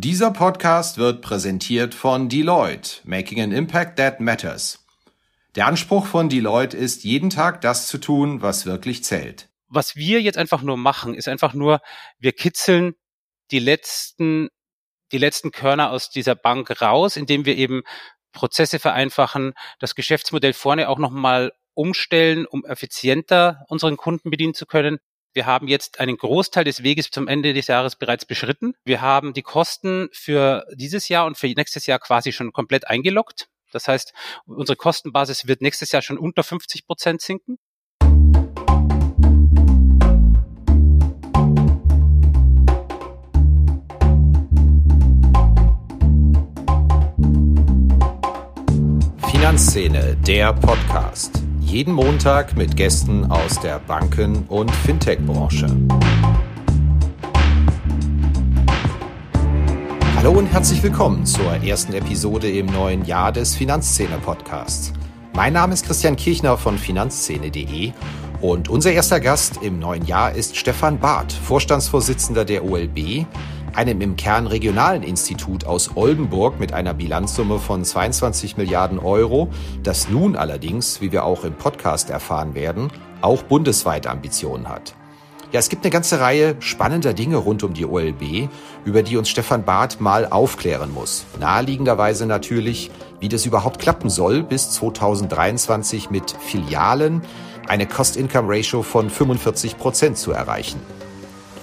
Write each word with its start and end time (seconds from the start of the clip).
Dieser 0.00 0.30
Podcast 0.30 0.96
wird 0.96 1.22
präsentiert 1.22 1.92
von 1.92 2.28
Deloitte, 2.28 3.00
Making 3.02 3.40
an 3.40 3.50
Impact 3.50 3.98
That 3.98 4.20
Matters. 4.20 4.86
Der 5.56 5.66
Anspruch 5.66 6.06
von 6.06 6.28
Deloitte 6.28 6.76
ist, 6.76 7.02
jeden 7.02 7.30
Tag 7.30 7.62
das 7.62 7.88
zu 7.88 7.98
tun, 7.98 8.40
was 8.40 8.64
wirklich 8.64 9.02
zählt. 9.02 9.48
Was 9.66 9.96
wir 9.96 10.22
jetzt 10.22 10.38
einfach 10.38 10.62
nur 10.62 10.76
machen, 10.76 11.14
ist 11.14 11.26
einfach 11.26 11.52
nur, 11.52 11.80
wir 12.20 12.30
kitzeln 12.30 12.94
die 13.50 13.58
letzten, 13.58 14.50
die 15.10 15.18
letzten 15.18 15.50
Körner 15.50 15.90
aus 15.90 16.10
dieser 16.10 16.36
Bank 16.36 16.80
raus, 16.80 17.16
indem 17.16 17.44
wir 17.44 17.56
eben 17.56 17.82
Prozesse 18.30 18.78
vereinfachen, 18.78 19.52
das 19.80 19.96
Geschäftsmodell 19.96 20.52
vorne 20.52 20.90
auch 20.90 20.98
nochmal 20.98 21.50
umstellen, 21.74 22.46
um 22.46 22.64
effizienter 22.64 23.64
unseren 23.66 23.96
Kunden 23.96 24.30
bedienen 24.30 24.54
zu 24.54 24.64
können. 24.64 24.98
Wir 25.38 25.46
haben 25.46 25.68
jetzt 25.68 26.00
einen 26.00 26.16
Großteil 26.16 26.64
des 26.64 26.82
Weges 26.82 27.12
zum 27.12 27.28
Ende 27.28 27.54
des 27.54 27.68
Jahres 27.68 27.94
bereits 27.94 28.24
beschritten. 28.24 28.74
Wir 28.84 29.02
haben 29.02 29.34
die 29.34 29.42
Kosten 29.42 30.08
für 30.10 30.66
dieses 30.74 31.08
Jahr 31.08 31.26
und 31.26 31.38
für 31.38 31.46
nächstes 31.46 31.86
Jahr 31.86 32.00
quasi 32.00 32.32
schon 32.32 32.52
komplett 32.52 32.88
eingeloggt. 32.88 33.46
Das 33.70 33.86
heißt, 33.86 34.12
unsere 34.46 34.74
Kostenbasis 34.74 35.46
wird 35.46 35.60
nächstes 35.60 35.92
Jahr 35.92 36.02
schon 36.02 36.18
unter 36.18 36.42
50 36.42 36.88
Prozent 36.88 37.20
sinken. 37.22 37.56
Finanzszene, 49.30 50.16
der 50.16 50.52
Podcast. 50.52 51.37
Jeden 51.70 51.92
Montag 51.92 52.56
mit 52.56 52.78
Gästen 52.78 53.30
aus 53.30 53.60
der 53.60 53.78
Banken- 53.78 54.44
und 54.48 54.70
Fintech-Branche. 54.70 55.66
Hallo 60.16 60.30
und 60.30 60.46
herzlich 60.46 60.82
willkommen 60.82 61.26
zur 61.26 61.62
ersten 61.62 61.92
Episode 61.92 62.50
im 62.50 62.64
neuen 62.64 63.04
Jahr 63.04 63.32
des 63.32 63.54
Finanzszene-Podcasts. 63.54 64.94
Mein 65.34 65.52
Name 65.52 65.74
ist 65.74 65.84
Christian 65.84 66.16
Kirchner 66.16 66.56
von 66.56 66.78
finanzszene.de 66.78 67.92
und 68.40 68.70
unser 68.70 68.92
erster 68.92 69.20
Gast 69.20 69.58
im 69.62 69.78
neuen 69.78 70.06
Jahr 70.06 70.32
ist 70.32 70.56
Stefan 70.56 70.98
Barth, 70.98 71.34
Vorstandsvorsitzender 71.34 72.46
der 72.46 72.64
OLB, 72.64 73.26
einem 73.74 74.00
im 74.00 74.16
Kern 74.16 74.46
regionalen 74.46 75.02
Institut 75.02 75.64
aus 75.64 75.90
Oldenburg 75.96 76.58
mit 76.60 76.72
einer 76.72 76.94
Bilanzsumme 76.94 77.58
von 77.58 77.84
22 77.84 78.56
Milliarden 78.56 78.98
Euro, 78.98 79.48
das 79.82 80.08
nun 80.08 80.36
allerdings, 80.36 81.00
wie 81.00 81.12
wir 81.12 81.24
auch 81.24 81.44
im 81.44 81.54
Podcast 81.54 82.10
erfahren 82.10 82.54
werden, 82.54 82.90
auch 83.20 83.42
bundesweit 83.42 84.06
Ambitionen 84.06 84.68
hat. 84.68 84.94
Ja, 85.50 85.60
es 85.60 85.70
gibt 85.70 85.84
eine 85.84 85.90
ganze 85.90 86.20
Reihe 86.20 86.56
spannender 86.60 87.14
Dinge 87.14 87.36
rund 87.36 87.62
um 87.62 87.72
die 87.72 87.86
OLB, 87.86 88.50
über 88.84 89.02
die 89.02 89.16
uns 89.16 89.30
Stefan 89.30 89.64
Barth 89.64 89.98
mal 89.98 90.26
aufklären 90.26 90.92
muss. 90.92 91.24
Naheliegenderweise 91.40 92.26
natürlich, 92.26 92.90
wie 93.20 93.30
das 93.30 93.46
überhaupt 93.46 93.80
klappen 93.80 94.10
soll, 94.10 94.42
bis 94.42 94.70
2023 94.72 96.10
mit 96.10 96.32
Filialen 96.32 97.22
eine 97.66 97.86
Cost-Income-Ratio 97.86 98.82
von 98.82 99.08
45 99.08 99.78
Prozent 99.78 100.18
zu 100.18 100.32
erreichen. 100.32 100.80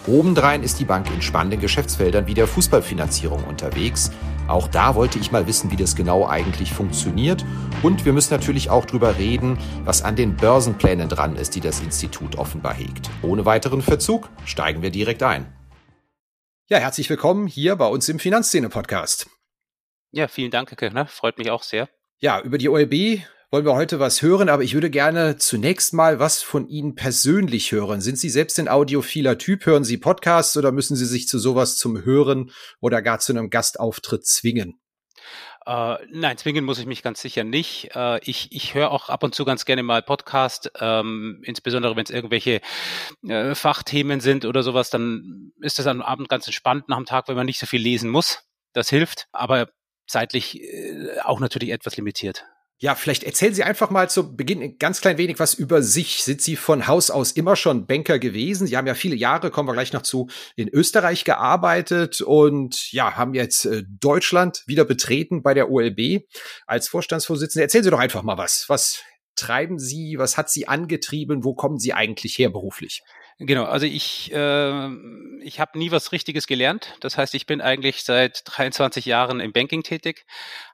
Obendrein 0.07 0.61
ist 0.61 0.79
die 0.79 0.85
Bank 0.85 1.09
in 1.11 1.23
spannenden 1.23 1.59
Geschäftsfeldern 1.59 2.27
wie 2.27 2.35
der 2.35 2.45
Fußballfinanzierung 2.45 3.43
unterwegs. 3.43 4.11
Auch 4.47 4.67
da 4.67 4.93
wollte 4.93 5.17
ich 5.17 5.31
mal 5.31 5.47
wissen, 5.47 5.71
wie 5.71 5.75
das 5.75 5.95
genau 5.95 6.27
eigentlich 6.27 6.71
funktioniert. 6.71 7.43
Und 7.81 8.05
wir 8.05 8.13
müssen 8.13 8.31
natürlich 8.31 8.69
auch 8.69 8.85
drüber 8.85 9.17
reden, 9.17 9.57
was 9.83 10.03
an 10.03 10.15
den 10.15 10.35
Börsenplänen 10.35 11.09
dran 11.09 11.35
ist, 11.35 11.55
die 11.55 11.59
das 11.59 11.79
Institut 11.79 12.35
offenbar 12.37 12.75
hegt. 12.75 13.09
Ohne 13.23 13.45
weiteren 13.45 13.81
Verzug 13.81 14.29
steigen 14.45 14.83
wir 14.83 14.91
direkt 14.91 15.23
ein. 15.23 15.51
Ja, 16.67 16.77
herzlich 16.77 17.09
willkommen 17.09 17.47
hier 17.47 17.75
bei 17.75 17.87
uns 17.87 18.07
im 18.07 18.19
Finanzszene-Podcast. 18.19 19.27
Ja, 20.11 20.27
vielen 20.27 20.51
Dank, 20.51 20.69
Herr 20.69 20.77
Kirchner. 20.77 21.07
Freut 21.07 21.39
mich 21.39 21.49
auch 21.49 21.63
sehr. 21.63 21.89
Ja, 22.19 22.39
über 22.41 22.59
die 22.59 22.69
OLB 22.69 23.23
wollen 23.55 23.65
wir 23.65 23.75
heute 23.75 24.01
was 24.01 24.21
hören, 24.21 24.49
aber 24.49 24.63
ich 24.63 24.73
würde 24.73 24.89
gerne 24.89 25.37
zunächst 25.37 25.93
mal 25.93 26.19
was 26.19 26.43
von 26.43 26.67
Ihnen 26.67 26.93
persönlich 26.93 27.71
hören. 27.71 28.01
Sind 28.01 28.19
Sie 28.19 28.29
selbst 28.29 28.59
ein 28.59 28.67
audiophiler 28.67 29.38
Typ? 29.38 29.66
Hören 29.66 29.85
Sie 29.85 29.97
Podcasts 29.97 30.57
oder 30.57 30.73
müssen 30.73 30.97
Sie 30.97 31.05
sich 31.05 31.29
zu 31.29 31.39
sowas 31.39 31.77
zum 31.77 32.03
Hören 32.03 32.51
oder 32.81 33.01
gar 33.01 33.19
zu 33.19 33.31
einem 33.31 33.49
Gastauftritt 33.49 34.25
zwingen? 34.25 34.77
Uh, 35.65 35.95
nein, 36.11 36.38
zwingen 36.38 36.65
muss 36.65 36.79
ich 36.79 36.85
mich 36.85 37.01
ganz 37.01 37.21
sicher 37.21 37.45
nicht. 37.45 37.95
Uh, 37.95 38.17
ich 38.23 38.51
ich 38.51 38.73
höre 38.73 38.91
auch 38.91 39.07
ab 39.07 39.23
und 39.23 39.33
zu 39.33 39.45
ganz 39.45 39.63
gerne 39.63 39.83
mal 39.83 40.01
Podcast, 40.01 40.69
ähm, 40.81 41.41
insbesondere 41.45 41.95
wenn 41.95 42.03
es 42.03 42.11
irgendwelche 42.11 42.59
äh, 43.25 43.55
Fachthemen 43.55 44.19
sind 44.19 44.44
oder 44.44 44.63
sowas, 44.63 44.89
dann 44.89 45.53
ist 45.61 45.79
das 45.79 45.88
am 45.88 46.01
Abend 46.01 46.27
ganz 46.27 46.45
entspannt 46.45 46.89
nach 46.89 46.97
dem 46.97 47.05
Tag, 47.05 47.29
wenn 47.29 47.38
man 47.38 47.45
nicht 47.45 47.59
so 47.59 47.67
viel 47.67 47.81
lesen 47.81 48.09
muss. 48.09 48.44
Das 48.73 48.89
hilft, 48.89 49.29
aber 49.31 49.69
zeitlich 50.07 50.61
äh, 50.61 51.21
auch 51.23 51.39
natürlich 51.39 51.69
etwas 51.69 51.95
limitiert. 51.95 52.44
Ja, 52.78 52.94
vielleicht 52.94 53.24
erzählen 53.24 53.53
Sie 53.53 53.63
einfach 53.63 53.90
mal 53.90 54.09
zu 54.09 54.36
Beginn 54.36 54.78
ganz 54.78 55.00
klein 55.00 55.18
wenig 55.18 55.40
was 55.40 55.53
über 55.53 55.81
sich. 55.81 56.24
Sind 56.24 56.41
Sie 56.41 56.58
von 56.58 56.88
Haus 56.88 57.09
aus 57.09 57.31
immer 57.31 57.56
schon 57.56 57.88
Banker 57.88 58.19
gewesen? 58.19 58.68
Sie 58.68 58.75
haben 58.75 58.86
ja 58.86 58.96
viele 58.96 59.16
Jahre, 59.16 59.50
kommen 59.50 59.69
wir 59.69 59.74
gleich 59.74 59.94
noch 59.94 60.02
zu, 60.02 60.28
in 60.58 60.68
Österreich 60.68 61.24
gearbeitet 61.24 62.19
und 62.19 62.91
ja, 62.91 63.16
haben 63.16 63.34
jetzt 63.34 63.66
äh, 63.66 63.84
Deutschland 63.88 64.63
wieder 64.68 64.84
betreten 64.84 65.41
bei 65.41 65.53
der 65.53 65.72
OLB 65.72 66.25
als 66.68 66.90
Vorstandsvorsitzende. 66.90 67.63
Erzählen 67.63 67.86
Sie 67.86 67.91
doch 67.91 68.00
einfach 68.00 68.24
mal 68.24 68.38
was. 68.38 68.66
Was 68.68 69.02
treiben 69.38 69.80
Sie? 69.80 70.18
Was 70.18 70.38
hat 70.38 70.50
Sie 70.50 70.68
angetrieben? 70.68 71.46
Wo 71.46 71.53
kommen 71.53 71.80
Sie 71.80 71.94
eigentlich 71.94 72.38
her 72.38 72.50
beruflich? 72.50 73.03
Genau, 73.38 73.66
also 73.66 73.85
ich, 73.85 74.31
äh, 74.31 74.90
ich 75.41 75.59
habe 75.59 75.78
nie 75.78 75.91
was 75.91 76.13
Richtiges 76.13 76.47
gelernt. 76.47 76.96
Das 77.01 77.18
heißt, 77.18 77.35
ich 77.35 77.46
bin 77.46 77.59
eigentlich 77.59 78.03
seit 78.03 78.44
23 78.46 79.06
Jahren 79.06 79.41
im 79.41 79.51
Banking 79.51 79.84
tätig, 79.84 80.25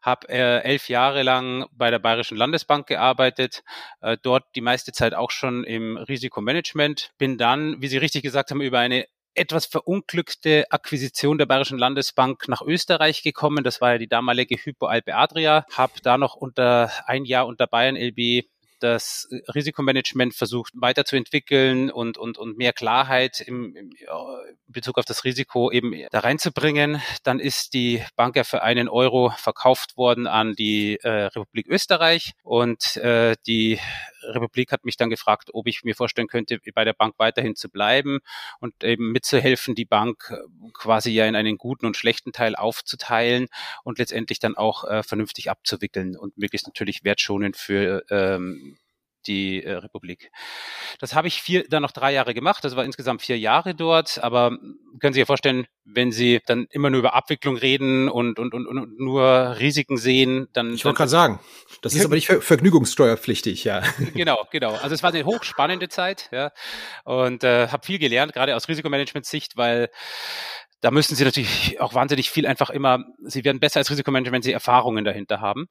habe 0.04 0.30
äh, 0.30 0.60
elf 0.62 0.88
Jahre 0.88 1.24
lang 1.24 1.66
bei 1.72 1.90
der 1.90 1.98
Bayerischen 1.98 2.38
Landesbank 2.38 2.86
gearbeitet, 2.86 3.64
äh, 4.02 4.16
dort 4.22 4.44
die 4.56 4.62
meiste 4.62 4.92
Zeit 4.92 5.16
auch 5.16 5.32
schon 5.32 5.64
im 5.64 5.98
Risikomanagement, 5.98 7.10
bin 7.18 7.40
dann, 7.40 7.82
wie 7.82 7.88
Sie 7.88 7.98
richtig 7.98 8.22
gesagt 8.22 8.52
haben, 8.52 8.62
über 8.62 8.78
eine 8.78 9.08
etwas 9.34 9.66
verunglückte 9.66 10.66
Akquisition 10.70 11.40
der 11.40 11.48
Bayerischen 11.48 11.80
Landesbank 11.80 12.48
nach 12.48 12.62
Österreich 12.62 13.24
gekommen. 13.24 13.64
Das 13.64 13.82
war 13.82 13.94
ja 13.94 13.98
die 13.98 14.08
damalige 14.08 14.56
Hypo 14.58 14.86
Alpe 14.86 15.16
Adria. 15.16 15.66
Habe 15.74 15.94
da 16.04 16.18
noch 16.18 16.36
unter 16.36 16.92
ein 17.08 17.26
Jahr 17.26 17.48
unter 17.48 17.66
Bayern 17.66 17.96
LB 17.96 18.46
das 18.84 19.28
Risikomanagement 19.54 20.34
versucht 20.34 20.74
weiterzuentwickeln 20.76 21.92
und, 21.92 22.18
und, 22.18 22.38
und 22.38 22.58
mehr 22.58 22.74
Klarheit 22.74 23.42
im, 23.42 23.76
im 23.76 23.92
Bezug 24.68 24.98
auf 24.98 25.06
das 25.06 25.24
Risiko 25.24 25.72
eben 25.72 25.94
da 26.12 26.20
reinzubringen. 26.20 27.02
Dann 27.24 27.40
ist 27.40 27.74
die 27.74 28.04
Bank 28.16 28.36
ja 28.36 28.44
für 28.44 28.62
einen 28.64 28.90
Euro 28.90 29.32
verkauft 29.38 29.98
worden 29.98 30.28
an 30.28 30.54
die 30.54 30.98
äh, 31.02 31.26
Republik 31.26 31.68
Österreich 31.68 32.34
und 32.44 32.98
äh, 32.98 33.36
die 33.48 33.80
Republik 34.24 34.72
hat 34.72 34.86
mich 34.86 34.98
dann 34.98 35.10
gefragt, 35.10 35.50
ob 35.54 35.68
ich 35.68 35.84
mir 35.84 35.96
vorstellen 35.96 36.28
könnte, 36.28 36.60
bei 36.74 36.86
der 36.86 36.94
Bank 36.94 37.16
weiterhin 37.18 37.56
zu 37.56 37.70
bleiben 37.70 38.20
und 38.60 38.84
eben 38.84 39.12
mitzuhelfen, 39.12 39.76
die 39.76 39.86
Bank 39.86 40.34
quasi 40.74 41.12
ja 41.12 41.26
in 41.26 41.36
einen 41.36 41.58
guten 41.58 41.86
und 41.86 41.98
schlechten 41.98 42.32
Teil 42.32 42.56
aufzuteilen 42.56 43.48
und 43.84 44.00
letztendlich 44.00 44.40
dann 44.40 44.56
auch 44.56 44.84
äh, 44.84 45.04
vernünftig 45.04 45.50
abzuwickeln 45.50 46.16
und 46.18 46.38
möglichst 46.38 46.68
natürlich 46.68 47.04
wertschonend 47.04 47.58
für 47.58 48.04
ähm, 48.10 48.71
die 49.28 49.64
äh, 49.64 49.74
Republik. 49.74 50.32
Das 51.00 51.16
habe 51.16 51.28
ich 51.28 51.42
vier, 51.42 51.64
dann 51.68 51.82
noch 51.82 51.92
drei 51.92 52.14
Jahre 52.14 52.34
gemacht. 52.34 52.64
Das 52.64 52.76
war 52.76 52.86
insgesamt 52.86 53.22
vier 53.22 53.38
Jahre 53.38 53.76
dort. 53.76 54.24
Aber 54.24 54.50
können 55.00 55.14
Sie 55.14 55.14
sich 55.14 55.22
ja 55.22 55.26
vorstellen, 55.26 55.68
wenn 55.86 56.12
Sie 56.12 56.42
dann 56.46 56.68
immer 56.70 56.90
nur 56.90 57.00
über 57.00 57.14
Abwicklung 57.14 57.58
reden 57.58 58.10
und, 58.10 58.40
und, 58.40 58.54
und, 58.54 58.68
und 58.68 59.00
nur 59.00 59.58
Risiken 59.60 59.98
sehen, 59.98 60.48
dann. 60.54 60.74
Ich 60.74 60.86
wollte 60.86 60.98
gerade 60.98 61.10
sagen, 61.10 61.40
das 61.82 61.94
ist 61.94 62.06
aber 62.06 62.16
nicht 62.16 62.28
ver 62.28 62.42
vergnügungssteuerpflichtig, 62.42 63.64
ja. 63.64 63.82
Genau, 64.14 64.46
genau. 64.52 64.74
Also 64.76 64.94
es 64.94 65.04
war 65.04 65.12
eine 65.14 65.26
hochspannende 65.26 65.90
Zeit, 65.90 66.30
ja. 66.32 66.52
Und 67.04 67.44
äh, 67.44 67.68
habe 67.70 67.86
viel 67.86 68.00
gelernt, 68.00 68.34
gerade 68.34 68.56
aus 68.56 68.68
Risikomanagement-Sicht, 68.68 69.58
weil 69.58 69.90
da 70.82 70.90
müssen 70.90 71.16
sie 71.16 71.24
natürlich 71.24 71.80
auch 71.80 71.94
wahnsinnig 71.94 72.32
viel 72.32 72.48
einfach 72.48 72.72
immer, 72.72 73.06
sie 73.24 73.44
werden 73.46 73.60
besser 73.60 73.80
als 73.80 73.90
Risikomanager, 73.92 74.32
wenn 74.32 74.42
sie 74.42 74.52
Erfahrungen 74.52 75.06
dahinter 75.06 75.40
haben. 75.40 75.68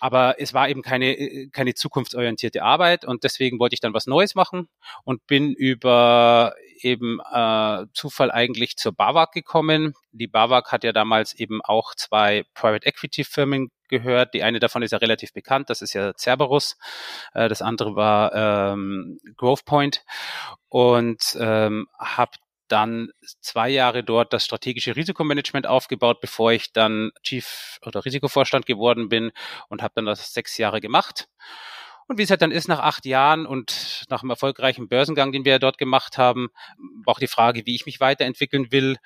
Aber 0.00 0.40
es 0.40 0.52
war 0.52 0.68
eben 0.68 0.82
keine, 0.82 1.48
keine 1.52 1.74
zukunftsorientierte 1.74 2.62
Arbeit 2.62 3.04
und 3.04 3.22
deswegen 3.24 3.60
wollte 3.60 3.74
ich 3.74 3.80
dann 3.80 3.94
was 3.94 4.06
Neues 4.06 4.34
machen 4.34 4.68
und 5.04 5.26
bin 5.26 5.52
über 5.52 6.54
eben 6.80 7.20
äh, 7.32 7.86
Zufall 7.92 8.30
eigentlich 8.30 8.76
zur 8.76 8.92
BAWAG 8.92 9.32
gekommen. 9.32 9.94
Die 10.12 10.26
BAWAG 10.26 10.72
hat 10.72 10.84
ja 10.84 10.92
damals 10.92 11.34
eben 11.34 11.60
auch 11.62 11.94
zwei 11.94 12.44
Private 12.54 12.86
Equity 12.86 13.24
Firmen 13.24 13.70
gehört. 13.88 14.34
Die 14.34 14.42
eine 14.42 14.58
davon 14.58 14.82
ist 14.82 14.90
ja 14.90 14.98
relativ 14.98 15.32
bekannt, 15.32 15.70
das 15.70 15.82
ist 15.82 15.94
ja 15.94 16.12
Cerberus. 16.14 16.76
Äh, 17.32 17.48
das 17.48 17.62
andere 17.62 17.94
war 17.94 18.34
ähm, 18.34 19.18
GrowthPoint 19.36 20.04
und 20.68 21.36
ähm, 21.40 21.86
habe 21.98 22.32
dann 22.68 23.10
zwei 23.40 23.68
Jahre 23.68 24.04
dort 24.04 24.32
das 24.32 24.44
strategische 24.44 24.96
Risikomanagement 24.96 25.66
aufgebaut, 25.66 26.20
bevor 26.20 26.52
ich 26.52 26.72
dann 26.72 27.10
Chief 27.22 27.78
oder 27.84 28.04
Risikovorstand 28.04 28.66
geworden 28.66 29.08
bin 29.08 29.32
und 29.68 29.82
habe 29.82 29.94
dann 29.96 30.06
das 30.06 30.32
sechs 30.32 30.56
Jahre 30.58 30.80
gemacht. 30.80 31.28
Und 32.08 32.16
wie 32.16 32.22
es 32.22 32.30
halt 32.30 32.40
dann 32.40 32.52
ist 32.52 32.68
nach 32.68 32.78
acht 32.78 33.04
Jahren 33.04 33.44
und 33.44 34.06
nach 34.08 34.22
einem 34.22 34.30
erfolgreichen 34.30 34.88
Börsengang, 34.88 35.30
den 35.30 35.44
wir 35.44 35.58
dort 35.58 35.76
gemacht 35.76 36.16
haben, 36.16 36.48
war 37.04 37.12
auch 37.14 37.18
die 37.18 37.26
Frage, 37.26 37.66
wie 37.66 37.74
ich 37.74 37.84
mich 37.84 38.00
weiterentwickeln 38.00 38.72
will. 38.72 38.96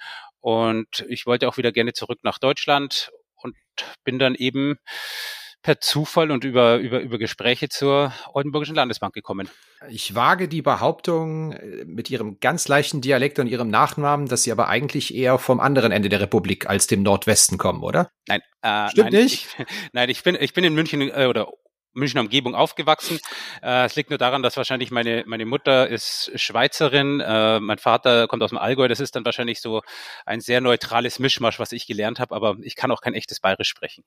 Und 0.40 1.04
ich 1.08 1.26
wollte 1.26 1.48
auch 1.48 1.56
wieder 1.56 1.72
gerne 1.72 1.94
zurück 1.94 2.20
nach 2.22 2.38
Deutschland 2.38 3.10
und 3.34 3.56
bin 4.04 4.20
dann 4.20 4.36
eben 4.36 4.78
per 5.62 5.80
Zufall 5.80 6.30
und 6.30 6.44
über, 6.44 6.76
über, 6.76 7.00
über 7.00 7.18
Gespräche 7.18 7.68
zur 7.68 8.12
Oldenburgischen 8.32 8.74
Landesbank 8.74 9.14
gekommen. 9.14 9.48
Ich 9.88 10.14
wage 10.14 10.48
die 10.48 10.62
Behauptung 10.62 11.52
äh, 11.52 11.84
mit 11.84 12.10
Ihrem 12.10 12.40
ganz 12.40 12.68
leichten 12.68 13.00
Dialekt 13.00 13.38
und 13.38 13.46
Ihrem 13.46 13.68
Nachnamen, 13.68 14.26
dass 14.28 14.42
Sie 14.42 14.52
aber 14.52 14.68
eigentlich 14.68 15.14
eher 15.14 15.38
vom 15.38 15.60
anderen 15.60 15.92
Ende 15.92 16.08
der 16.08 16.20
Republik 16.20 16.68
als 16.68 16.86
dem 16.86 17.02
Nordwesten 17.02 17.58
kommen, 17.58 17.82
oder? 17.82 18.10
Nein, 18.26 18.40
äh, 18.62 18.88
stimmt 18.90 19.12
nein, 19.12 19.22
nicht. 19.22 19.48
Ich, 19.58 19.66
nein, 19.92 20.10
ich 20.10 20.22
bin 20.22 20.36
ich 20.38 20.52
bin 20.52 20.64
in 20.64 20.74
München 20.74 21.00
äh, 21.00 21.26
oder 21.26 21.48
Münchner 21.94 22.22
Umgebung 22.22 22.54
aufgewachsen. 22.54 23.20
Äh, 23.62 23.84
es 23.84 23.96
liegt 23.96 24.10
nur 24.10 24.18
daran, 24.18 24.42
dass 24.42 24.56
wahrscheinlich 24.56 24.90
meine, 24.90 25.24
meine 25.26 25.44
Mutter 25.44 25.88
ist 25.88 26.32
Schweizerin, 26.34 27.20
äh, 27.20 27.60
mein 27.60 27.78
Vater 27.78 28.28
kommt 28.28 28.42
aus 28.42 28.50
dem 28.50 28.58
Allgäu. 28.58 28.88
Das 28.88 29.00
ist 29.00 29.14
dann 29.14 29.24
wahrscheinlich 29.24 29.60
so 29.60 29.82
ein 30.24 30.40
sehr 30.40 30.60
neutrales 30.60 31.18
Mischmasch, 31.18 31.58
was 31.58 31.72
ich 31.72 31.86
gelernt 31.86 32.18
habe, 32.18 32.34
aber 32.34 32.56
ich 32.62 32.76
kann 32.76 32.90
auch 32.90 33.02
kein 33.02 33.14
echtes 33.14 33.40
Bayerisch 33.40 33.68
sprechen. 33.68 34.04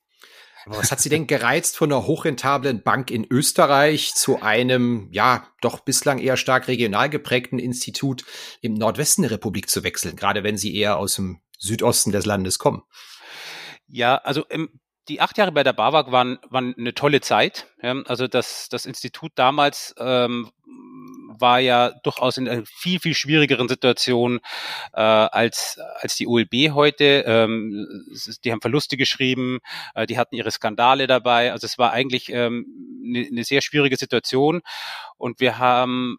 Aber 0.65 0.77
was 0.77 0.91
hat 0.91 0.99
Sie 0.99 1.09
denn 1.09 1.27
gereizt, 1.27 1.77
von 1.77 1.91
einer 1.91 2.05
hochrentablen 2.05 2.81
Bank 2.81 3.11
in 3.11 3.25
Österreich 3.29 4.13
zu 4.15 4.41
einem, 4.41 5.09
ja, 5.11 5.47
doch 5.61 5.79
bislang 5.81 6.19
eher 6.19 6.37
stark 6.37 6.67
regional 6.67 7.09
geprägten 7.09 7.59
Institut 7.59 8.25
im 8.61 8.73
Nordwesten 8.73 9.21
der 9.23 9.31
Republik 9.31 9.69
zu 9.69 9.83
wechseln, 9.83 10.15
gerade 10.15 10.43
wenn 10.43 10.57
Sie 10.57 10.75
eher 10.75 10.97
aus 10.97 11.15
dem 11.15 11.41
Südosten 11.57 12.11
des 12.11 12.25
Landes 12.25 12.57
kommen? 12.59 12.83
Ja, 13.87 14.17
also 14.17 14.43
im 14.49 14.69
die 15.07 15.21
acht 15.21 15.37
Jahre 15.37 15.51
bei 15.51 15.63
der 15.63 15.73
BAWAG 15.73 16.11
waren, 16.11 16.39
waren 16.49 16.73
eine 16.77 16.93
tolle 16.93 17.21
Zeit. 17.21 17.67
Also 17.81 18.27
das, 18.27 18.69
das 18.69 18.85
Institut 18.85 19.33
damals 19.35 19.93
ähm, 19.99 20.51
war 21.39 21.59
ja 21.59 21.91
durchaus 22.03 22.37
in 22.37 22.47
einer 22.47 22.63
viel, 22.65 22.99
viel 22.99 23.13
schwierigeren 23.13 23.67
Situation 23.67 24.39
äh, 24.93 25.01
als, 25.01 25.79
als 25.95 26.15
die 26.15 26.27
OLB 26.27 26.73
heute. 26.73 27.23
Ähm, 27.25 27.87
die 28.43 28.51
haben 28.51 28.61
Verluste 28.61 28.97
geschrieben, 28.97 29.59
äh, 29.93 30.05
die 30.05 30.17
hatten 30.17 30.35
ihre 30.35 30.51
Skandale 30.51 31.07
dabei. 31.07 31.51
Also 31.51 31.65
es 31.65 31.77
war 31.77 31.91
eigentlich 31.91 32.29
ähm, 32.29 32.65
eine, 33.05 33.27
eine 33.27 33.43
sehr 33.43 33.61
schwierige 33.61 33.97
Situation. 33.97 34.61
Und 35.17 35.39
wir 35.39 35.57
haben 35.57 36.17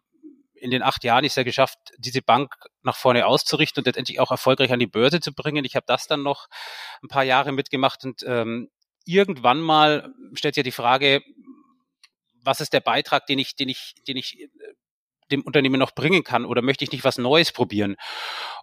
in 0.59 0.71
den 0.71 0.81
acht 0.81 1.03
Jahren 1.03 1.23
ist 1.23 1.37
ja 1.37 1.43
geschafft, 1.43 1.77
diese 1.97 2.21
Bank 2.21 2.53
nach 2.83 2.95
vorne 2.95 3.25
auszurichten 3.27 3.81
und 3.81 3.85
letztendlich 3.85 4.19
auch 4.19 4.31
erfolgreich 4.31 4.71
an 4.71 4.79
die 4.79 4.87
Börse 4.87 5.19
zu 5.19 5.33
bringen. 5.33 5.65
Ich 5.65 5.75
habe 5.75 5.85
das 5.87 6.07
dann 6.07 6.23
noch 6.23 6.47
ein 7.03 7.07
paar 7.07 7.23
Jahre 7.23 7.51
mitgemacht 7.51 8.03
und 8.03 8.23
ähm, 8.25 8.69
irgendwann 9.05 9.61
mal 9.61 10.13
stellt 10.33 10.55
sich 10.55 10.61
ja 10.61 10.63
die 10.63 10.71
Frage, 10.71 11.21
was 12.43 12.61
ist 12.61 12.73
der 12.73 12.79
Beitrag, 12.79 13.25
den 13.27 13.39
ich, 13.39 13.55
den 13.55 13.69
ich, 13.69 13.93
den 14.07 14.17
ich 14.17 14.49
dem 15.31 15.41
Unternehmen 15.41 15.79
noch 15.79 15.91
bringen 15.91 16.23
kann 16.23 16.45
oder 16.45 16.61
möchte 16.61 16.83
ich 16.83 16.91
nicht 16.91 17.03
was 17.03 17.17
Neues 17.17 17.51
probieren? 17.51 17.95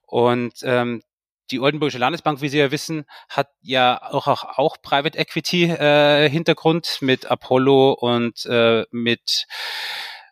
Und 0.06 0.54
ähm, 0.62 1.02
die 1.50 1.60
Oldenburgische 1.60 1.98
Landesbank, 1.98 2.40
wie 2.40 2.48
Sie 2.48 2.58
ja 2.58 2.70
wissen, 2.70 3.04
hat 3.28 3.48
ja 3.60 4.00
auch, 4.02 4.28
auch, 4.28 4.44
auch 4.58 4.76
Private 4.80 5.18
Equity 5.18 5.64
äh, 5.64 6.28
Hintergrund 6.28 6.98
mit 7.00 7.26
Apollo 7.26 7.92
und 7.92 8.46
äh, 8.46 8.84
mit 8.90 9.46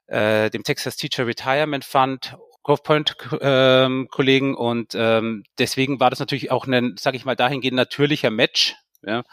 äh, 0.06 0.50
dem 0.50 0.62
Texas 0.62 0.96
Teacher 0.96 1.26
Retirement 1.26 1.84
Fund 1.84 2.36
GovPoint 2.62 3.16
ähm, 3.40 4.06
Kollegen 4.08 4.54
und 4.54 4.94
ähm, 4.94 5.42
deswegen 5.58 5.98
war 5.98 6.10
das 6.10 6.20
natürlich 6.20 6.52
auch 6.52 6.66
ein, 6.66 6.94
sage 6.96 7.16
ich 7.16 7.24
mal, 7.24 7.34
dahingehend 7.34 7.76
natürlicher 7.76 8.30
Match 8.30 8.76
ja, 9.04 9.24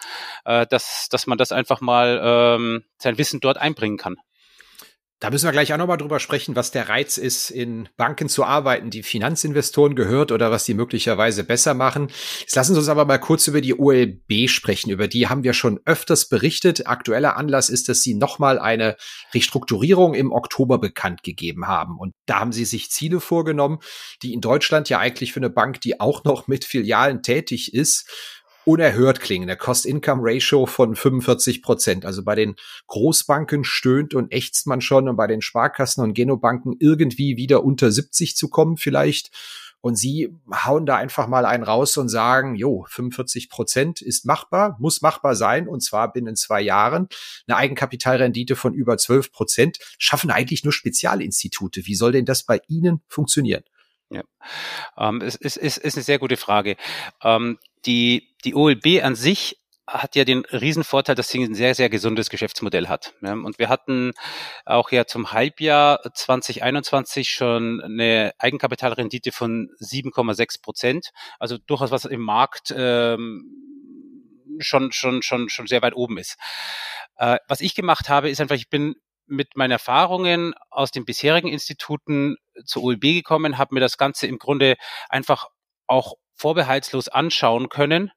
äh, 0.45 0.65
dass, 0.67 1.09
dass 1.09 1.27
man 1.27 1.37
das 1.37 1.51
einfach 1.51 1.81
mal 1.81 2.19
ähm, 2.23 2.83
sein 2.97 3.17
Wissen 3.17 3.39
dort 3.39 3.57
einbringen 3.57 3.97
kann. 3.97 4.17
Da 5.19 5.29
müssen 5.29 5.45
wir 5.45 5.51
gleich 5.51 5.73
auch 5.73 5.77
nochmal 5.77 5.97
drüber 5.97 6.21
sprechen, 6.21 6.55
was 6.55 6.71
der 6.71 6.87
Reiz 6.87 7.17
ist, 7.17 7.49
in 7.49 7.89
Banken 7.97 8.29
zu 8.29 8.45
arbeiten, 8.45 8.89
die 8.89 9.03
Finanzinvestoren 9.03 9.93
gehört 9.93 10.31
oder 10.31 10.49
was 10.49 10.63
die 10.63 10.73
möglicherweise 10.73 11.43
besser 11.43 11.73
machen. 11.73 12.09
Jetzt 12.39 12.55
lassen 12.55 12.73
Sie 12.73 12.79
uns 12.79 12.87
aber 12.87 13.03
mal 13.03 13.17
kurz 13.17 13.45
über 13.47 13.59
die 13.59 13.77
OLB 13.77 14.47
sprechen. 14.47 14.91
Über 14.91 15.09
die 15.09 15.27
haben 15.27 15.43
wir 15.43 15.51
schon 15.51 15.81
öfters 15.83 16.29
berichtet. 16.29 16.87
Aktueller 16.87 17.35
Anlass 17.35 17.67
ist, 17.67 17.89
dass 17.89 18.01
Sie 18.01 18.13
nochmal 18.13 18.59
eine 18.59 18.95
Restrukturierung 19.33 20.13
im 20.13 20.31
Oktober 20.31 20.79
bekannt 20.79 21.21
gegeben 21.23 21.67
haben. 21.67 21.97
Und 21.99 22.13
da 22.25 22.39
haben 22.39 22.53
Sie 22.53 22.63
sich 22.63 22.89
Ziele 22.89 23.19
vorgenommen, 23.19 23.79
die 24.23 24.33
in 24.33 24.39
Deutschland 24.39 24.87
ja 24.87 24.99
eigentlich 24.99 25.33
für 25.33 25.41
eine 25.41 25.49
Bank, 25.49 25.81
die 25.81 25.99
auch 25.99 26.23
noch 26.23 26.47
mit 26.47 26.63
Filialen 26.63 27.23
tätig 27.23 27.73
ist, 27.73 28.09
unerhört 28.69 29.19
klingen. 29.19 29.47
Der 29.47 29.57
Cost-Income-Ratio 29.57 30.67
von 30.67 30.95
45 30.95 31.63
Prozent. 31.63 32.05
Also 32.05 32.23
bei 32.23 32.35
den 32.35 32.55
Großbanken 32.85 33.63
stöhnt 33.63 34.13
und 34.13 34.31
ächzt 34.31 34.67
man 34.67 34.79
schon 34.79 35.09
und 35.09 35.15
bei 35.15 35.25
den 35.25 35.41
Sparkassen 35.41 36.03
und 36.03 36.13
Genobanken 36.13 36.75
irgendwie 36.79 37.35
wieder 37.35 37.63
unter 37.63 37.91
70 37.91 38.35
zu 38.35 38.47
kommen 38.47 38.77
vielleicht. 38.77 39.31
Und 39.81 39.95
sie 39.95 40.37
hauen 40.53 40.85
da 40.85 40.97
einfach 40.97 41.27
mal 41.27 41.45
einen 41.45 41.63
raus 41.63 41.97
und 41.97 42.09
sagen, 42.09 42.55
jo, 42.55 42.85
45 42.89 43.49
Prozent 43.49 44.01
ist 44.01 44.25
machbar, 44.25 44.77
muss 44.79 45.01
machbar 45.01 45.35
sein, 45.35 45.67
und 45.67 45.81
zwar 45.81 46.11
binnen 46.13 46.35
zwei 46.35 46.61
Jahren. 46.61 47.07
Eine 47.47 47.57
Eigenkapitalrendite 47.57 48.55
von 48.55 48.75
über 48.75 48.97
12 48.97 49.31
Prozent 49.31 49.79
schaffen 49.97 50.29
eigentlich 50.29 50.63
nur 50.63 50.73
Spezialinstitute. 50.73 51.87
Wie 51.87 51.95
soll 51.95 52.11
denn 52.11 52.25
das 52.25 52.43
bei 52.43 52.61
Ihnen 52.67 53.01
funktionieren? 53.07 53.63
Ja, 54.09 54.23
ähm, 54.97 55.21
es 55.21 55.35
ist, 55.35 55.57
ist, 55.57 55.77
ist 55.77 55.95
eine 55.95 56.03
sehr 56.03 56.19
gute 56.19 56.37
Frage. 56.37 56.77
Ähm, 57.23 57.59
die, 57.85 58.35
die 58.43 58.55
OLB 58.55 59.03
an 59.03 59.15
sich 59.15 59.59
hat 59.93 60.15
ja 60.15 60.23
den 60.23 60.45
Riesenvorteil, 60.45 61.15
dass 61.15 61.29
sie 61.29 61.43
ein 61.43 61.55
sehr, 61.55 61.75
sehr 61.75 61.89
gesundes 61.89 62.29
Geschäftsmodell 62.29 62.87
hat. 62.87 63.13
Und 63.21 63.59
wir 63.59 63.69
hatten 63.69 64.13
auch 64.65 64.91
ja 64.91 65.05
zum 65.05 65.31
Halbjahr 65.31 65.99
2021 66.13 67.29
schon 67.29 67.81
eine 67.81 68.33
Eigenkapitalrendite 68.37 69.31
von 69.31 69.69
7,6 69.79 70.61
Prozent. 70.61 71.09
Also 71.39 71.57
durchaus 71.57 71.91
was 71.91 72.05
im 72.05 72.21
Markt 72.21 72.73
ähm, 72.75 73.45
schon, 74.59 74.91
schon, 74.91 75.21
schon, 75.21 75.49
schon 75.49 75.67
sehr 75.67 75.81
weit 75.81 75.95
oben 75.95 76.17
ist. 76.17 76.37
Äh, 77.17 77.37
was 77.47 77.61
ich 77.61 77.75
gemacht 77.75 78.09
habe, 78.09 78.29
ist 78.29 78.41
einfach, 78.41 78.55
ich 78.55 78.69
bin 78.69 78.95
mit 79.25 79.55
meinen 79.55 79.71
Erfahrungen 79.71 80.53
aus 80.69 80.91
den 80.91 81.05
bisherigen 81.05 81.47
Instituten 81.47 82.37
zur 82.65 82.83
OLB 82.83 83.01
gekommen, 83.01 83.57
habe 83.57 83.73
mir 83.75 83.81
das 83.81 83.97
Ganze 83.97 84.27
im 84.27 84.37
Grunde 84.37 84.75
einfach 85.09 85.47
auch 85.87 86.15
vorbehaltslos 86.35 87.09
anschauen 87.09 87.69
können 87.69 88.11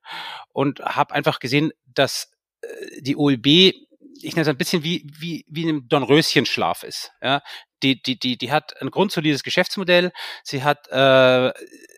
und 0.53 0.81
habe 0.81 1.15
einfach 1.15 1.41
gesehen, 1.41 1.73
dass 1.87 2.31
äh, 2.63 3.03
die 3.03 3.17
OLB, 3.17 3.47
ich 3.47 4.35
nenne 4.35 4.43
es 4.43 4.49
ein 4.49 4.57
bisschen 4.57 4.85
wie, 4.85 5.07
wie, 5.19 5.45
wie 5.49 5.69
ein 5.69 5.89
Dornröschenschlaf 5.89 6.85
ist. 6.85 7.11
Ja? 7.21 7.43
Die, 7.83 8.01
die, 8.01 8.19
die, 8.19 8.39
die 8.39 8.53
hat 8.53 8.81
ein 8.81 8.91
grundsolides 8.91 9.43
Geschäftsmodell, 9.43 10.13
sie 10.45 10.63
hat 10.63 10.87
äh, 10.89 11.53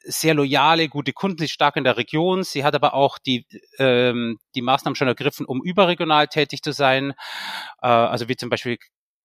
sehr 0.04 0.34
loyale, 0.34 0.88
gute 0.88 1.12
Kunden, 1.12 1.38
sie 1.38 1.44
ist 1.44 1.52
stark 1.52 1.76
in 1.76 1.84
der 1.84 1.98
Region, 1.98 2.42
sie 2.42 2.64
hat 2.64 2.74
aber 2.74 2.94
auch 2.94 3.18
die, 3.18 3.46
ähm, 3.78 4.38
die 4.54 4.62
Maßnahmen 4.62 4.96
schon 4.96 5.08
ergriffen, 5.08 5.44
um 5.44 5.62
überregional 5.62 6.28
tätig 6.28 6.62
zu 6.62 6.72
sein, 6.72 7.12
äh, 7.82 7.86
also 7.86 8.28
wie 8.28 8.36
zum 8.36 8.48
Beispiel 8.48 8.78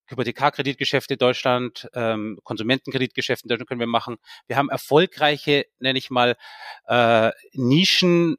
Hypothekarkreditgeschäfte 0.09 1.13
in 1.15 1.19
Deutschland, 1.19 1.87
ähm, 1.93 2.39
Konsumentenkreditgeschäfte 2.43 3.45
in 3.45 3.49
Deutschland 3.49 3.69
können 3.69 3.79
wir 3.79 3.87
machen. 3.87 4.17
Wir 4.47 4.57
haben 4.57 4.69
erfolgreiche, 4.69 5.65
nenne 5.79 5.99
ich 5.99 6.09
mal, 6.09 6.35
äh, 6.87 7.31
Nischen 7.53 8.37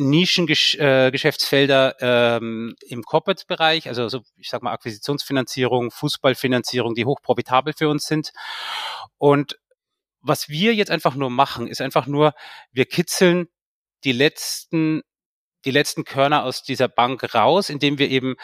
Nischengeschäftsfelder 0.00 1.96
äh, 2.00 2.36
ähm, 2.36 2.76
im 2.86 3.02
Corporate-Bereich, 3.02 3.88
also 3.88 4.08
so, 4.08 4.20
ich 4.36 4.48
sag 4.48 4.62
mal 4.62 4.72
Akquisitionsfinanzierung, 4.72 5.90
Fußballfinanzierung, 5.90 6.94
die 6.94 7.04
hochprofitabel 7.04 7.72
für 7.76 7.88
uns 7.88 8.06
sind. 8.06 8.30
Und 9.16 9.58
was 10.20 10.48
wir 10.48 10.74
jetzt 10.74 10.92
einfach 10.92 11.16
nur 11.16 11.30
machen, 11.30 11.66
ist 11.66 11.80
einfach 11.80 12.06
nur, 12.06 12.32
wir 12.70 12.86
kitzeln 12.86 13.48
die 14.04 14.12
letzten 14.12 15.02
die 15.64 15.70
letzten 15.72 16.04
Körner 16.04 16.44
aus 16.44 16.62
dieser 16.62 16.88
Bank 16.88 17.34
raus, 17.34 17.68
indem 17.68 17.98
wir 17.98 18.08
eben 18.08 18.36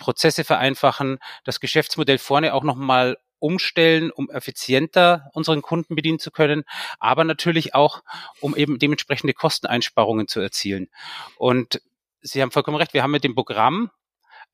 Prozesse 0.00 0.42
vereinfachen, 0.42 1.18
das 1.44 1.60
Geschäftsmodell 1.60 2.18
vorne 2.18 2.54
auch 2.54 2.64
nochmal 2.64 3.16
umstellen, 3.38 4.10
um 4.10 4.30
effizienter 4.30 5.30
unseren 5.32 5.62
Kunden 5.62 5.94
bedienen 5.94 6.18
zu 6.18 6.30
können, 6.30 6.64
aber 6.98 7.24
natürlich 7.24 7.74
auch, 7.74 8.02
um 8.40 8.56
eben 8.56 8.78
dementsprechende 8.78 9.32
Kosteneinsparungen 9.32 10.26
zu 10.28 10.40
erzielen. 10.40 10.88
Und 11.36 11.80
Sie 12.22 12.42
haben 12.42 12.50
vollkommen 12.50 12.76
recht, 12.76 12.92
wir 12.92 13.02
haben 13.02 13.12
mit 13.12 13.24
dem 13.24 13.34
Programm 13.34 13.90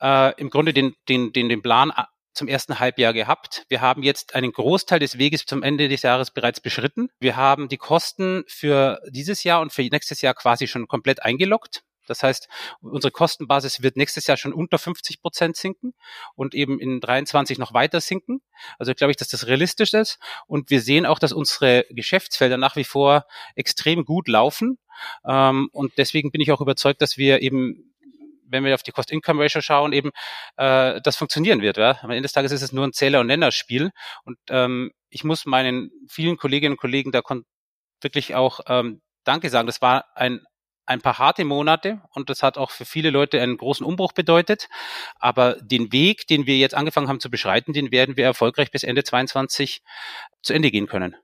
äh, 0.01 0.39
im 0.41 0.51
Grunde 0.51 0.73
den, 0.73 0.95
den, 1.09 1.33
den, 1.33 1.49
den 1.49 1.63
Plan 1.63 1.91
äh, 1.91 2.05
zum 2.33 2.49
ersten 2.49 2.79
Halbjahr 2.79 3.13
gehabt. 3.13 3.65
Wir 3.69 3.81
haben 3.81 4.03
jetzt 4.03 4.35
einen 4.35 4.53
Großteil 4.53 5.01
des 5.01 5.19
Weges 5.19 5.47
zum 5.47 5.63
Ende 5.63 5.89
des 5.89 6.03
Jahres 6.03 6.31
bereits 6.31 6.61
beschritten. 6.61 7.09
Wir 7.19 7.35
haben 7.35 7.69
die 7.69 7.79
Kosten 7.79 8.45
für 8.47 9.01
dieses 9.09 9.43
Jahr 9.43 9.61
und 9.61 9.73
für 9.73 9.83
nächstes 9.83 10.21
Jahr 10.21 10.35
quasi 10.35 10.69
schon 10.69 10.87
komplett 10.87 11.23
eingeloggt. 11.25 11.83
Das 12.07 12.23
heißt, 12.23 12.49
unsere 12.81 13.11
Kostenbasis 13.11 13.83
wird 13.83 13.97
nächstes 13.97 14.27
Jahr 14.27 14.37
schon 14.37 14.53
unter 14.53 14.79
50 14.79 15.21
Prozent 15.21 15.57
sinken 15.57 15.95
und 16.35 16.55
eben 16.55 16.81
in 16.81 17.01
23 17.01 17.59
noch 17.59 17.75
weiter 17.75 18.01
sinken. 18.01 18.41
Also 18.79 18.95
glaube 18.95 19.11
ich, 19.11 19.17
dass 19.17 19.29
das 19.29 19.47
realistisch 19.47 19.95
ist. 19.95 20.19
Und 20.47 20.71
wir 20.71 20.81
sehen 20.81 21.07
auch, 21.07 21.19
dass 21.19 21.33
unsere 21.33 21.85
Geschäftsfelder 21.91 22.57
nach 22.57 22.77
wie 22.77 22.85
vor 22.85 23.27
extrem 23.55 24.05
gut 24.05 24.29
laufen. 24.29 24.79
Ähm, 25.27 25.69
und 25.73 25.93
deswegen 25.99 26.31
bin 26.31 26.41
ich 26.41 26.53
auch 26.53 26.61
überzeugt, 26.61 27.03
dass 27.03 27.17
wir 27.17 27.43
eben 27.43 27.93
wenn 28.49 28.65
wir 28.65 28.75
auf 28.75 28.83
die 28.83 28.93
Cost-Income-Ratio 28.93 29.61
schauen, 29.61 29.93
eben 29.93 30.11
äh, 30.57 31.01
das 31.03 31.17
funktionieren 31.17 31.63
wird. 31.63 31.79
Ja? 31.79 31.99
Am 32.03 32.11
Ende 32.11 32.23
des 32.23 32.33
Tages 32.33 32.53
ist 32.53 32.63
es 32.63 32.73
nur 32.73 32.87
ein 32.87 32.93
Zähler- 32.93 33.21
und 33.21 33.27
Nennerspiel. 33.27 33.91
Und 34.25 34.39
ähm, 34.51 34.93
ich 35.11 35.25
muss 35.25 35.47
meinen 35.47 35.91
vielen 36.09 36.37
Kolleginnen 36.37 36.75
und 36.75 36.81
Kollegen 36.81 37.13
da 37.13 37.23
wirklich 38.01 38.35
auch 38.35 38.61
ähm, 38.69 39.01
Danke 39.25 39.51
sagen. 39.51 39.67
Das 39.67 39.83
war 39.83 40.05
ein 40.15 40.41
ein 40.87 41.01
paar 41.01 41.19
harte 41.19 41.45
Monate 41.45 42.01
und 42.11 42.31
das 42.31 42.43
hat 42.43 42.57
auch 42.57 42.71
für 42.71 42.85
viele 42.85 43.11
Leute 43.11 43.41
einen 43.41 43.57
großen 43.57 43.85
Umbruch 43.85 44.13
bedeutet. 44.13 44.69
Aber 45.19 45.57
den 45.61 45.93
Weg, 45.93 46.27
den 46.29 46.47
wir 46.47 46.57
jetzt 46.57 46.75
angefangen 46.75 47.09
haben 47.09 47.21
zu 47.21 47.31
beschreiten, 47.31 47.73
den 47.73 47.91
werden 47.91 48.17
wir 48.17 48.25
erfolgreich 48.25 48.71
bis 48.71 48.85
Ende 48.85 49.05
22 49.05 49.83
zu 50.43 50.53
Ende 50.53 50.71
gehen 50.71 50.87
können. 50.87 51.17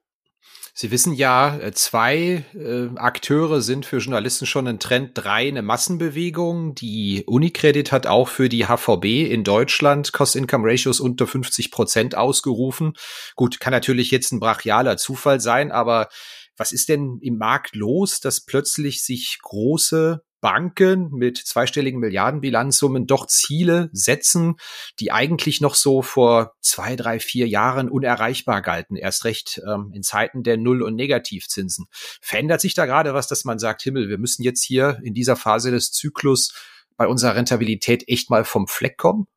Sie 0.74 0.90
wissen 0.90 1.12
ja, 1.12 1.58
äh, 1.58 1.72
zwei 1.72 2.44
äh, 2.54 2.88
Akteure 2.96 3.60
sind 3.60 3.84
für 3.84 3.98
Journalisten 3.98 4.46
schon 4.46 4.66
ein 4.66 4.78
Trend, 4.78 5.10
drei 5.12 5.46
eine 5.46 5.60
Massenbewegung. 5.60 6.74
Die 6.74 7.24
Unicredit 7.26 7.92
hat 7.92 8.06
auch 8.06 8.28
für 8.28 8.48
die 8.48 8.66
HVB 8.66 9.30
in 9.30 9.44
Deutschland 9.44 10.14
Cost-Income-Ratios 10.14 11.00
unter 11.00 11.26
50 11.26 11.70
Prozent 11.70 12.14
ausgerufen. 12.14 12.94
Gut, 13.36 13.60
kann 13.60 13.72
natürlich 13.72 14.10
jetzt 14.10 14.32
ein 14.32 14.40
brachialer 14.40 14.96
Zufall 14.96 15.40
sein, 15.40 15.72
aber 15.72 16.08
was 16.56 16.72
ist 16.72 16.88
denn 16.88 17.18
im 17.22 17.38
Markt 17.38 17.74
los, 17.74 18.20
dass 18.20 18.44
plötzlich 18.44 19.04
sich 19.04 19.38
große 19.42 20.22
Banken 20.42 21.10
mit 21.12 21.38
zweistelligen 21.38 22.00
Milliardenbilanzsummen 22.00 23.06
doch 23.06 23.26
Ziele 23.28 23.88
setzen, 23.92 24.56
die 24.98 25.12
eigentlich 25.12 25.60
noch 25.60 25.76
so 25.76 26.02
vor 26.02 26.56
zwei, 26.60 26.96
drei, 26.96 27.20
vier 27.20 27.46
Jahren 27.46 27.88
unerreichbar 27.88 28.60
galten, 28.60 28.96
erst 28.96 29.24
recht 29.24 29.62
ähm, 29.66 29.92
in 29.94 30.02
Zeiten 30.02 30.42
der 30.42 30.56
Null- 30.56 30.82
und 30.82 30.96
Negativzinsen. 30.96 31.86
Verändert 32.20 32.60
sich 32.60 32.74
da 32.74 32.86
gerade 32.86 33.14
was, 33.14 33.28
dass 33.28 33.44
man 33.44 33.60
sagt, 33.60 33.82
Himmel, 33.82 34.08
wir 34.08 34.18
müssen 34.18 34.42
jetzt 34.42 34.64
hier 34.64 34.98
in 35.04 35.14
dieser 35.14 35.36
Phase 35.36 35.70
des 35.70 35.92
Zyklus 35.92 36.52
bei 36.96 37.06
unserer 37.06 37.36
Rentabilität 37.36 38.08
echt 38.08 38.28
mal 38.28 38.44
vom 38.44 38.66
Fleck 38.66 38.98
kommen? 38.98 39.28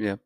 Ja, 0.00 0.16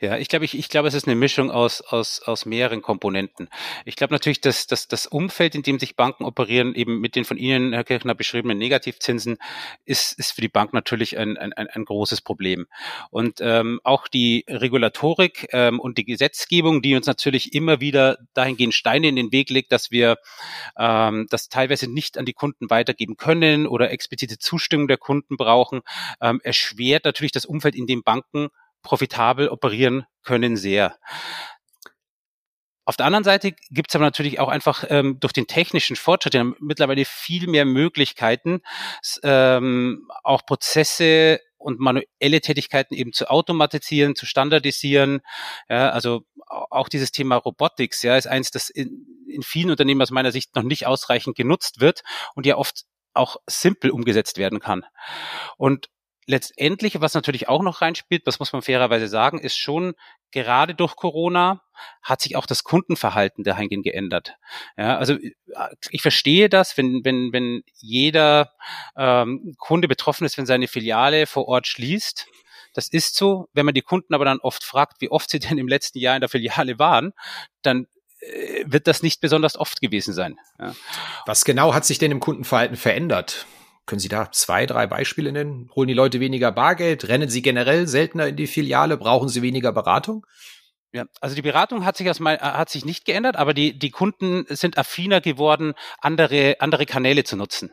ja, 0.00 0.16
ich 0.16 0.28
glaube, 0.28 0.44
ich, 0.44 0.56
ich 0.56 0.68
glaube, 0.68 0.86
es 0.86 0.94
ist 0.94 1.08
eine 1.08 1.16
Mischung 1.16 1.50
aus 1.50 1.80
aus 1.80 2.22
aus 2.22 2.46
mehreren 2.46 2.82
Komponenten. 2.82 3.48
Ich 3.84 3.96
glaube 3.96 4.14
natürlich, 4.14 4.40
dass, 4.40 4.68
dass 4.68 4.86
das 4.86 5.06
Umfeld, 5.08 5.56
in 5.56 5.62
dem 5.64 5.80
sich 5.80 5.96
Banken 5.96 6.24
operieren, 6.24 6.72
eben 6.76 7.00
mit 7.00 7.16
den 7.16 7.24
von 7.24 7.36
Ihnen, 7.36 7.72
Herr 7.72 7.82
Kirchner, 7.82 8.14
beschriebenen 8.14 8.58
Negativzinsen, 8.58 9.38
ist 9.84 10.16
ist 10.20 10.30
für 10.30 10.40
die 10.40 10.48
Bank 10.48 10.72
natürlich 10.72 11.18
ein 11.18 11.36
ein, 11.36 11.52
ein 11.52 11.84
großes 11.84 12.20
Problem. 12.20 12.68
Und 13.10 13.40
ähm, 13.40 13.80
auch 13.82 14.06
die 14.06 14.44
Regulatorik 14.46 15.48
ähm, 15.50 15.80
und 15.80 15.98
die 15.98 16.04
Gesetzgebung, 16.04 16.80
die 16.80 16.94
uns 16.94 17.08
natürlich 17.08 17.54
immer 17.54 17.80
wieder 17.80 18.18
dahingehend 18.34 18.74
Steine 18.74 19.08
in 19.08 19.16
den 19.16 19.32
Weg 19.32 19.50
legt, 19.50 19.72
dass 19.72 19.90
wir 19.90 20.18
ähm, 20.78 21.26
das 21.28 21.48
teilweise 21.48 21.92
nicht 21.92 22.18
an 22.18 22.24
die 22.24 22.34
Kunden 22.34 22.70
weitergeben 22.70 23.16
können 23.16 23.66
oder 23.66 23.90
explizite 23.90 24.38
Zustimmung 24.38 24.86
der 24.86 24.96
Kunden 24.96 25.36
brauchen, 25.36 25.80
ähm, 26.20 26.40
erschwert 26.44 27.04
natürlich 27.04 27.32
das 27.32 27.46
Umfeld, 27.46 27.74
in 27.74 27.88
dem 27.88 28.04
Banken 28.04 28.50
profitabel 28.82 29.48
operieren 29.48 30.06
können 30.22 30.56
sehr. 30.56 30.96
Auf 32.88 32.96
der 32.96 33.04
anderen 33.04 33.24
Seite 33.24 33.52
gibt 33.68 33.90
es 33.90 33.96
aber 33.96 34.06
natürlich 34.06 34.40
auch 34.40 34.48
einfach 34.48 34.82
ähm, 34.88 35.20
durch 35.20 35.34
den 35.34 35.46
technischen 35.46 35.94
Fortschritt 35.94 36.32
ja 36.32 36.44
mittlerweile 36.58 37.04
viel 37.04 37.46
mehr 37.46 37.66
Möglichkeiten, 37.66 38.62
ähm, 39.22 40.08
auch 40.24 40.46
Prozesse 40.46 41.40
und 41.58 41.80
manuelle 41.80 42.40
Tätigkeiten 42.40 42.94
eben 42.94 43.12
zu 43.12 43.28
automatisieren, 43.28 44.16
zu 44.16 44.24
standardisieren. 44.24 45.20
Ja, 45.68 45.90
also 45.90 46.22
auch 46.46 46.88
dieses 46.88 47.12
Thema 47.12 47.36
Robotics 47.36 48.02
ja, 48.02 48.16
ist 48.16 48.26
eins, 48.26 48.50
das 48.50 48.70
in, 48.70 49.04
in 49.28 49.42
vielen 49.42 49.70
Unternehmen 49.70 50.00
aus 50.00 50.10
meiner 50.10 50.32
Sicht 50.32 50.56
noch 50.56 50.62
nicht 50.62 50.86
ausreichend 50.86 51.36
genutzt 51.36 51.80
wird 51.80 52.02
und 52.34 52.46
ja 52.46 52.56
oft 52.56 52.84
auch 53.12 53.36
simpel 53.46 53.90
umgesetzt 53.90 54.38
werden 54.38 54.60
kann. 54.60 54.86
Und 55.58 55.90
letztendlich, 56.28 57.00
was 57.00 57.14
natürlich 57.14 57.48
auch 57.48 57.62
noch 57.62 57.80
reinspielt, 57.80 58.26
das 58.26 58.38
muss 58.38 58.52
man 58.52 58.60
fairerweise 58.62 59.08
sagen, 59.08 59.38
ist 59.40 59.56
schon 59.56 59.94
gerade 60.30 60.74
durch 60.74 60.94
Corona 60.94 61.62
hat 62.02 62.20
sich 62.20 62.36
auch 62.36 62.44
das 62.44 62.64
Kundenverhalten 62.64 63.44
dahingehend 63.44 63.84
geändert. 63.84 64.36
Ja, 64.76 64.98
also 64.98 65.14
äh, 65.14 65.30
ich 65.90 66.02
verstehe 66.02 66.48
das, 66.48 66.76
wenn 66.76 67.04
wenn 67.04 67.32
wenn 67.32 67.62
jeder 67.76 68.52
ähm, 68.96 69.54
Kunde 69.58 69.88
betroffen 69.88 70.26
ist, 70.26 70.36
wenn 70.36 70.46
seine 70.46 70.68
Filiale 70.68 71.26
vor 71.26 71.48
Ort 71.48 71.66
schließt. 71.66 72.26
Das 72.74 72.88
ist 72.88 73.16
so. 73.16 73.48
Wenn 73.54 73.64
man 73.64 73.74
die 73.74 73.82
Kunden 73.82 74.12
aber 74.12 74.26
dann 74.26 74.38
oft 74.40 74.62
fragt, 74.64 75.00
wie 75.00 75.10
oft 75.10 75.30
sie 75.30 75.38
denn 75.38 75.56
im 75.56 75.66
letzten 75.68 75.98
Jahr 75.98 76.14
in 76.14 76.20
der 76.20 76.28
Filiale 76.28 76.78
waren, 76.78 77.12
dann 77.62 77.86
äh, 78.20 78.64
wird 78.66 78.86
das 78.86 79.02
nicht 79.02 79.22
besonders 79.22 79.56
oft 79.56 79.80
gewesen 79.80 80.12
sein. 80.12 80.36
Ja. 80.58 80.74
Was 81.24 81.46
genau 81.46 81.72
hat 81.72 81.86
sich 81.86 81.98
denn 81.98 82.10
im 82.10 82.20
Kundenverhalten 82.20 82.76
verändert? 82.76 83.46
Können 83.88 84.00
Sie 84.00 84.08
da 84.08 84.30
zwei, 84.30 84.66
drei 84.66 84.86
Beispiele 84.86 85.32
nennen? 85.32 85.70
Holen 85.74 85.88
die 85.88 85.94
Leute 85.94 86.20
weniger 86.20 86.52
Bargeld? 86.52 87.08
Rennen 87.08 87.30
sie 87.30 87.40
generell 87.40 87.88
seltener 87.88 88.28
in 88.28 88.36
die 88.36 88.46
Filiale? 88.46 88.98
Brauchen 88.98 89.30
sie 89.30 89.40
weniger 89.40 89.72
Beratung? 89.72 90.26
Ja, 90.92 91.06
also 91.22 91.34
die 91.34 91.42
Beratung 91.42 91.86
hat 91.86 91.96
sich 91.96 92.06
erstmal 92.06 92.38
hat 92.38 92.68
sich 92.68 92.84
nicht 92.84 93.06
geändert, 93.06 93.36
aber 93.36 93.54
die 93.54 93.78
die 93.78 93.90
Kunden 93.90 94.44
sind 94.48 94.76
affiner 94.76 95.22
geworden, 95.22 95.72
andere 96.00 96.56
andere 96.60 96.84
Kanäle 96.84 97.24
zu 97.24 97.36
nutzen. 97.36 97.72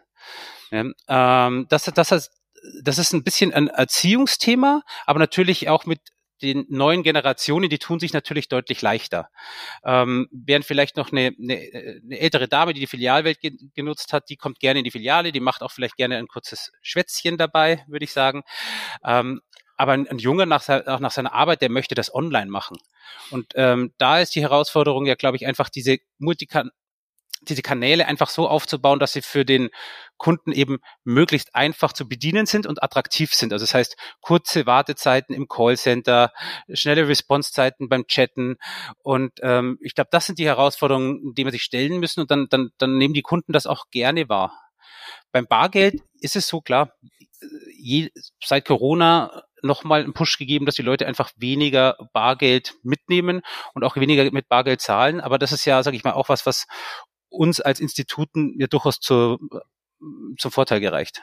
Ja, 0.72 0.86
ähm, 1.10 1.66
das 1.70 1.84
das 1.84 2.32
das 2.82 2.98
ist 2.98 3.14
ein 3.14 3.24
bisschen 3.24 3.54
ein 3.54 3.68
Erziehungsthema, 3.68 4.84
aber 5.06 5.20
natürlich 5.20 5.68
auch 5.68 5.86
mit 5.86 6.00
den 6.42 6.66
neuen 6.70 7.04
Generationen, 7.04 7.70
die 7.70 7.80
tun 7.80 8.00
sich 8.00 8.14
natürlich 8.14 8.50
deutlich 8.50 8.82
leichter. 8.82 9.30
Ähm, 9.84 10.28
während 10.32 10.66
vielleicht 10.66 10.98
noch 10.98 11.12
eine, 11.12 11.34
eine, 11.40 12.02
eine 12.04 12.20
ältere 12.20 12.48
Dame, 12.48 12.74
die 12.74 12.82
die 12.82 12.88
Filialwelt 12.88 13.40
ge 13.40 13.54
genutzt 13.74 14.14
hat, 14.14 14.30
die 14.30 14.36
kommt 14.36 14.60
gerne 14.60 14.80
in 14.80 14.84
die 14.84 14.92
Filiale, 14.92 15.32
die 15.32 15.40
macht 15.40 15.62
auch 15.62 15.72
vielleicht 15.72 15.96
gerne 15.96 16.18
ein 16.18 16.28
kurzes 16.28 16.72
Schwätzchen 16.82 17.38
dabei, 17.38 17.84
würde 17.88 18.04
ich 18.06 18.12
sagen. 18.12 18.44
Ähm, 19.04 19.42
aber 19.78 19.94
ein, 19.94 20.08
ein 20.08 20.20
Junger 20.20 20.46
nach, 20.46 20.68
auch 20.70 21.00
nach 21.00 21.12
seiner 21.12 21.34
Arbeit, 21.34 21.62
der 21.62 21.70
möchte 21.70 21.96
das 21.96 22.14
online 22.14 22.50
machen. 22.50 22.78
Und 23.32 23.54
ähm, 23.56 23.94
da 23.98 24.20
ist 24.20 24.36
die 24.36 24.42
Herausforderung 24.42 25.06
ja, 25.06 25.16
glaube 25.16 25.38
ich, 25.38 25.46
einfach 25.46 25.70
diese 25.70 25.98
Multikan 26.18 26.72
diese 27.50 27.62
Kanäle 27.62 28.08
einfach 28.08 28.30
so 28.30 28.48
aufzubauen, 28.48 29.00
dass 29.00 29.14
sie 29.14 29.22
für 29.22 29.46
den 29.46 29.70
Kunden 30.18 30.52
eben 30.52 30.80
möglichst 31.04 31.56
einfach 31.56 31.94
zu 31.94 32.08
bedienen 32.08 32.46
sind 32.46 32.68
und 32.68 32.82
attraktiv 32.84 33.34
sind. 33.34 33.54
Also 33.54 33.64
das 33.64 33.74
heißt, 33.74 33.98
kurze 34.22 34.66
Wartezeiten 34.66 35.36
im 35.36 35.48
Callcenter, 35.48 36.32
schnelle 36.72 37.08
Responsezeiten 37.08 37.90
beim 37.90 38.08
Chatten. 38.08 38.58
Und 39.04 39.34
ähm, 39.42 39.78
ich 39.82 39.96
glaube, 39.96 40.10
das 40.12 40.26
sind 40.26 40.40
die 40.40 40.46
Herausforderungen, 40.46 41.34
die 41.36 41.44
man 41.44 41.52
sich 41.52 41.64
stellen 41.64 42.00
müssen 42.00 42.22
und 42.22 42.32
dann, 42.32 42.48
dann, 42.50 42.70
dann 42.78 42.98
nehmen 42.98 43.14
die 43.14 43.22
Kunden 43.22 43.54
das 43.54 43.68
auch 43.68 43.86
gerne 43.92 44.30
wahr. 44.30 44.52
Beim 45.32 45.48
Bargeld 45.48 46.02
ist 46.20 46.36
es 46.36 46.48
so 46.48 46.62
klar, 46.62 46.94
je, 47.78 48.10
seit 48.44 48.66
Corona 48.66 49.44
nochmal 49.62 50.04
einen 50.04 50.14
Push 50.14 50.38
gegeben, 50.38 50.66
dass 50.66 50.76
die 50.76 50.82
Leute 50.82 51.08
einfach 51.08 51.32
weniger 51.36 51.98
Bargeld 52.14 52.76
mitnehmen 52.84 53.42
und 53.74 53.84
auch 53.84 53.96
weniger 53.96 54.30
mit 54.32 54.48
Bargeld 54.48 54.82
zahlen. 54.82 55.20
Aber 55.20 55.38
das 55.40 55.52
ist 55.52 55.66
ja, 55.66 55.82
sage 55.84 55.98
ich 55.98 56.04
mal, 56.04 56.14
auch 56.14 56.30
was, 56.30 56.46
was 56.46 56.68
uns 57.30 57.62
als 57.62 57.80
Instituten 57.80 58.56
ja 58.60 58.68
durchaus 58.68 59.00
zu, 59.00 59.38
zum 60.38 60.52
Vorteil 60.52 60.80
gereicht. 60.80 61.22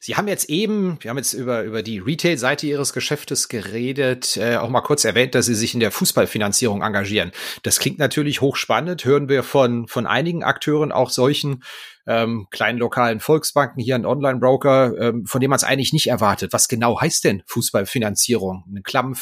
Sie 0.00 0.16
haben 0.16 0.28
jetzt 0.28 0.48
eben, 0.48 0.98
wir 1.00 1.10
haben 1.10 1.16
jetzt 1.16 1.32
über, 1.32 1.62
über 1.64 1.82
die 1.82 1.98
Retail-Seite 1.98 2.66
Ihres 2.66 2.92
Geschäftes 2.92 3.48
geredet, 3.48 4.36
äh, 4.36 4.56
auch 4.56 4.68
mal 4.68 4.80
kurz 4.80 5.04
erwähnt, 5.04 5.34
dass 5.34 5.46
Sie 5.46 5.54
sich 5.54 5.74
in 5.74 5.80
der 5.80 5.90
Fußballfinanzierung 5.90 6.82
engagieren. 6.82 7.32
Das 7.64 7.80
klingt 7.80 7.98
natürlich 7.98 8.40
hochspannend, 8.40 9.04
hören 9.04 9.28
wir 9.28 9.42
von, 9.42 9.88
von 9.88 10.06
einigen 10.06 10.44
Akteuren, 10.44 10.92
auch 10.92 11.10
solchen, 11.10 11.64
ähm, 12.08 12.46
kleinen 12.50 12.78
lokalen 12.78 13.20
Volksbanken, 13.20 13.82
hier 13.82 13.94
ein 13.94 14.06
Online-Broker, 14.06 14.98
ähm, 14.98 15.26
von 15.26 15.40
dem 15.40 15.50
man 15.50 15.58
es 15.58 15.64
eigentlich 15.64 15.92
nicht 15.92 16.08
erwartet. 16.08 16.52
Was 16.54 16.66
genau 16.66 17.00
heißt 17.00 17.24
denn 17.24 17.42
Fußballfinanzierung? 17.46 18.64
Einen 18.66 18.82
klammen 18.82 19.14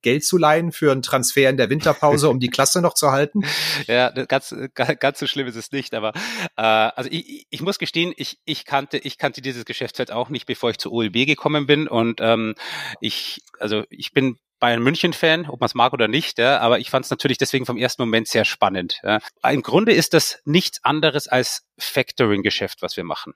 Geld 0.00 0.24
zu 0.24 0.38
leihen 0.38 0.72
für 0.72 0.90
einen 0.90 1.02
Transfer 1.02 1.50
in 1.50 1.58
der 1.58 1.68
Winterpause, 1.68 2.30
um 2.30 2.40
die 2.40 2.48
Klasse 2.48 2.80
noch 2.80 2.94
zu 2.94 3.12
halten? 3.12 3.42
Ja, 3.86 4.10
ganz, 4.10 4.54
ganz 4.74 5.18
so 5.18 5.26
schlimm 5.26 5.46
ist 5.46 5.56
es 5.56 5.72
nicht, 5.72 5.94
aber 5.94 6.12
äh, 6.56 6.62
also 6.62 7.10
ich, 7.10 7.46
ich 7.50 7.60
muss 7.60 7.78
gestehen, 7.78 8.12
ich, 8.16 8.38
ich 8.44 8.64
kannte, 8.64 8.98
ich 8.98 9.18
kannte 9.18 9.42
dieses 9.42 9.64
Geschäftsfeld 9.64 10.12
auch 10.12 10.28
nicht, 10.28 10.46
bevor 10.46 10.70
ich 10.70 10.78
zu 10.78 10.92
OLB 10.92 11.26
gekommen 11.26 11.66
bin. 11.66 11.88
Und 11.88 12.20
ähm, 12.20 12.54
ich, 13.00 13.42
also 13.58 13.84
ich 13.90 14.12
bin 14.12 14.38
Bayern 14.62 14.80
München-Fan, 14.80 15.46
ob 15.50 15.58
man 15.58 15.66
es 15.66 15.74
mag 15.74 15.92
oder 15.92 16.06
nicht, 16.06 16.38
ja, 16.38 16.60
aber 16.60 16.78
ich 16.78 16.88
fand 16.88 17.04
es 17.04 17.10
natürlich 17.10 17.36
deswegen 17.36 17.66
vom 17.66 17.76
ersten 17.76 18.00
Moment 18.00 18.28
sehr 18.28 18.44
spannend. 18.44 19.00
Ja. 19.02 19.18
Im 19.42 19.60
Grunde 19.60 19.92
ist 19.92 20.14
das 20.14 20.40
nichts 20.44 20.84
anderes 20.84 21.26
als 21.26 21.66
Factoring-Geschäft, 21.78 22.80
was 22.80 22.96
wir 22.96 23.02
machen. 23.02 23.34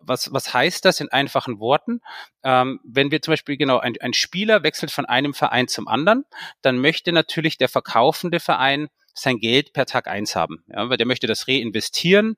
Was, 0.00 0.32
was 0.32 0.52
heißt 0.52 0.84
das 0.84 0.98
in 0.98 1.10
einfachen 1.10 1.60
Worten? 1.60 2.00
Ähm, 2.42 2.80
wenn 2.82 3.12
wir 3.12 3.22
zum 3.22 3.34
Beispiel 3.34 3.56
genau 3.56 3.78
ein, 3.78 3.94
ein 4.00 4.12
Spieler 4.14 4.64
wechselt 4.64 4.90
von 4.90 5.06
einem 5.06 5.32
Verein 5.32 5.68
zum 5.68 5.86
anderen, 5.86 6.24
dann 6.60 6.78
möchte 6.78 7.12
natürlich 7.12 7.56
der 7.56 7.68
verkaufende 7.68 8.40
Verein 8.40 8.88
sein 9.14 9.38
Geld 9.38 9.72
per 9.72 9.86
Tag 9.86 10.08
eins 10.08 10.34
haben, 10.34 10.64
ja, 10.66 10.90
weil 10.90 10.96
der 10.96 11.06
möchte 11.06 11.28
das 11.28 11.46
reinvestieren 11.46 12.34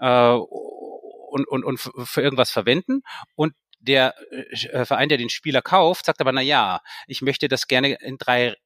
äh, 0.00 0.32
und, 0.32 1.46
und, 1.46 1.64
und 1.64 1.78
für 1.78 2.22
irgendwas 2.22 2.50
verwenden. 2.50 3.02
Und 3.36 3.54
der 3.82 4.14
äh, 4.30 4.84
Verein, 4.84 5.08
der 5.08 5.18
den 5.18 5.28
Spieler 5.28 5.62
kauft, 5.62 6.06
sagt 6.06 6.20
aber, 6.20 6.32
na 6.32 6.40
ja, 6.40 6.80
ich 7.06 7.22
möchte 7.22 7.48
das 7.48 7.66
gerne 7.66 7.94
in 8.00 8.18
drei 8.18 8.56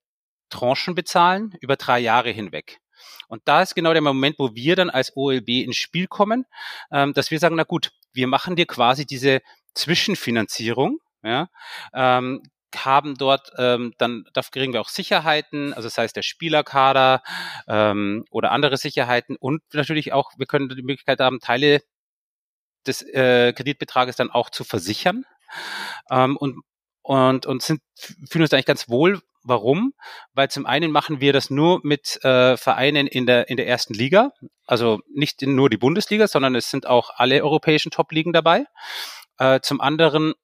Tranchen 0.50 0.94
bezahlen, 0.94 1.54
über 1.60 1.76
drei 1.76 1.98
Jahre 1.98 2.30
hinweg. 2.30 2.78
Und 3.28 3.42
da 3.46 3.62
ist 3.62 3.74
genau 3.74 3.92
der 3.92 4.02
Moment, 4.02 4.38
wo 4.38 4.54
wir 4.54 4.76
dann 4.76 4.90
als 4.90 5.16
OLB 5.16 5.48
ins 5.48 5.76
Spiel 5.76 6.06
kommen, 6.06 6.44
ähm, 6.90 7.12
dass 7.12 7.30
wir 7.30 7.38
sagen, 7.38 7.56
na 7.56 7.64
gut, 7.64 7.92
wir 8.12 8.26
machen 8.26 8.56
dir 8.56 8.66
quasi 8.66 9.06
diese 9.06 9.40
Zwischenfinanzierung, 9.74 10.98
ja, 11.22 11.48
ähm, 11.92 12.42
haben 12.74 13.16
dort 13.16 13.52
ähm, 13.56 13.94
dann 13.96 14.24
dafür 14.34 14.50
kriegen 14.52 14.72
wir 14.72 14.80
auch 14.80 14.88
Sicherheiten, 14.88 15.72
also 15.72 15.86
das 15.86 15.96
heißt 15.96 16.16
der 16.16 16.22
Spielerkader 16.22 17.22
ähm, 17.68 18.24
oder 18.30 18.50
andere 18.50 18.76
Sicherheiten 18.76 19.36
und 19.36 19.62
natürlich 19.72 20.12
auch 20.12 20.32
wir 20.36 20.46
können 20.46 20.68
die 20.68 20.82
Möglichkeit 20.82 21.20
haben 21.20 21.40
Teile 21.40 21.80
des 22.86 23.02
äh, 23.02 23.52
Kreditbetrages 23.52 24.16
dann 24.16 24.30
auch 24.30 24.50
zu 24.50 24.64
versichern 24.64 25.24
ähm, 26.10 26.36
und 26.36 26.62
und 27.02 27.46
und 27.46 27.62
sind 27.62 27.80
fühlen 28.28 28.42
uns 28.42 28.52
eigentlich 28.52 28.66
ganz 28.66 28.88
wohl. 28.88 29.20
Warum? 29.48 29.94
Weil 30.34 30.50
zum 30.50 30.66
einen 30.66 30.90
machen 30.90 31.20
wir 31.20 31.32
das 31.32 31.50
nur 31.50 31.80
mit 31.84 32.18
äh, 32.24 32.56
Vereinen 32.56 33.06
in 33.06 33.26
der 33.26 33.48
in 33.48 33.56
der 33.56 33.68
ersten 33.68 33.94
Liga, 33.94 34.32
also 34.66 35.00
nicht 35.14 35.40
nur 35.42 35.70
die 35.70 35.76
Bundesliga, 35.76 36.26
sondern 36.26 36.56
es 36.56 36.70
sind 36.70 36.86
auch 36.86 37.10
alle 37.14 37.44
europäischen 37.44 37.92
Top-Ligen 37.92 38.32
dabei. 38.32 38.64
Äh, 39.38 39.60
zum 39.60 39.80
anderen 39.80 40.34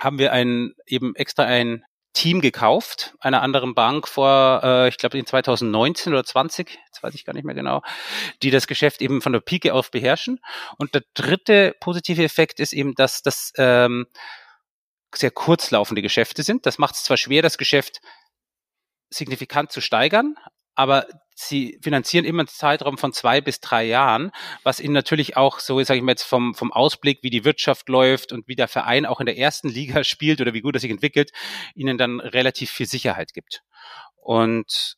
haben 0.00 0.18
wir 0.18 0.32
ein 0.32 0.72
eben 0.86 1.14
extra 1.14 1.44
ein 1.44 1.84
Team 2.18 2.40
gekauft, 2.40 3.14
einer 3.20 3.42
anderen 3.42 3.76
Bank 3.76 4.08
vor, 4.08 4.60
äh, 4.64 4.88
ich 4.88 4.98
glaube 4.98 5.16
in 5.16 5.24
2019 5.24 6.12
oder 6.12 6.24
20, 6.24 6.76
jetzt 6.86 7.00
weiß 7.00 7.14
ich 7.14 7.24
gar 7.24 7.32
nicht 7.32 7.44
mehr 7.44 7.54
genau, 7.54 7.82
die 8.42 8.50
das 8.50 8.66
Geschäft 8.66 9.00
eben 9.00 9.22
von 9.22 9.32
der 9.32 9.38
Pike 9.38 9.72
auf 9.72 9.92
beherrschen. 9.92 10.40
Und 10.78 10.94
der 10.94 11.04
dritte 11.14 11.76
positive 11.78 12.24
Effekt 12.24 12.58
ist 12.58 12.72
eben, 12.72 12.96
dass 12.96 13.22
das 13.22 13.52
ähm, 13.56 14.08
sehr 15.14 15.30
kurzlaufende 15.30 16.02
Geschäfte 16.02 16.42
sind. 16.42 16.66
Das 16.66 16.78
macht 16.78 16.96
es 16.96 17.04
zwar 17.04 17.16
schwer, 17.16 17.40
das 17.40 17.56
Geschäft 17.56 18.00
signifikant 19.10 19.70
zu 19.70 19.80
steigern, 19.80 20.34
aber 20.74 21.06
sie 21.38 21.78
finanzieren 21.82 22.24
immer 22.24 22.40
einen 22.40 22.48
Zeitraum 22.48 22.98
von 22.98 23.12
zwei 23.12 23.40
bis 23.40 23.60
drei 23.60 23.84
Jahren, 23.84 24.32
was 24.64 24.80
ihnen 24.80 24.94
natürlich 24.94 25.36
auch 25.36 25.60
so, 25.60 25.82
sage 25.82 25.98
ich 25.98 26.04
mal 26.04 26.12
jetzt 26.12 26.24
vom, 26.24 26.54
vom 26.54 26.72
Ausblick, 26.72 27.20
wie 27.22 27.30
die 27.30 27.44
Wirtschaft 27.44 27.88
läuft 27.88 28.32
und 28.32 28.48
wie 28.48 28.56
der 28.56 28.68
Verein 28.68 29.06
auch 29.06 29.20
in 29.20 29.26
der 29.26 29.38
ersten 29.38 29.68
Liga 29.68 30.04
spielt 30.04 30.40
oder 30.40 30.52
wie 30.52 30.60
gut 30.60 30.74
er 30.74 30.80
sich 30.80 30.90
entwickelt, 30.90 31.30
ihnen 31.74 31.98
dann 31.98 32.20
relativ 32.20 32.70
viel 32.70 32.86
Sicherheit 32.86 33.34
gibt. 33.34 33.62
Und 34.16 34.96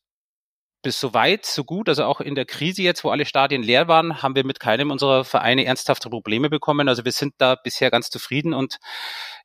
bis 0.81 0.99
so 0.99 1.13
weit, 1.13 1.45
so 1.45 1.63
gut. 1.63 1.89
Also 1.89 2.05
auch 2.05 2.21
in 2.21 2.35
der 2.35 2.45
Krise 2.45 2.81
jetzt, 2.81 3.03
wo 3.03 3.09
alle 3.09 3.25
Stadien 3.25 3.61
leer 3.61 3.87
waren, 3.87 4.23
haben 4.23 4.35
wir 4.35 4.43
mit 4.43 4.59
keinem 4.59 4.89
unserer 4.89 5.23
Vereine 5.23 5.65
ernsthafte 5.65 6.09
Probleme 6.09 6.49
bekommen. 6.49 6.89
Also 6.89 7.05
wir 7.05 7.11
sind 7.11 7.35
da 7.37 7.55
bisher 7.55 7.91
ganz 7.91 8.09
zufrieden 8.09 8.53
und 8.53 8.79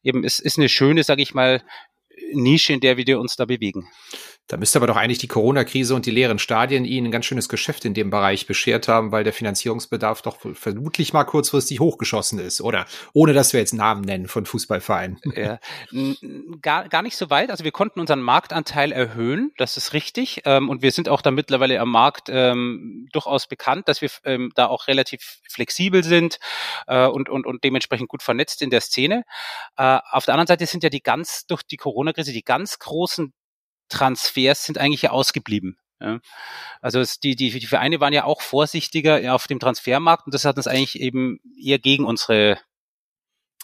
eben 0.03 0.25
es 0.25 0.39
ist 0.39 0.59
eine 0.59 0.69
schöne, 0.69 1.03
sage 1.03 1.23
ich 1.23 1.35
mal, 1.35 1.63
Nische, 2.33 2.73
in 2.73 2.81
der 2.81 2.97
wir 2.97 3.21
uns 3.21 3.37
da 3.37 3.45
bewegen. 3.45 3.89
Da 4.49 4.57
müsste 4.57 4.79
aber 4.79 4.87
doch 4.87 4.97
eigentlich 4.97 5.19
die 5.19 5.27
Corona-Krise 5.27 5.95
und 5.97 6.07
die 6.07 6.13
leeren 6.13 6.39
Stadien 6.39 6.85
Ihnen 6.85 7.09
ein 7.09 7.11
ganz 7.11 7.27
schönes 7.27 7.49
Geschäft 7.49 7.85
in 7.85 7.95
dem 7.95 8.11
Bereich 8.11 8.47
beschert 8.47 8.87
haben, 8.87 9.11
weil 9.11 9.25
der 9.25 9.33
Finanzierungsbedarf 9.33 10.23
doch 10.23 10.39
vermutlich 10.55 11.13
mal 11.13 11.25
kurzfristig 11.25 11.81
hochgeschossen 11.81 12.39
ist, 12.39 12.61
oder? 12.61 12.87
Ohne 13.13 13.33
dass 13.33 13.53
wir 13.53 13.59
jetzt 13.59 13.75
Namen 13.75 14.03
nennen 14.03 14.29
von 14.29 14.47
Fußballvereinen. 14.47 15.21
Ja, 15.37 15.59
gar, 16.63 16.89
gar 16.89 17.03
nicht 17.03 17.17
so 17.17 17.29
weit. 17.29 17.51
Also 17.51 17.63
wir 17.63 17.71
konnten 17.71 18.01
unseren 18.01 18.23
Marktanteil 18.23 18.91
erhöhen, 18.91 19.53
das 19.59 19.77
ist 19.77 19.93
richtig. 19.93 20.43
Ähm, 20.45 20.71
und 20.71 20.81
wir 20.81 20.93
sind 20.93 21.11
auch 21.11 21.21
da 21.21 21.31
mittlerweile 21.31 21.79
am 21.79 21.91
Markt 21.91 22.29
ähm, 22.29 23.07
durchaus 23.13 23.47
bekannt, 23.47 23.87
dass 23.87 24.01
wir 24.01 24.09
ähm, 24.25 24.51
da 24.55 24.67
auch 24.67 24.89
relativ 24.89 25.41
flexibel 25.49 26.03
sind 26.03 26.39
äh, 26.87 27.07
und, 27.07 27.29
und, 27.29 27.45
und 27.45 27.65
dementsprechend 27.65 28.09
gut 28.09 28.23
vernetzt 28.23 28.63
in 28.63 28.71
der 28.71 28.81
Szene. 28.81 29.25
Äh, 29.77 29.99
auf 30.11 30.25
der 30.25 30.35
anderen 30.35 30.47
Seite 30.47 30.65
sind 30.67 30.83
ja 30.83 30.89
die 30.89 31.03
ganz 31.03 31.47
durch 31.47 31.63
die 31.63 31.77
Corona-Krise 32.07 32.33
die 32.33 32.45
ganz 32.45 32.79
großen 32.79 33.33
Transfers 33.89 34.65
sind 34.65 34.79
eigentlich 34.79 35.03
ja 35.03 35.11
ausgeblieben. 35.11 35.79
Ja. 36.01 36.21
Also 36.81 37.01
es, 37.01 37.21
die, 37.21 37.37
die, 37.37 37.59
die 37.59 37.67
Vereine 37.67 38.01
waren 38.01 38.13
ja 38.13 38.25
auch 38.25 38.43
vorsichtiger 38.43 39.35
auf 39.35 39.47
dem 39.47 39.59
Transfermarkt 39.59 40.27
und 40.27 40.35
das 40.35 40.45
hat 40.45 40.57
uns 40.57 40.67
eigentlich 40.67 41.01
eben 41.01 41.41
eher 41.61 41.79
gegen 41.79 42.05
unsere 42.05 42.59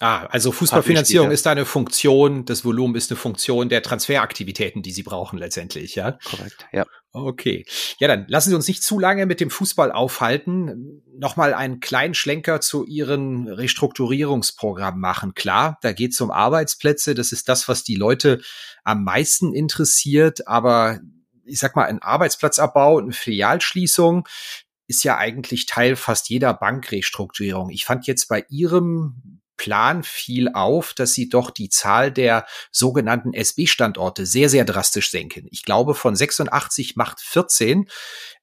Ah, 0.01 0.27
also 0.27 0.51
Fußballfinanzierung 0.51 1.31
ist 1.31 1.47
da 1.47 1.53
eine 1.53 1.65
Funktion, 1.65 2.45
das 2.45 2.65
Volumen 2.65 2.97
ist 2.97 3.11
eine 3.11 3.19
Funktion 3.19 3.69
der 3.69 3.83
Transferaktivitäten, 3.83 4.83
die 4.83 4.91
Sie 4.91 5.05
brauchen 5.05 5.39
letztendlich, 5.39 5.95
ja? 5.95 6.19
Korrekt, 6.25 6.67
ja. 6.73 6.85
Okay. 7.15 7.67
Ja, 7.99 8.09
dann 8.09 8.25
lassen 8.27 8.51
Sie 8.51 8.57
uns 8.57 8.67
nicht 8.67 8.83
zu 8.83 8.99
lange 8.99 9.27
mit 9.27 9.39
dem 9.39 9.51
Fußball 9.51 9.93
aufhalten. 9.93 11.03
Nochmal 11.19 11.53
einen 11.53 11.81
kleinen 11.81 12.15
Schlenker 12.15 12.63
zu 12.63 12.87
Ihren 12.87 13.49
Restrukturierungsprogramm 13.49 14.99
machen. 14.99 15.35
Klar, 15.35 15.79
da 15.83 15.93
geht 15.93 16.13
es 16.13 16.21
um 16.23 16.31
Arbeitsplätze. 16.31 17.15
Das 17.15 17.31
ist 17.33 17.51
das, 17.51 17.69
was 17.69 17.85
die 17.85 17.97
Leute 17.97 18.41
am 18.83 19.05
meisten 19.05 19.53
interessiert. 19.53 20.49
Aber 20.49 21.01
ich 21.45 21.59
sag 21.59 21.77
mal, 21.77 21.85
ein 21.85 22.01
Arbeitsplatzabbau, 22.01 22.99
eine 22.99 23.13
Filialschließung, 23.13 24.27
ist 24.87 25.05
ja 25.05 25.19
eigentlich 25.19 25.67
Teil 25.67 25.97
fast 25.97 26.31
jeder 26.31 26.55
Bankrestrukturierung. 26.55 27.69
Ich 27.71 27.85
fand 27.85 28.07
jetzt 28.07 28.29
bei 28.29 28.47
Ihrem 28.49 29.32
Plan 29.63 30.03
fiel 30.03 30.49
auf, 30.55 30.93
dass 30.93 31.15
sie 31.15 31.29
doch 31.29 31.53
die 31.53 31.69
Zahl 31.69 32.11
der 32.11 32.47
sogenannten 32.73 33.33
SB-Standorte 33.33 34.27
sehr, 34.27 34.49
sehr 34.49 34.65
drastisch 34.65 35.13
senken. 35.13 35.47
Ich 35.53 35.63
glaube, 35.63 35.95
von 35.95 36.17
86 36.17 36.97
macht 36.97 37.21
14. 37.21 37.89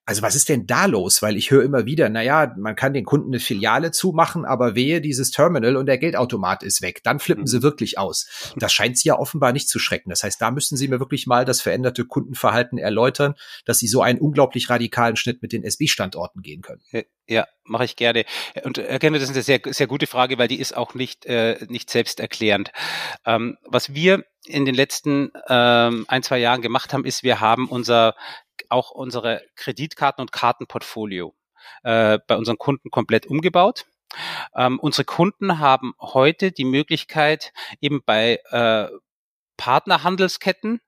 Also 0.10 0.24
was 0.24 0.34
ist 0.34 0.50
denn 0.50 0.66
da 0.66 0.88
los? 0.88 1.22
Weil 1.22 1.38
ich 1.38 1.52
höre 1.52 1.62
immer 1.62 1.86
wieder, 1.86 2.10
naja, 2.10 2.52
man 2.58 2.76
kann 2.76 2.96
den 2.96 3.06
Kunden 3.06 3.30
eine 3.30 3.40
Filiale 3.40 3.92
zumachen, 3.92 4.44
aber 4.44 4.74
wehe 4.74 5.02
dieses 5.02 5.30
Terminal 5.30 5.78
und 5.78 5.86
der 5.86 6.00
Geldautomat 6.00 6.64
ist 6.64 6.82
weg. 6.82 7.04
Dann 7.04 7.20
flippen 7.20 7.46
sie 7.46 7.58
mhm. 7.58 7.62
wirklich 7.62 8.00
aus. 8.00 8.54
Das 8.56 8.74
scheint 8.74 8.98
sie 8.98 9.10
ja 9.10 9.20
offenbar 9.20 9.54
nicht 9.54 9.70
zu 9.70 9.78
schrecken. 9.78 10.10
Das 10.10 10.24
heißt, 10.24 10.42
da 10.42 10.50
müssen 10.50 10.78
Sie 10.78 10.88
mir 10.88 11.00
wirklich 11.00 11.28
mal 11.28 11.46
das 11.46 11.62
veränderte 11.62 12.06
Kundenverhalten 12.06 12.80
erläutern, 12.80 13.36
dass 13.66 13.78
Sie 13.78 13.88
so 13.88 14.02
einen 14.02 14.18
unglaublich 14.18 14.72
radikalen 14.72 15.16
Schnitt 15.16 15.44
mit 15.44 15.54
den 15.54 15.64
SB-Standorten 15.64 16.42
gehen 16.42 16.64
können. 16.64 16.82
Ja, 17.28 17.46
mache 17.64 17.86
ich 17.86 17.96
gerne. 17.96 18.26
Und 18.64 18.80
erkenne, 18.80 19.20
das 19.20 19.30
ist 19.30 19.36
eine 19.36 19.44
sehr, 19.44 19.60
sehr 19.64 19.86
gute 19.86 20.08
Frage, 20.08 20.40
weil 20.40 20.48
die 20.48 20.60
ist 20.60 20.76
auch 20.76 20.96
nicht, 20.96 21.28
äh, 21.28 21.64
nicht 21.70 21.92
selbsterklärend. 21.92 22.72
Ähm, 23.28 23.58
was 23.64 23.94
wir 23.94 24.24
in 24.48 24.66
den 24.66 24.74
letzten 24.74 25.32
ähm, 25.48 26.06
ein, 26.08 26.24
zwei 26.24 26.40
Jahren 26.40 26.64
gemacht 26.64 26.94
haben, 26.94 27.06
ist, 27.06 27.22
wir 27.22 27.40
haben 27.40 27.68
unser 27.68 28.16
auch 28.70 28.92
unsere 28.92 29.42
Kreditkarten- 29.56 30.22
und 30.22 30.32
Kartenportfolio 30.32 31.36
äh, 31.84 32.20
bei 32.28 32.36
unseren 32.36 32.58
Kunden 32.58 32.90
komplett 32.90 33.26
umgebaut. 33.26 33.86
Ähm, 34.56 34.80
unsere 34.80 35.06
Kunden 35.06 35.60
haben 35.60 35.94
heute 36.00 36.52
die 36.52 36.66
Möglichkeit, 36.66 37.54
eben 37.82 38.02
bei 38.06 38.40
äh, 38.50 38.88
Partnerhandelsketten 39.58 40.82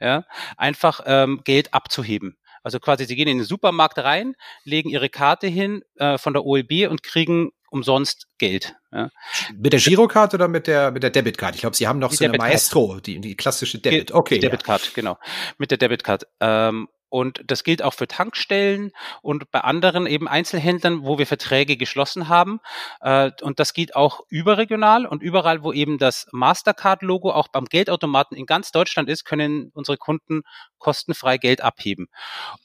ja, 0.00 0.24
einfach 0.56 1.00
ähm, 1.06 1.42
Geld 1.44 1.74
abzuheben. 1.74 2.36
Also 2.62 2.80
quasi, 2.80 3.04
sie 3.04 3.14
gehen 3.14 3.28
in 3.28 3.38
den 3.38 3.46
Supermarkt 3.46 3.98
rein, 3.98 4.34
legen 4.64 4.88
ihre 4.88 5.08
Karte 5.08 5.46
hin 5.46 5.82
äh, 5.96 6.18
von 6.18 6.32
der 6.32 6.44
OLB 6.44 6.90
und 6.90 7.02
kriegen 7.02 7.52
umsonst 7.70 8.26
Geld. 8.38 8.74
Ja. 8.92 9.10
Mit 9.54 9.72
der 9.72 9.80
Girokarte 9.80 10.36
oder 10.36 10.48
mit 10.48 10.66
der 10.66 10.90
mit 10.90 11.02
der 11.02 11.10
Debitcard? 11.10 11.54
Ich 11.54 11.60
glaube, 11.60 11.76
Sie 11.76 11.86
haben 11.86 11.98
noch 11.98 12.10
die 12.10 12.16
so 12.16 12.24
eine 12.24 12.38
Maestro, 12.38 12.98
die, 13.00 13.20
die 13.20 13.36
klassische 13.36 13.78
Debit. 13.78 14.12
Okay. 14.12 14.34
Die 14.36 14.40
Debitcard, 14.40 14.84
ja. 14.84 14.90
genau. 14.94 15.18
Mit 15.58 15.70
der 15.70 15.78
Debitcard. 15.78 16.26
Ähm, 16.40 16.88
und 17.08 17.42
das 17.46 17.64
gilt 17.64 17.82
auch 17.82 17.94
für 17.94 18.08
Tankstellen 18.08 18.92
und 19.22 19.50
bei 19.50 19.60
anderen 19.60 20.06
eben 20.06 20.28
Einzelhändlern, 20.28 21.04
wo 21.04 21.18
wir 21.18 21.26
Verträge 21.26 21.76
geschlossen 21.76 22.28
haben. 22.28 22.60
Äh, 23.00 23.30
und 23.42 23.60
das 23.60 23.72
geht 23.72 23.94
auch 23.94 24.20
überregional 24.28 25.06
und 25.06 25.22
überall, 25.22 25.62
wo 25.62 25.72
eben 25.72 25.98
das 25.98 26.26
Mastercard-Logo 26.32 27.30
auch 27.30 27.48
beim 27.48 27.66
Geldautomaten 27.66 28.36
in 28.36 28.46
ganz 28.46 28.72
Deutschland 28.72 29.08
ist, 29.08 29.24
können 29.24 29.70
unsere 29.74 29.96
Kunden 29.96 30.42
kostenfrei 30.78 31.38
Geld 31.38 31.60
abheben. 31.60 32.08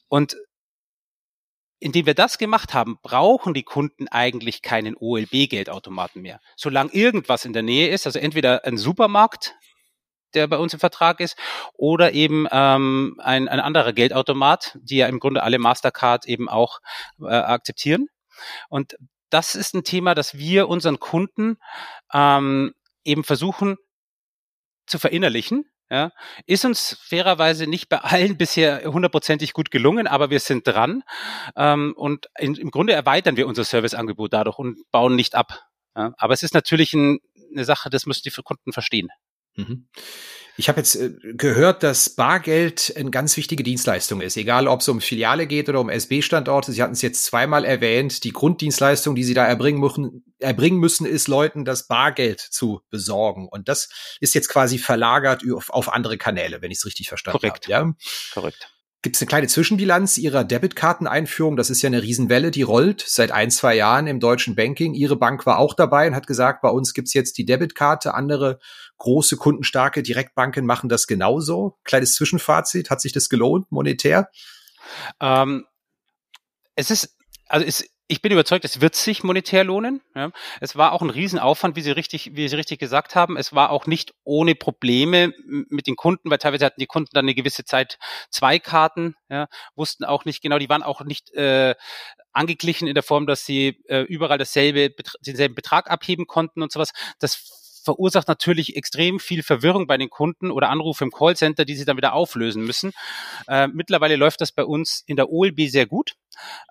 Und 0.08 0.36
indem 1.82 2.06
wir 2.06 2.14
das 2.14 2.38
gemacht 2.38 2.74
haben, 2.74 2.98
brauchen 3.02 3.54
die 3.54 3.64
Kunden 3.64 4.06
eigentlich 4.08 4.62
keinen 4.62 4.96
OLB-Geldautomaten 4.96 6.22
mehr. 6.22 6.40
Solange 6.56 6.92
irgendwas 6.92 7.44
in 7.44 7.52
der 7.52 7.62
Nähe 7.62 7.88
ist, 7.88 8.06
also 8.06 8.20
entweder 8.20 8.64
ein 8.64 8.78
Supermarkt, 8.78 9.56
der 10.34 10.46
bei 10.46 10.58
uns 10.58 10.74
im 10.74 10.80
Vertrag 10.80 11.20
ist, 11.20 11.36
oder 11.74 12.12
eben 12.12 12.46
ähm, 12.50 13.16
ein, 13.22 13.48
ein 13.48 13.60
anderer 13.60 13.92
Geldautomat, 13.92 14.78
die 14.82 14.96
ja 14.96 15.06
im 15.06 15.20
Grunde 15.20 15.42
alle 15.42 15.58
Mastercard 15.58 16.26
eben 16.26 16.48
auch 16.48 16.80
äh, 17.20 17.26
akzeptieren. 17.26 18.08
Und 18.68 18.96
das 19.30 19.54
ist 19.54 19.74
ein 19.74 19.84
Thema, 19.84 20.14
das 20.14 20.36
wir 20.36 20.68
unseren 20.68 20.98
Kunden 20.98 21.56
ähm, 22.12 22.74
eben 23.04 23.24
versuchen 23.24 23.76
zu 24.86 24.98
verinnerlichen. 24.98 25.66
Ja, 25.90 26.10
ist 26.46 26.64
uns 26.64 26.96
fairerweise 27.02 27.66
nicht 27.66 27.90
bei 27.90 27.98
allen 27.98 28.36
bisher 28.38 28.82
hundertprozentig 28.84 29.52
gut 29.52 29.70
gelungen, 29.70 30.06
aber 30.06 30.30
wir 30.30 30.40
sind 30.40 30.66
dran 30.66 31.02
ähm, 31.54 31.92
und 31.96 32.28
in, 32.38 32.54
im 32.54 32.70
Grunde 32.70 32.94
erweitern 32.94 33.36
wir 33.36 33.46
unser 33.46 33.64
Serviceangebot 33.64 34.32
dadurch 34.32 34.58
und 34.58 34.90
bauen 34.90 35.16
nicht 35.16 35.34
ab. 35.34 35.66
Ja, 35.94 36.14
aber 36.16 36.32
es 36.32 36.42
ist 36.42 36.54
natürlich 36.54 36.94
ein, 36.94 37.18
eine 37.50 37.66
Sache, 37.66 37.90
das 37.90 38.06
müssen 38.06 38.22
die 38.24 38.30
Kunden 38.30 38.72
verstehen. 38.72 39.10
Mhm. 39.54 39.86
Ich 40.56 40.68
habe 40.68 40.80
jetzt 40.80 40.96
äh, 40.96 41.10
gehört, 41.34 41.82
dass 41.82 42.10
Bargeld 42.10 42.92
eine 42.96 43.10
ganz 43.10 43.36
wichtige 43.36 43.62
Dienstleistung 43.62 44.20
ist, 44.20 44.36
egal 44.36 44.68
ob 44.68 44.80
es 44.80 44.88
um 44.88 45.00
Filiale 45.00 45.46
geht 45.46 45.68
oder 45.68 45.80
um 45.80 45.88
SB-Standorte. 45.88 46.72
Sie 46.72 46.82
hatten 46.82 46.92
es 46.92 47.02
jetzt 47.02 47.24
zweimal 47.24 47.64
erwähnt. 47.64 48.22
Die 48.24 48.32
Grunddienstleistung, 48.32 49.14
die 49.14 49.24
Sie 49.24 49.34
da 49.34 49.46
erbringen 49.46 49.80
müssen, 49.80 50.24
erbringen 50.38 50.78
müssen, 50.78 51.06
ist 51.06 51.26
Leuten 51.26 51.64
das 51.64 51.86
Bargeld 51.86 52.40
zu 52.40 52.82
besorgen. 52.90 53.48
Und 53.48 53.68
das 53.68 53.88
ist 54.20 54.34
jetzt 54.34 54.48
quasi 54.48 54.78
verlagert 54.78 55.42
auf, 55.52 55.70
auf 55.70 55.90
andere 55.90 56.18
Kanäle, 56.18 56.60
wenn 56.60 56.70
ich 56.70 56.78
es 56.78 56.86
richtig 56.86 57.08
verstanden 57.08 57.40
Korrekt. 57.40 57.64
habe. 57.64 57.72
Ja? 57.72 57.94
Korrekt. 58.34 58.72
Gibt 59.02 59.16
es 59.16 59.22
eine 59.22 59.26
kleine 59.26 59.48
Zwischenbilanz 59.48 60.16
Ihrer 60.16 60.44
Debitkarteneinführung? 60.44 61.56
Das 61.56 61.70
ist 61.70 61.82
ja 61.82 61.88
eine 61.88 62.02
Riesenwelle, 62.02 62.52
die 62.52 62.62
rollt 62.62 63.04
seit 63.04 63.32
ein, 63.32 63.50
zwei 63.50 63.74
Jahren 63.74 64.06
im 64.06 64.20
deutschen 64.20 64.54
Banking. 64.54 64.94
Ihre 64.94 65.16
Bank 65.16 65.44
war 65.44 65.58
auch 65.58 65.74
dabei 65.74 66.06
und 66.06 66.14
hat 66.14 66.28
gesagt, 66.28 66.62
bei 66.62 66.68
uns 66.68 66.94
gibt's 66.94 67.12
jetzt 67.12 67.36
die 67.36 67.44
Debitkarte. 67.44 68.14
Andere 68.14 68.60
große, 68.98 69.36
kundenstarke 69.36 70.04
Direktbanken 70.04 70.64
machen 70.64 70.88
das 70.88 71.08
genauso. 71.08 71.78
Kleines 71.82 72.14
Zwischenfazit. 72.14 72.90
Hat 72.90 73.00
sich 73.00 73.12
das 73.12 73.28
gelohnt, 73.28 73.72
monetär? 73.72 74.30
Ähm, 75.20 75.66
es 76.76 76.92
ist, 76.92 77.16
also 77.48 77.66
es 77.66 77.84
ich 78.12 78.20
bin 78.20 78.30
überzeugt, 78.30 78.66
es 78.66 78.82
wird 78.82 78.94
sich 78.94 79.24
monetär 79.24 79.64
lohnen. 79.64 80.02
Ja. 80.14 80.32
Es 80.60 80.76
war 80.76 80.92
auch 80.92 81.00
ein 81.00 81.08
Riesenaufwand, 81.08 81.76
wie 81.76 81.80
Sie 81.80 81.92
richtig, 81.92 82.36
wie 82.36 82.46
Sie 82.46 82.56
richtig 82.56 82.78
gesagt 82.78 83.14
haben. 83.14 83.38
Es 83.38 83.54
war 83.54 83.70
auch 83.70 83.86
nicht 83.86 84.12
ohne 84.22 84.54
Probleme 84.54 85.32
mit 85.46 85.86
den 85.86 85.96
Kunden, 85.96 86.28
weil 86.30 86.36
teilweise 86.36 86.66
hatten 86.66 86.78
die 86.78 86.86
Kunden 86.86 87.08
dann 87.14 87.24
eine 87.24 87.34
gewisse 87.34 87.64
Zeit 87.64 87.98
zwei 88.28 88.58
Karten, 88.58 89.14
ja, 89.30 89.48
wussten 89.76 90.04
auch 90.04 90.26
nicht 90.26 90.42
genau, 90.42 90.58
die 90.58 90.68
waren 90.68 90.82
auch 90.82 91.00
nicht 91.00 91.32
äh, 91.32 91.74
angeglichen 92.34 92.86
in 92.86 92.92
der 92.92 93.02
Form, 93.02 93.26
dass 93.26 93.46
sie 93.46 93.82
äh, 93.88 94.02
überall 94.02 94.36
dasselbe, 94.36 94.94
denselben 95.20 95.54
Betrag 95.54 95.90
abheben 95.90 96.26
konnten 96.26 96.62
und 96.62 96.70
sowas. 96.70 96.92
Das 97.18 97.61
verursacht 97.82 98.28
natürlich 98.28 98.76
extrem 98.76 99.18
viel 99.18 99.42
Verwirrung 99.42 99.86
bei 99.86 99.96
den 99.96 100.10
Kunden 100.10 100.50
oder 100.50 100.70
Anrufe 100.70 101.04
im 101.04 101.10
Callcenter, 101.10 101.64
die 101.64 101.74
sie 101.74 101.84
dann 101.84 101.96
wieder 101.96 102.14
auflösen 102.14 102.64
müssen. 102.64 102.92
Äh, 103.48 103.68
mittlerweile 103.68 104.16
läuft 104.16 104.40
das 104.40 104.52
bei 104.52 104.64
uns 104.64 105.02
in 105.06 105.16
der 105.16 105.30
OLB 105.30 105.68
sehr 105.68 105.86
gut. 105.86 106.14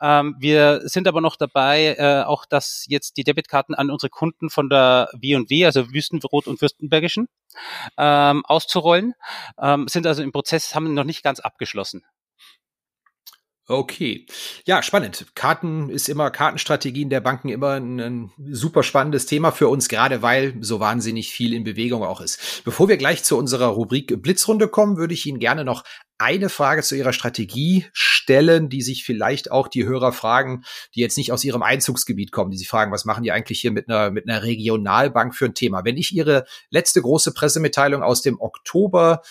Ähm, 0.01 0.35
wir 0.39 0.81
sind 0.83 1.07
aber 1.07 1.21
noch 1.21 1.35
dabei, 1.35 1.95
äh, 1.97 2.23
auch 2.23 2.45
dass 2.45 2.85
jetzt 2.87 3.17
die 3.17 3.23
Debitkarten 3.23 3.75
an 3.75 3.91
unsere 3.91 4.09
Kunden 4.09 4.49
von 4.49 4.69
der 4.69 5.09
W&W, 5.13 5.65
also 5.65 5.91
Wüstenrot 5.93 6.47
und 6.47 6.61
Würstenbergischen, 6.61 7.27
ähm, 7.97 8.45
auszurollen. 8.45 9.13
Ähm, 9.59 9.87
sind 9.87 10.07
also 10.07 10.23
im 10.23 10.31
Prozess, 10.31 10.75
haben 10.75 10.93
noch 10.93 11.03
nicht 11.03 11.23
ganz 11.23 11.39
abgeschlossen. 11.39 12.03
Okay. 13.71 14.25
Ja, 14.65 14.83
spannend. 14.83 15.27
Karten 15.33 15.89
ist 15.89 16.09
immer, 16.09 16.29
Kartenstrategien 16.29 17.09
der 17.09 17.21
Banken 17.21 17.47
immer 17.47 17.75
ein, 17.75 18.01
ein, 18.01 18.31
super 18.51 18.83
spannendes 18.83 19.25
Thema 19.27 19.51
für 19.51 19.69
uns, 19.69 19.87
gerade 19.87 20.21
weil 20.21 20.55
so 20.59 20.81
wahnsinnig 20.81 21.31
viel 21.31 21.53
in 21.53 21.63
Bewegung 21.63 22.03
auch 22.03 22.19
ist. 22.19 22.63
Bevor 22.65 22.89
wir 22.89 22.97
gleich 22.97 23.23
zu 23.23 23.37
unserer 23.37 23.67
Rubrik 23.67 24.21
Blitzrunde 24.21 24.67
kommen, 24.67 24.97
würde 24.97 25.13
ich 25.13 25.25
Ihnen 25.25 25.39
gerne 25.39 25.63
noch 25.63 25.85
eine 26.17 26.49
Frage 26.49 26.83
zu 26.83 26.97
Ihrer 26.97 27.13
Strategie 27.13 27.85
stellen, 27.93 28.67
die 28.67 28.81
sich 28.81 29.05
vielleicht 29.05 29.51
auch 29.51 29.69
die 29.69 29.85
Hörer 29.85 30.11
fragen, 30.11 30.65
die 30.93 30.99
jetzt 30.99 31.17
nicht 31.17 31.31
aus 31.31 31.45
Ihrem 31.45 31.63
Einzugsgebiet 31.63 32.33
kommen, 32.33 32.51
die 32.51 32.57
sich 32.57 32.67
fragen, 32.67 32.91
was 32.91 33.05
machen 33.05 33.23
die 33.23 33.31
eigentlich 33.31 33.61
hier 33.61 33.71
mit 33.71 33.87
einer, 33.87 34.11
mit 34.11 34.27
einer 34.27 34.43
Regionalbank 34.43 35.33
für 35.33 35.45
ein 35.45 35.55
Thema? 35.55 35.85
Wenn 35.85 35.95
ich 35.95 36.13
Ihre 36.13 36.43
letzte 36.71 37.01
große 37.01 37.33
Pressemitteilung 37.33 38.03
aus 38.03 38.21
dem 38.21 38.37
Oktober 38.41 39.21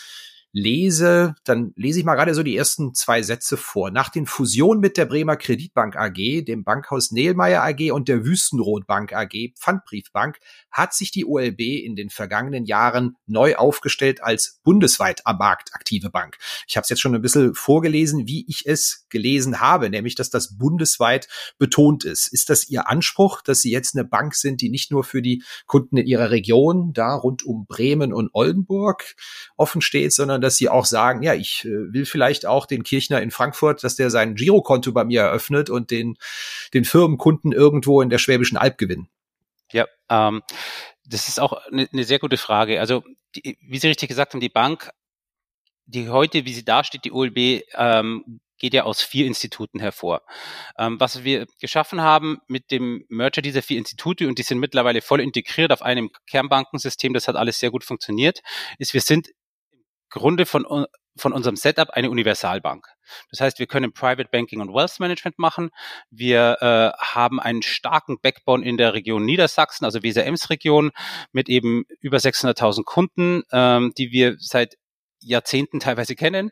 lese, 0.53 1.35
dann 1.45 1.73
lese 1.77 2.01
ich 2.01 2.05
mal 2.05 2.17
gerade 2.17 2.35
so 2.35 2.43
die 2.43 2.57
ersten 2.57 2.95
zwei 2.95 3.23
Sätze 3.23 3.57
vor. 3.57 3.91
Nach 3.91 4.09
den 4.09 4.27
Fusionen 4.27 4.81
mit 4.81 4.97
der 4.97 5.07
Bremer 5.07 5.37
Kreditbank 5.37 5.97
AG, 5.97 6.45
dem 6.45 6.65
Bankhaus 6.65 7.13
Nehlmeier 7.13 7.63
AG 7.63 7.93
und 7.93 8.09
der 8.09 8.25
Wüstenrot 8.25 8.87
Bank 8.87 9.13
AG, 9.13 9.53
Pfandbriefbank, 9.57 10.39
hat 10.71 10.93
sich 10.93 11.13
die 11.13 11.25
OLB 11.25 11.61
in 11.61 11.95
den 11.95 12.11
vergangenen 12.11 12.65
Jahren 12.65 13.17
neu 13.27 13.57
aufgestellt 13.57 14.23
als 14.23 14.61
bundesweit 14.65 15.27
am 15.27 15.39
Markt 15.39 15.75
aktive 15.75 16.11
Bank. 16.11 16.37
Ich 16.67 16.77
habe 16.77 16.83
es 16.83 16.91
jetzt 16.91 17.01
schon 17.01 17.15
ein 17.15 17.23
bisschen 17.23 17.55
vorgelesen, 17.55 18.27
wie 18.27 18.45
ich 18.49 18.67
es 18.67 19.07
gelesen 19.09 19.61
habe, 19.61 19.89
nämlich 19.89 20.15
dass 20.17 20.31
das 20.31 20.59
bundesweit 20.59 21.29
betont 21.59 22.05
ist. 22.05 22.29
Ist 22.29 22.51
das 22.51 22.69
Ihr 22.69 22.89
Anspruch, 22.89 23.41
dass 23.43 23.63
Sie 23.63 23.71
jetzt 23.71 23.95
eine 23.95 24.05
Bank 24.05 24.35
sind, 24.35 24.61
die 24.61 24.69
nicht 24.69 24.91
nur 24.91 25.05
für 25.05 25.23
die 25.23 25.45
Kunden 25.67 25.97
in 25.97 26.07
Ihrer 26.07 26.31
Region, 26.31 26.93
da 26.93 27.15
rund 27.15 27.45
um 27.45 27.67
Bremen 27.67 28.13
und 28.13 28.31
Oldenburg 28.33 29.15
offen 29.57 29.81
steht, 29.81 30.13
sondern 30.13 30.40
dass 30.41 30.57
Sie 30.57 30.69
auch 30.69 30.85
sagen, 30.85 31.23
ja, 31.23 31.35
ich 31.35 31.65
äh, 31.65 31.93
will 31.93 32.07
vielleicht 32.07 32.47
auch 32.47 32.67
den 32.67 32.83
Kirchner 32.83 33.23
in 33.23 33.31
Frankfurt, 33.31 33.85
dass 33.85 33.97
der 33.97 34.11
sein 34.11 34.35
Girokonto 34.35 34.93
bei 34.93 35.05
mir 35.05 35.23
eröffnet 35.23 35.71
und 35.71 35.91
den, 35.91 36.17
den 36.75 36.85
Firmenkunden 36.85 37.53
irgendwo 37.53 38.03
in 38.03 38.11
der 38.11 38.19
Schwäbischen 38.19 38.57
Alb 38.57 38.79
gewinnen? 38.79 39.09
Ja, 39.73 39.87
ähm, 40.09 40.43
das 41.05 41.29
ist 41.29 41.41
auch 41.41 41.53
eine, 41.71 41.89
eine 41.93 42.05
sehr 42.05 42.19
gute 42.19 42.37
Frage. 42.37 42.81
Also, 42.81 43.05
die, 43.37 43.59
wie 43.61 43.79
Sie 43.79 43.89
richtig 43.89 44.09
gesagt 44.09 44.33
haben, 44.33 44.41
die 44.41 44.49
Bank, 44.49 44.91
die 45.87 46.09
heute, 46.09 46.45
wie 46.45 46.53
sie 46.53 46.65
dasteht, 46.65 47.05
die 47.05 47.13
OLB, 47.13 47.65
ähm, 47.75 48.41
geht 48.59 48.75
ja 48.75 48.85
aus 48.85 49.03
vier 49.03 49.27
Instituten 49.27 49.81
hervor. 49.81 50.23
Ähm, 50.79 51.01
was 51.01 51.25
wir 51.25 51.47
geschaffen 51.61 52.03
haben 52.03 52.39
mit 52.47 52.71
dem 52.71 53.05
Merger 53.09 53.43
dieser 53.43 53.63
vier 53.63 53.79
Institute, 53.79 54.29
und 54.29 54.39
die 54.39 54.43
sind 54.43 54.59
mittlerweile 54.59 55.01
voll 55.01 55.21
integriert 55.21 55.73
auf 55.73 55.83
einem 55.83 56.11
Kernbankensystem, 56.29 57.15
das 57.15 57.27
hat 57.27 57.37
alles 57.37 57.59
sehr 57.59 57.71
gut 57.71 57.85
funktioniert, 57.85 58.41
ist, 58.79 58.95
wir 58.95 59.01
sind 59.01 59.29
Grunde 60.11 60.47
von 60.47 60.87
von 61.17 61.33
unserem 61.33 61.57
Setup 61.57 61.91
eine 61.91 62.11
Universalbank. 62.11 62.87
Das 63.31 63.41
heißt, 63.41 63.59
wir 63.59 63.67
können 63.67 63.93
Private 63.93 64.29
Banking 64.31 64.61
und 64.61 64.73
Wealth 64.73 65.01
Management 65.01 65.39
machen. 65.39 65.71
Wir 66.11 66.57
äh, 66.61 67.05
haben 67.05 67.41
einen 67.41 67.63
starken 67.63 68.21
Backbone 68.21 68.65
in 68.65 68.77
der 68.77 68.95
Region 68.95 69.25
Niedersachsen, 69.25 69.85
also 69.85 70.03
Weser-Ems-Region, 70.03 70.93
mit 71.33 71.49
eben 71.49 71.85
über 72.01 72.19
600.000 72.19 72.85
Kunden, 72.85 73.43
ähm, 73.53 73.93
die 73.99 74.13
wir 74.13 74.37
seit 74.39 74.77
Jahrzehnten 75.21 75.81
teilweise 75.81 76.15
kennen. 76.15 76.51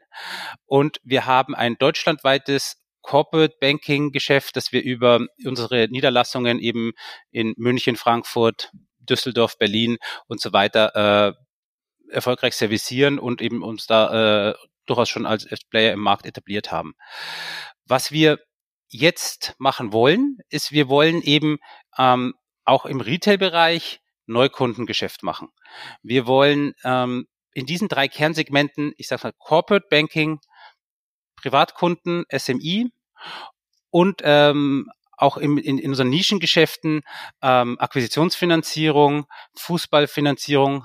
Und 0.67 1.01
wir 1.03 1.27
haben 1.27 1.55
ein 1.55 1.77
deutschlandweites 1.79 2.77
Corporate 3.01 3.57
Banking 3.61 4.13
Geschäft, 4.13 4.57
das 4.57 4.73
wir 4.73 4.83
über 4.83 5.21
unsere 5.45 5.89
Niederlassungen 5.89 6.59
eben 6.59 6.93
in 7.31 7.55
München, 7.57 7.97
Frankfurt, 7.97 8.71
Düsseldorf, 8.99 9.57
Berlin 9.57 9.97
und 10.27 10.41
so 10.41 10.53
weiter 10.53 11.29
äh, 11.29 11.48
erfolgreich 12.11 12.57
servicieren 12.57 13.19
und 13.19 13.41
eben 13.41 13.63
uns 13.63 13.87
da 13.87 14.51
äh, 14.51 14.55
durchaus 14.87 15.09
schon 15.09 15.27
als 15.27 15.47
Player 15.71 15.93
im 15.93 16.01
Markt 16.01 16.27
etabliert 16.27 16.73
haben. 16.73 16.95
Was 17.87 18.13
wir 18.13 18.39
jetzt 18.89 19.55
machen 19.59 19.93
wollen, 19.93 20.39
ist, 20.49 20.73
wir 20.73 20.89
wollen 20.89 21.23
eben 21.23 21.59
ähm, 21.99 22.35
auch 22.65 22.87
im 22.87 23.01
Retail-Bereich 23.01 24.01
Neukundengeschäft 24.27 25.23
machen. 25.23 25.49
Wir 26.03 26.27
wollen 26.27 26.75
ähm, 26.85 27.27
in 27.53 27.67
diesen 27.67 27.89
drei 27.89 28.09
Kernsegmenten, 28.09 28.93
ich 28.97 29.09
sage 29.09 29.29
mal 29.29 29.33
Corporate 29.39 29.87
Banking, 29.91 30.39
Privatkunden, 31.37 32.25
SMI 32.35 32.91
und 33.91 34.21
ähm, 34.23 34.91
auch 35.17 35.37
im, 35.37 35.59
in, 35.59 35.79
in 35.79 35.91
unseren 35.91 36.11
Nischengeschäften 36.11 37.03
ähm, 37.43 37.79
Akquisitionsfinanzierung, 37.81 39.27
Fußballfinanzierung, 39.57 40.85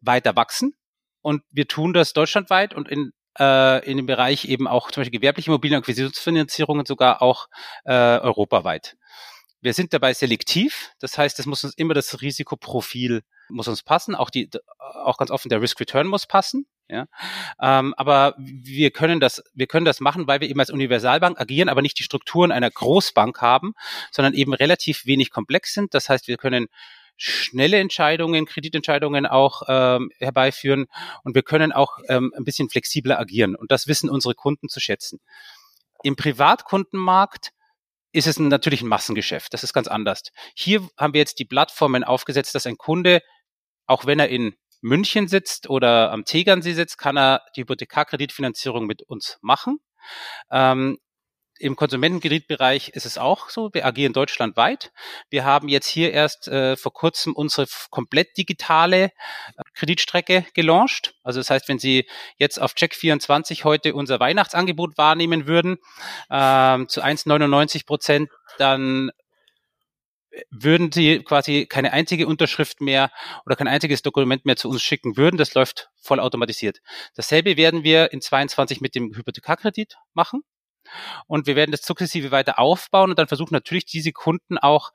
weiter 0.00 0.36
wachsen. 0.36 0.74
Und 1.22 1.42
wir 1.50 1.66
tun 1.66 1.92
das 1.92 2.12
deutschlandweit 2.12 2.74
und 2.74 2.88
in, 2.88 3.12
äh, 3.38 3.84
in 3.90 3.96
dem 3.96 4.06
Bereich 4.06 4.44
eben 4.44 4.68
auch 4.68 4.90
zum 4.90 5.00
Beispiel 5.02 5.18
gewerbliche 5.18 5.50
Immobilienakquisitionsfinanzierungen 5.50 6.86
sogar 6.86 7.22
auch 7.22 7.48
äh, 7.84 7.92
europaweit. 7.92 8.96
Wir 9.60 9.72
sind 9.72 9.92
dabei 9.92 10.14
selektiv, 10.14 10.92
das 11.00 11.18
heißt, 11.18 11.38
es 11.40 11.46
muss 11.46 11.64
uns 11.64 11.74
immer 11.74 11.94
das 11.94 12.20
Risikoprofil 12.20 13.22
muss 13.48 13.68
uns 13.68 13.82
passen, 13.82 14.14
auch 14.14 14.30
die, 14.30 14.50
auch 14.78 15.18
ganz 15.18 15.30
offen 15.30 15.48
der 15.48 15.60
Risk 15.60 15.80
Return 15.80 16.06
muss 16.06 16.26
passen. 16.26 16.66
Ja, 16.88 17.06
ähm, 17.60 17.94
aber 17.96 18.36
wir 18.38 18.92
können 18.92 19.18
das, 19.18 19.42
wir 19.54 19.66
können 19.66 19.84
das 19.84 19.98
machen, 19.98 20.28
weil 20.28 20.40
wir 20.40 20.48
eben 20.48 20.60
als 20.60 20.70
Universalbank 20.70 21.40
agieren, 21.40 21.68
aber 21.68 21.82
nicht 21.82 21.98
die 21.98 22.04
Strukturen 22.04 22.52
einer 22.52 22.70
Großbank 22.70 23.40
haben, 23.40 23.74
sondern 24.12 24.34
eben 24.34 24.54
relativ 24.54 25.04
wenig 25.04 25.30
komplex 25.30 25.74
sind. 25.74 25.94
Das 25.94 26.08
heißt, 26.08 26.28
wir 26.28 26.36
können 26.36 26.68
schnelle 27.16 27.78
Entscheidungen, 27.78 28.46
Kreditentscheidungen 28.46 29.26
auch 29.26 29.62
ähm, 29.68 30.10
herbeiführen 30.18 30.86
und 31.24 31.34
wir 31.34 31.42
können 31.42 31.72
auch 31.72 31.98
ähm, 32.08 32.32
ein 32.36 32.44
bisschen 32.44 32.68
flexibler 32.68 33.18
agieren 33.18 33.56
und 33.56 33.70
das 33.70 33.86
wissen 33.86 34.10
unsere 34.10 34.34
Kunden 34.34 34.68
zu 34.68 34.80
schätzen. 34.80 35.20
Im 36.02 36.16
Privatkundenmarkt 36.16 37.52
ist 38.12 38.26
es 38.26 38.38
natürlich 38.38 38.82
ein 38.82 38.88
Massengeschäft. 38.88 39.52
Das 39.52 39.62
ist 39.62 39.72
ganz 39.72 39.88
anders. 39.88 40.22
Hier 40.54 40.88
haben 40.96 41.12
wir 41.12 41.20
jetzt 41.20 41.38
die 41.38 41.44
Plattformen 41.44 42.04
aufgesetzt, 42.04 42.54
dass 42.54 42.66
ein 42.66 42.78
Kunde, 42.78 43.20
auch 43.86 44.06
wenn 44.06 44.18
er 44.18 44.28
in 44.28 44.54
München 44.80 45.28
sitzt 45.28 45.68
oder 45.68 46.12
am 46.12 46.24
Tegernsee 46.24 46.72
sitzt, 46.72 46.98
kann 46.98 47.16
er 47.16 47.42
die 47.54 47.62
Hypothekarkreditfinanzierung 47.62 48.86
mit 48.86 49.02
uns 49.02 49.38
machen. 49.42 49.78
Ähm, 50.50 50.98
im 51.58 51.76
Konsumentenkreditbereich 51.76 52.90
ist 52.90 53.06
es 53.06 53.18
auch 53.18 53.50
so. 53.50 53.72
Wir 53.72 53.86
agieren 53.86 54.12
deutschlandweit. 54.12 54.92
Wir 55.30 55.44
haben 55.44 55.68
jetzt 55.68 55.88
hier 55.88 56.12
erst 56.12 56.48
äh, 56.48 56.76
vor 56.76 56.92
kurzem 56.92 57.34
unsere 57.34 57.66
komplett 57.90 58.36
digitale 58.36 59.04
äh, 59.04 59.10
Kreditstrecke 59.74 60.46
gelauncht. 60.54 61.14
Also 61.22 61.40
das 61.40 61.50
heißt, 61.50 61.68
wenn 61.68 61.78
Sie 61.78 62.06
jetzt 62.38 62.60
auf 62.60 62.74
Check24 62.74 63.64
heute 63.64 63.94
unser 63.94 64.20
Weihnachtsangebot 64.20 64.98
wahrnehmen 64.98 65.46
würden, 65.46 65.78
ähm, 66.30 66.88
zu 66.88 67.02
1,99 67.02 67.86
Prozent, 67.86 68.30
dann 68.58 69.10
würden 70.50 70.92
Sie 70.92 71.20
quasi 71.22 71.66
keine 71.66 71.92
einzige 71.92 72.26
Unterschrift 72.26 72.80
mehr 72.80 73.10
oder 73.44 73.56
kein 73.56 73.68
einziges 73.68 74.02
Dokument 74.02 74.44
mehr 74.44 74.56
zu 74.56 74.68
uns 74.68 74.82
schicken 74.82 75.16
würden. 75.16 75.36
Das 75.36 75.54
läuft 75.54 75.90
voll 75.96 76.20
automatisiert. 76.20 76.80
Dasselbe 77.14 77.56
werden 77.56 77.84
wir 77.84 78.12
in 78.12 78.20
22 78.20 78.80
mit 78.80 78.94
dem 78.94 79.14
Hypothekarkredit 79.14 79.96
machen. 80.14 80.42
Und 81.26 81.46
wir 81.46 81.56
werden 81.56 81.72
das 81.72 81.82
sukzessive 81.82 82.30
weiter 82.30 82.58
aufbauen 82.58 83.10
und 83.10 83.18
dann 83.18 83.28
versuchen 83.28 83.54
natürlich 83.54 83.86
diese 83.86 84.12
Kunden 84.12 84.58
auch 84.58 84.92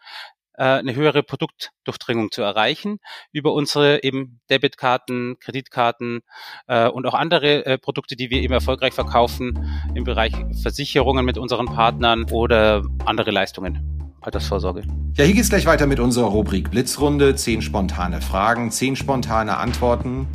äh, 0.62 0.64
eine 0.64 0.94
höhere 0.96 1.24
Produktdurchdringung 1.24 2.32
zu 2.32 2.42
erreichen 2.42 3.00
über 3.32 3.54
unsere 3.54 4.04
eben 4.04 4.42
Debitkarten, 4.50 5.38
Kreditkarten 5.40 6.22
äh, 6.68 6.88
und 6.88 7.06
auch 7.08 7.14
andere 7.14 7.66
äh, 7.66 7.78
Produkte, 7.78 8.16
die 8.16 8.30
wir 8.30 8.42
eben 8.42 8.54
erfolgreich 8.54 8.94
verkaufen 8.94 9.66
im 9.96 10.04
Bereich 10.04 10.34
Versicherungen 10.62 11.26
mit 11.26 11.38
unseren 11.38 11.68
Partnern 11.68 12.26
oder 12.32 12.84
andere 13.06 13.32
Leistungen. 13.32 13.88
Altersvorsorge. 14.22 14.84
Ja, 15.16 15.26
hier 15.26 15.34
geht's 15.34 15.50
gleich 15.50 15.66
weiter 15.66 15.88
mit 15.88 16.00
unserer 16.00 16.28
Rubrik 16.28 16.70
Blitzrunde. 16.70 17.36
Zehn 17.36 17.62
spontane 17.62 18.22
Fragen, 18.22 18.70
zehn 18.70 18.96
spontane 18.96 19.58
Antworten. 19.58 20.28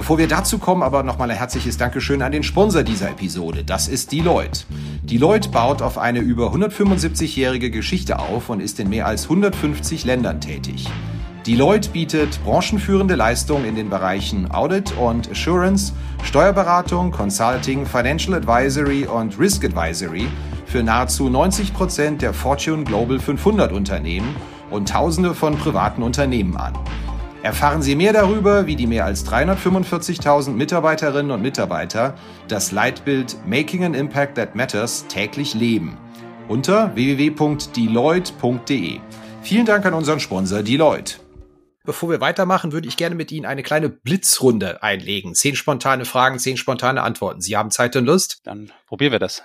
Bevor 0.00 0.16
wir 0.16 0.28
dazu 0.28 0.56
kommen, 0.56 0.82
aber 0.82 1.02
nochmal 1.02 1.30
ein 1.30 1.36
herzliches 1.36 1.76
Dankeschön 1.76 2.22
an 2.22 2.32
den 2.32 2.42
Sponsor 2.42 2.82
dieser 2.82 3.10
Episode. 3.10 3.64
Das 3.64 3.86
ist 3.86 4.12
Deloitte. 4.12 4.62
Deloitte 5.02 5.50
baut 5.50 5.82
auf 5.82 5.98
eine 5.98 6.20
über 6.20 6.54
175-jährige 6.54 7.70
Geschichte 7.70 8.18
auf 8.18 8.48
und 8.48 8.60
ist 8.60 8.80
in 8.80 8.88
mehr 8.88 9.06
als 9.06 9.24
150 9.24 10.06
Ländern 10.06 10.40
tätig. 10.40 10.88
Deloitte 11.46 11.90
bietet 11.90 12.42
branchenführende 12.44 13.14
Leistungen 13.14 13.66
in 13.66 13.74
den 13.74 13.90
Bereichen 13.90 14.50
Audit 14.50 14.96
und 14.96 15.30
Assurance, 15.30 15.92
Steuerberatung, 16.22 17.10
Consulting, 17.10 17.84
Financial 17.84 18.34
Advisory 18.34 19.04
und 19.04 19.38
Risk 19.38 19.66
Advisory 19.66 20.28
für 20.64 20.82
nahezu 20.82 21.28
90 21.28 21.74
Prozent 21.74 22.22
der 22.22 22.32
Fortune 22.32 22.84
Global 22.84 23.18
500 23.18 23.70
Unternehmen 23.70 24.34
und 24.70 24.88
Tausende 24.88 25.34
von 25.34 25.58
privaten 25.58 26.02
Unternehmen 26.02 26.56
an. 26.56 26.72
Erfahren 27.42 27.80
Sie 27.80 27.96
mehr 27.96 28.12
darüber, 28.12 28.66
wie 28.66 28.76
die 28.76 28.86
mehr 28.86 29.06
als 29.06 29.26
345.000 29.26 30.50
Mitarbeiterinnen 30.50 31.30
und 31.30 31.40
Mitarbeiter 31.40 32.14
das 32.48 32.70
Leitbild 32.70 33.34
Making 33.46 33.84
an 33.84 33.94
Impact 33.94 34.34
That 34.34 34.54
Matters 34.54 35.06
täglich 35.08 35.54
leben 35.54 35.96
unter 36.48 36.94
www.deloitte.de. 36.94 39.00
Vielen 39.42 39.64
Dank 39.64 39.86
an 39.86 39.94
unseren 39.94 40.20
Sponsor 40.20 40.62
Deloitte. 40.62 41.14
Bevor 41.84 42.10
wir 42.10 42.20
weitermachen, 42.20 42.72
würde 42.72 42.88
ich 42.88 42.98
gerne 42.98 43.14
mit 43.14 43.32
Ihnen 43.32 43.46
eine 43.46 43.62
kleine 43.62 43.88
Blitzrunde 43.88 44.82
einlegen. 44.82 45.34
Zehn 45.34 45.56
spontane 45.56 46.04
Fragen, 46.04 46.38
zehn 46.38 46.58
spontane 46.58 47.02
Antworten. 47.02 47.40
Sie 47.40 47.56
haben 47.56 47.70
Zeit 47.70 47.96
und 47.96 48.04
Lust? 48.04 48.42
Dann 48.44 48.70
probieren 48.86 49.12
wir 49.12 49.18
das. 49.18 49.42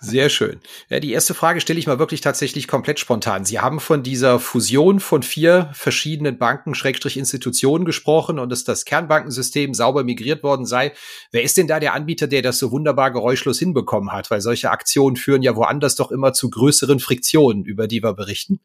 Sehr 0.00 0.28
schön. 0.28 0.60
Ja, 0.88 1.00
die 1.00 1.12
erste 1.12 1.34
Frage 1.34 1.60
stelle 1.60 1.78
ich 1.78 1.86
mal 1.86 1.98
wirklich 1.98 2.20
tatsächlich 2.20 2.68
komplett 2.68 3.00
spontan. 3.00 3.44
Sie 3.44 3.60
haben 3.60 3.80
von 3.80 4.02
dieser 4.02 4.38
Fusion 4.38 5.00
von 5.00 5.22
vier 5.22 5.70
verschiedenen 5.72 6.38
Banken, 6.38 6.74
Schrägstrich 6.74 7.16
Institutionen 7.16 7.84
gesprochen 7.84 8.38
und 8.38 8.50
dass 8.50 8.64
das 8.64 8.84
Kernbankensystem 8.84 9.74
sauber 9.74 10.04
migriert 10.04 10.42
worden 10.42 10.66
sei. 10.66 10.92
Wer 11.32 11.42
ist 11.42 11.56
denn 11.56 11.66
da 11.66 11.80
der 11.80 11.94
Anbieter, 11.94 12.26
der 12.26 12.42
das 12.42 12.58
so 12.58 12.70
wunderbar 12.70 13.10
geräuschlos 13.10 13.58
hinbekommen 13.58 14.12
hat? 14.12 14.30
Weil 14.30 14.40
solche 14.40 14.70
Aktionen 14.70 15.16
führen 15.16 15.42
ja 15.42 15.56
woanders 15.56 15.96
doch 15.96 16.10
immer 16.10 16.32
zu 16.32 16.50
größeren 16.50 17.00
Friktionen, 17.00 17.64
über 17.64 17.86
die 17.86 18.02
wir 18.02 18.12
berichten. 18.12 18.60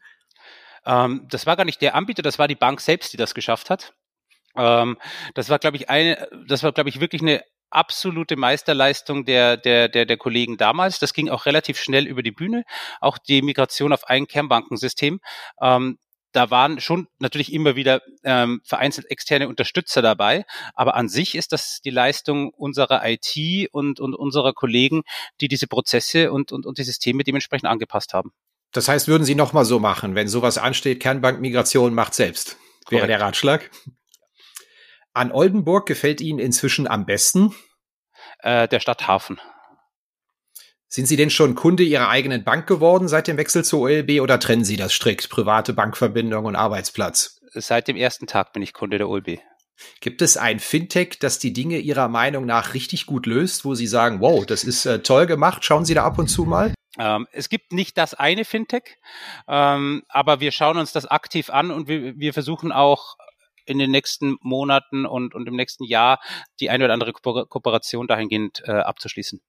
Ähm, 0.86 1.28
das 1.30 1.46
war 1.46 1.56
gar 1.56 1.66
nicht 1.66 1.82
der 1.82 1.96
Anbieter, 1.96 2.22
das 2.22 2.40
war 2.40 2.48
die 2.48 2.56
Bank 2.56 2.82
selbst, 2.82 3.14
die 3.14 3.18
das 3.18 3.34
geschafft 3.34 3.70
hat. 3.70 3.94
Ähm, 4.56 4.98
das 5.34 5.50
war, 5.50 5.60
glaube 5.60 5.78
ich, 5.78 5.90
eine, 5.90 6.28
das 6.48 6.64
war, 6.64 6.72
glaube 6.72 6.90
ich, 6.90 7.00
wirklich 7.00 7.22
eine 7.22 7.44
absolute 7.72 8.36
Meisterleistung 8.36 9.26
der, 9.26 9.58
der, 9.58 9.90
der, 9.90 10.06
der 10.06 10.18
Kollegen 10.18 10.58
damals. 10.58 11.00
Das 11.00 11.14
ging 11.14 11.30
auch 11.30 11.46
relativ 11.46 11.80
schnell 11.80 12.06
über 12.06 12.24
die 12.24 12.32
Bühne. 12.32 12.64
Auch 13.00 13.18
die 13.18 13.42
Migration 13.42 13.94
auf 13.94 14.08
ein 14.08 14.28
Kernbankensystem. 14.28 15.20
Ähm, 15.62 15.98
da 16.32 16.50
waren 16.50 16.80
schon 16.80 17.08
natürlich 17.20 17.52
immer 17.52 17.76
wieder 17.76 18.02
ähm, 18.24 18.62
vereinzelt 18.64 19.10
externe 19.10 19.50
Unterstützer 19.50 20.02
dabei, 20.02 20.46
aber 20.74 20.96
an 20.96 21.10
sich 21.10 21.36
ist 21.36 21.52
das 21.52 21.82
die 21.84 21.90
Leistung 21.90 22.52
unserer 22.54 23.02
IT 23.06 23.70
und, 23.72 24.00
und 24.00 24.16
unserer 24.16 24.54
Kollegen, 24.54 25.02
die 25.42 25.48
diese 25.48 25.68
Prozesse 25.68 26.32
und, 26.32 26.52
und, 26.52 26.66
und 26.66 26.78
die 26.78 26.84
Systeme 26.84 27.24
dementsprechend 27.24 27.70
angepasst 27.70 28.14
haben. 28.14 28.32
Das 28.72 28.88
heißt, 28.88 29.10
würden 29.10 29.26
Sie 29.26 29.36
nochmal 29.36 29.66
so 29.66 29.80
machen, 29.80 30.16
wenn 30.16 30.30
sowas 30.30 30.58
ansteht, 30.58 31.02
Kernbankmigration 31.02 31.94
macht 31.94 32.14
selbst, 32.14 32.58
wäre 32.88 33.02
Korrekt. 33.02 33.10
der 33.10 33.22
Ratschlag? 33.22 33.72
An 35.14 35.32
Oldenburg 35.32 35.88
gefällt 35.88 36.22
Ihnen 36.22 36.40
inzwischen 36.40 36.88
am 36.88 37.06
besten? 37.06 37.54
Äh, 38.40 38.68
der 38.68 38.80
Stadthafen. 38.80 39.40
Sind 40.88 41.08
Sie 41.08 41.16
denn 41.16 41.30
schon 41.30 41.56
Kunde 41.56 41.84
Ihrer 41.84 42.10
eigenen 42.10 42.44
Bank 42.44 42.68
geworden 42.68 43.08
seit 43.08 43.28
dem 43.28 43.38
Wechsel 43.38 43.64
zur 43.64 43.82
OLB 43.82 44.22
oder 44.22 44.40
trennen 44.40 44.66
Sie 44.66 44.78
das 44.78 44.94
strikt, 44.94 45.30
private 45.30 45.74
Bankverbindung 45.74 46.46
und 46.46 46.56
Arbeitsplatz? 46.56 47.40
Seit 47.54 47.88
dem 47.88 47.98
ersten 47.98 48.28
Tag 48.28 48.54
bin 48.54 48.62
ich 48.62 48.74
Kunde 48.74 48.98
der 48.98 49.10
OLB. 49.10 49.40
Gibt 50.00 50.22
es 50.22 50.38
ein 50.38 50.60
Fintech, 50.60 51.20
das 51.20 51.40
die 51.40 51.54
Dinge 51.54 51.80
Ihrer 51.80 52.08
Meinung 52.08 52.46
nach 52.46 52.74
richtig 52.74 53.06
gut 53.06 53.26
löst, 53.26 53.66
wo 53.66 53.76
Sie 53.76 53.88
sagen, 53.88 54.22
wow, 54.22 54.46
das 54.46 54.64
ist 54.64 54.86
äh, 54.86 55.00
toll 55.00 55.26
gemacht, 55.26 55.66
schauen 55.66 55.86
Sie 55.86 55.94
da 55.94 56.04
ab 56.04 56.20
und 56.20 56.28
zu 56.28 56.46
mal? 56.46 56.74
Ähm, 57.00 57.28
es 57.32 57.50
gibt 57.50 57.74
nicht 57.74 57.98
das 57.98 58.14
eine 58.14 58.46
Fintech, 58.46 58.98
ähm, 59.48 60.04
aber 60.10 60.40
wir 60.40 60.52
schauen 60.52 60.78
uns 60.78 60.92
das 60.92 61.06
aktiv 61.06 61.50
an 61.50 61.72
und 61.72 61.88
wir, 61.88 62.18
wir 62.18 62.34
versuchen 62.34 62.72
auch 62.72 63.16
in 63.66 63.80
den 63.80 63.92
nächsten 63.92 64.38
Monaten 64.42 65.06
und, 65.06 65.34
und 65.34 65.48
im 65.48 65.56
nächsten 65.56 65.84
Jahr 65.84 66.20
die 66.60 66.70
eine 66.70 66.86
oder 66.86 66.94
andere 66.94 67.14
Ko 67.14 67.46
Kooperation 67.46 68.08
dahingehend 68.08 68.62
äh, 68.66 68.72
abzuschließen. 68.72 69.42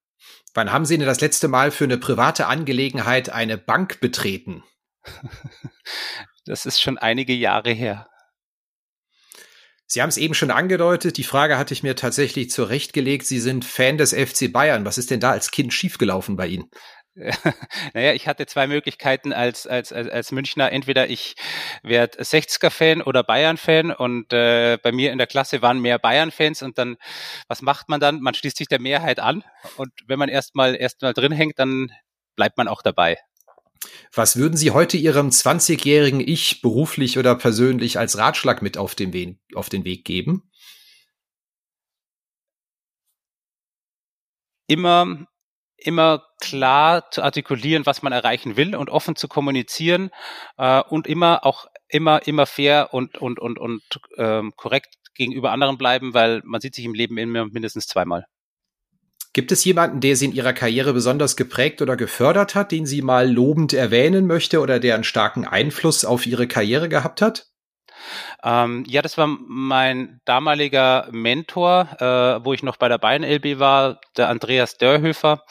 Wann 0.54 0.72
haben 0.72 0.84
Sie 0.84 0.98
denn 0.98 1.06
das 1.06 1.20
letzte 1.20 1.48
Mal 1.48 1.70
für 1.70 1.84
eine 1.84 1.98
private 1.98 2.46
Angelegenheit 2.46 3.30
eine 3.30 3.58
Bank 3.58 4.00
betreten? 4.00 4.62
das 6.44 6.66
ist 6.66 6.80
schon 6.80 6.98
einige 6.98 7.32
Jahre 7.32 7.72
her. 7.72 8.08
Sie 9.86 10.00
haben 10.00 10.08
es 10.08 10.16
eben 10.16 10.32
schon 10.32 10.50
angedeutet, 10.50 11.18
die 11.18 11.24
Frage 11.24 11.58
hatte 11.58 11.74
ich 11.74 11.82
mir 11.82 11.94
tatsächlich 11.94 12.48
zurechtgelegt. 12.50 13.26
Sie 13.26 13.40
sind 13.40 13.66
Fan 13.66 13.98
des 13.98 14.14
FC 14.14 14.50
Bayern. 14.50 14.86
Was 14.86 14.96
ist 14.96 15.10
denn 15.10 15.20
da 15.20 15.32
als 15.32 15.50
Kind 15.50 15.74
schiefgelaufen 15.74 16.34
bei 16.34 16.46
Ihnen? 16.46 16.70
naja, 17.94 18.14
ich 18.14 18.26
hatte 18.26 18.46
zwei 18.46 18.66
Möglichkeiten 18.66 19.32
als, 19.32 19.66
als, 19.66 19.92
als, 19.92 20.08
als 20.08 20.32
Münchner. 20.32 20.72
Entweder 20.72 21.10
ich 21.10 21.34
werde 21.82 22.22
60er-Fan 22.22 23.02
oder 23.02 23.22
Bayern-Fan 23.22 23.90
und 23.92 24.32
äh, 24.32 24.78
bei 24.82 24.92
mir 24.92 25.12
in 25.12 25.18
der 25.18 25.26
Klasse 25.26 25.60
waren 25.60 25.80
mehr 25.80 25.98
Bayern-Fans 25.98 26.62
und 26.62 26.78
dann, 26.78 26.96
was 27.48 27.60
macht 27.60 27.88
man 27.88 28.00
dann? 28.00 28.20
Man 28.20 28.34
schließt 28.34 28.56
sich 28.56 28.68
der 28.68 28.80
Mehrheit 28.80 29.20
an 29.20 29.44
und 29.76 29.92
wenn 30.06 30.18
man 30.18 30.30
erstmal 30.30 30.74
erstmal 30.74 31.12
drin 31.12 31.32
hängt, 31.32 31.58
dann 31.58 31.92
bleibt 32.34 32.56
man 32.56 32.68
auch 32.68 32.82
dabei. 32.82 33.18
Was 34.14 34.36
würden 34.36 34.56
Sie 34.56 34.70
heute 34.70 34.96
Ihrem 34.96 35.28
20-jährigen 35.28 36.20
Ich 36.20 36.62
beruflich 36.62 37.18
oder 37.18 37.34
persönlich 37.34 37.98
als 37.98 38.16
Ratschlag 38.16 38.62
mit 38.62 38.78
auf 38.78 38.94
den, 38.94 39.12
Weg, 39.12 39.38
auf 39.54 39.68
den 39.68 39.84
Weg 39.84 40.04
geben? 40.04 40.48
Immer 44.68 45.26
immer 45.86 46.24
klar 46.40 47.10
zu 47.10 47.22
artikulieren, 47.22 47.86
was 47.86 48.02
man 48.02 48.12
erreichen 48.12 48.56
will 48.56 48.74
und 48.74 48.90
offen 48.90 49.16
zu 49.16 49.28
kommunizieren 49.28 50.10
äh, 50.58 50.82
und 50.82 51.06
immer 51.06 51.44
auch 51.44 51.66
immer 51.88 52.26
immer 52.26 52.46
fair 52.46 52.88
und 52.92 53.18
und 53.18 53.38
und 53.38 53.58
und 53.58 53.82
ähm, 54.16 54.52
korrekt 54.56 54.94
gegenüber 55.14 55.52
anderen 55.52 55.78
bleiben, 55.78 56.14
weil 56.14 56.40
man 56.44 56.60
sieht 56.60 56.74
sich 56.74 56.84
im 56.84 56.94
Leben 56.94 57.18
immer 57.18 57.46
mindestens 57.46 57.86
zweimal. 57.86 58.26
Gibt 59.34 59.50
es 59.50 59.64
jemanden, 59.64 60.00
der 60.00 60.14
Sie 60.14 60.26
in 60.26 60.32
Ihrer 60.32 60.52
Karriere 60.52 60.92
besonders 60.92 61.36
geprägt 61.36 61.80
oder 61.80 61.96
gefördert 61.96 62.54
hat, 62.54 62.70
den 62.70 62.84
Sie 62.84 63.00
mal 63.00 63.30
lobend 63.30 63.72
erwähnen 63.72 64.26
möchte 64.26 64.60
oder 64.60 64.78
der 64.78 64.94
einen 64.94 65.04
starken 65.04 65.46
Einfluss 65.46 66.04
auf 66.04 66.26
Ihre 66.26 66.46
Karriere 66.46 66.90
gehabt 66.90 67.22
hat? 67.22 67.51
Ähm, 68.42 68.84
ja, 68.86 69.02
das 69.02 69.18
war 69.18 69.26
mein 69.26 70.20
damaliger 70.24 71.08
Mentor, 71.10 71.88
äh, 72.00 72.44
wo 72.44 72.52
ich 72.52 72.62
noch 72.62 72.76
bei 72.76 72.88
der 72.88 72.98
Bayern 72.98 73.24
LB 73.24 73.58
war, 73.58 74.00
der 74.16 74.28
Andreas 74.28 74.76
Dörrhöfer. 74.76 75.44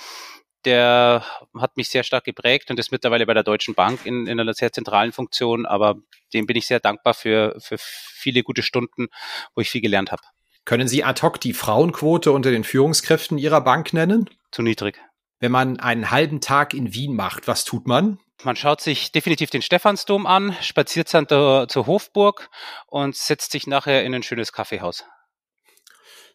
Der 0.65 1.25
hat 1.57 1.77
mich 1.77 1.89
sehr 1.89 2.03
stark 2.03 2.23
geprägt 2.23 2.69
und 2.69 2.79
ist 2.79 2.91
mittlerweile 2.91 3.25
bei 3.25 3.33
der 3.33 3.43
Deutschen 3.43 3.73
Bank 3.73 4.05
in, 4.05 4.27
in 4.27 4.39
einer 4.39 4.53
sehr 4.53 4.71
zentralen 4.71 5.11
Funktion, 5.11 5.65
aber 5.65 5.95
dem 6.33 6.45
bin 6.45 6.55
ich 6.55 6.67
sehr 6.67 6.79
dankbar 6.79 7.13
für, 7.13 7.55
für 7.59 7.77
viele 7.79 8.43
gute 8.43 8.61
Stunden, 8.61 9.07
wo 9.55 9.61
ich 9.61 9.69
viel 9.69 9.81
gelernt 9.81 10.11
habe. 10.11 10.21
Können 10.63 10.87
Sie 10.87 11.03
ad 11.03 11.21
hoc 11.23 11.39
die 11.41 11.53
Frauenquote 11.53 12.31
unter 12.31 12.51
den 12.51 12.63
Führungskräften 12.63 13.39
Ihrer 13.39 13.61
Bank 13.61 13.93
nennen? 13.93 14.29
Zu 14.51 14.61
niedrig. 14.61 15.01
Wenn 15.41 15.51
man 15.51 15.79
einen 15.79 16.11
halben 16.11 16.39
Tag 16.39 16.75
in 16.75 16.93
Wien 16.93 17.15
macht, 17.15 17.47
was 17.47 17.65
tut 17.65 17.87
man? 17.87 18.19
Man 18.43 18.55
schaut 18.55 18.79
sich 18.79 19.11
definitiv 19.11 19.49
den 19.49 19.63
Stephansdom 19.63 20.27
an, 20.27 20.55
spaziert 20.61 21.11
dann 21.11 21.27
zur 21.27 21.87
Hofburg 21.87 22.51
und 22.85 23.15
setzt 23.15 23.51
sich 23.51 23.65
nachher 23.65 24.03
in 24.03 24.13
ein 24.13 24.21
schönes 24.21 24.53
Kaffeehaus. 24.53 25.03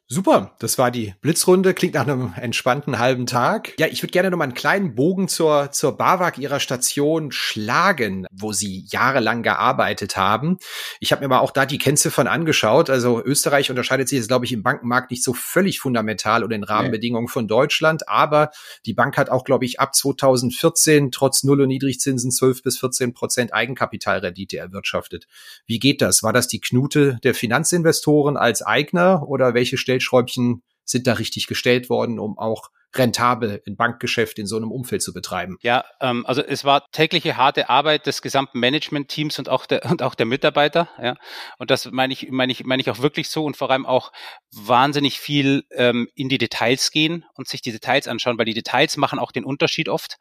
Super, 0.09 0.55
das 0.61 0.79
war 0.79 0.93
die 0.93 1.15
Blitzrunde. 1.21 1.75
Klingt 1.75 1.95
nach 1.95 2.07
einem 2.07 2.33
entspannten 2.37 3.01
halben 3.01 3.27
Tag. 3.27 3.73
Ja, 3.81 3.89
ich 3.89 4.05
würde 4.05 4.13
gerne 4.13 4.31
noch 4.31 4.39
mal 4.39 4.45
einen 4.45 4.55
kleinen 4.55 4.95
Bogen 4.95 5.27
zur, 5.27 5.73
zur 5.73 5.99
BAWAG 5.99 6.39
ihrer 6.39 6.61
Station 6.61 7.33
schlagen, 7.33 8.25
wo 8.31 8.53
sie 8.53 8.85
jahrelang 8.89 9.43
gearbeitet 9.43 10.17
haben. 10.17 10.59
Ich 11.01 11.11
habe 11.11 11.23
mir 11.23 11.29
mal 11.29 11.41
auch 11.41 11.51
da 11.51 11.67
die 11.67 11.79
Kennziffern 11.79 12.29
angeschaut. 12.29 12.89
Also 12.89 13.21
Österreich 13.21 13.69
unterscheidet 13.69 14.09
sich 14.09 14.19
jetzt, 14.19 14.29
glaube 14.29 14.45
ich, 14.45 14.53
im 14.53 14.63
Bankenmarkt 14.63 15.11
nicht 15.11 15.25
so 15.25 15.35
völlig 15.35 15.81
fundamental 15.81 16.45
oder 16.45 16.55
in 16.55 16.63
Rahmenbedingungen 16.63 17.25
nee. 17.25 17.33
von 17.33 17.49
Deutschland. 17.49 18.09
Aber 18.09 18.53
die 18.85 18.95
Bank 18.95 19.19
hat 19.19 19.29
auch, 19.29 19.43
glaube 19.43 19.65
ich, 19.65 19.81
ab 19.81 19.93
2014 19.93 21.11
trotz 21.11 21.43
Null- 21.43 21.63
und 21.63 21.69
Niedrigzinsen 21.69 22.31
12 22.31 22.63
bis 22.63 22.79
14 22.79 23.13
Prozent 23.13 23.53
Eigenkapitalrendite 23.53 24.57
erwirtschaftet. 24.57 25.27
Wie 25.67 25.81
geht 25.81 26.01
das? 26.01 26.23
War 26.23 26.33
das 26.33 26.47
die 26.47 26.61
Knute 26.61 27.19
der 27.25 27.35
Finanzinvestoren 27.35 28.37
als 28.37 28.63
Eigner 28.63 29.27
oder 29.27 29.53
welche 29.55 29.77
Stellen 29.77 29.96
Stellschräubchen 29.97 30.63
sind 30.85 31.07
da 31.07 31.15
richtig 31.15 31.47
gestellt 31.47 31.91
worden, 31.91 32.19
um 32.19 32.39
auch 32.39 32.71
rentabel 32.95 33.61
ein 33.67 33.77
Bankgeschäft 33.77 34.39
in 34.39 34.47
so 34.47 34.57
einem 34.57 34.71
Umfeld 34.71 35.03
zu 35.03 35.13
betreiben? 35.13 35.59
Ja, 35.61 35.85
ähm, 36.01 36.25
also 36.25 36.41
es 36.41 36.65
war 36.65 36.87
tägliche 36.93 37.37
harte 37.37 37.69
Arbeit 37.69 38.07
des 38.07 38.23
gesamten 38.23 38.61
Management-Teams 38.61 39.39
und 39.39 39.49
auch 39.49 39.67
der 39.67 39.85
und 39.91 40.03
auch 40.03 40.15
der 40.15 40.27
Mitarbeiter. 40.27 40.89
Ja, 41.03 41.17
und 41.59 41.71
das 41.71 41.91
meine 41.91 42.13
ich 42.13 42.31
meine 42.31 42.53
ich 42.53 42.65
meine 42.65 42.81
ich 42.81 42.91
auch 42.91 43.01
wirklich 43.01 43.29
so 43.29 43.45
und 43.45 43.57
vor 43.57 43.71
allem 43.71 43.85
auch 43.85 44.13
wahnsinnig 44.53 45.19
viel 45.19 45.65
ähm, 45.73 46.09
in 46.15 46.29
die 46.29 46.39
Details 46.39 46.91
gehen 46.91 47.25
und 47.35 47.49
sich 47.49 47.61
die 47.61 47.73
Details 47.73 48.07
anschauen, 48.07 48.39
weil 48.39 48.47
die 48.47 48.55
Details 48.55 48.97
machen 48.97 49.19
auch 49.19 49.33
den 49.33 49.45
Unterschied 49.45 49.89
oft. 49.89 50.17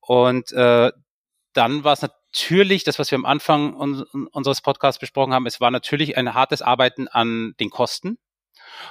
Und 0.00 0.52
äh, 0.52 0.90
dann 1.52 1.84
war 1.84 1.94
es 1.94 2.02
natürlich, 2.02 2.84
das, 2.84 2.98
was 2.98 3.10
wir 3.10 3.16
am 3.16 3.24
Anfang 3.24 3.72
uns, 3.74 4.02
unseres 4.32 4.60
Podcasts 4.60 5.00
besprochen 5.00 5.32
haben, 5.32 5.46
es 5.46 5.60
war 5.60 5.70
natürlich 5.70 6.16
ein 6.16 6.34
hartes 6.34 6.60
Arbeiten 6.60 7.08
an 7.08 7.54
den 7.58 7.70
Kosten 7.70 8.18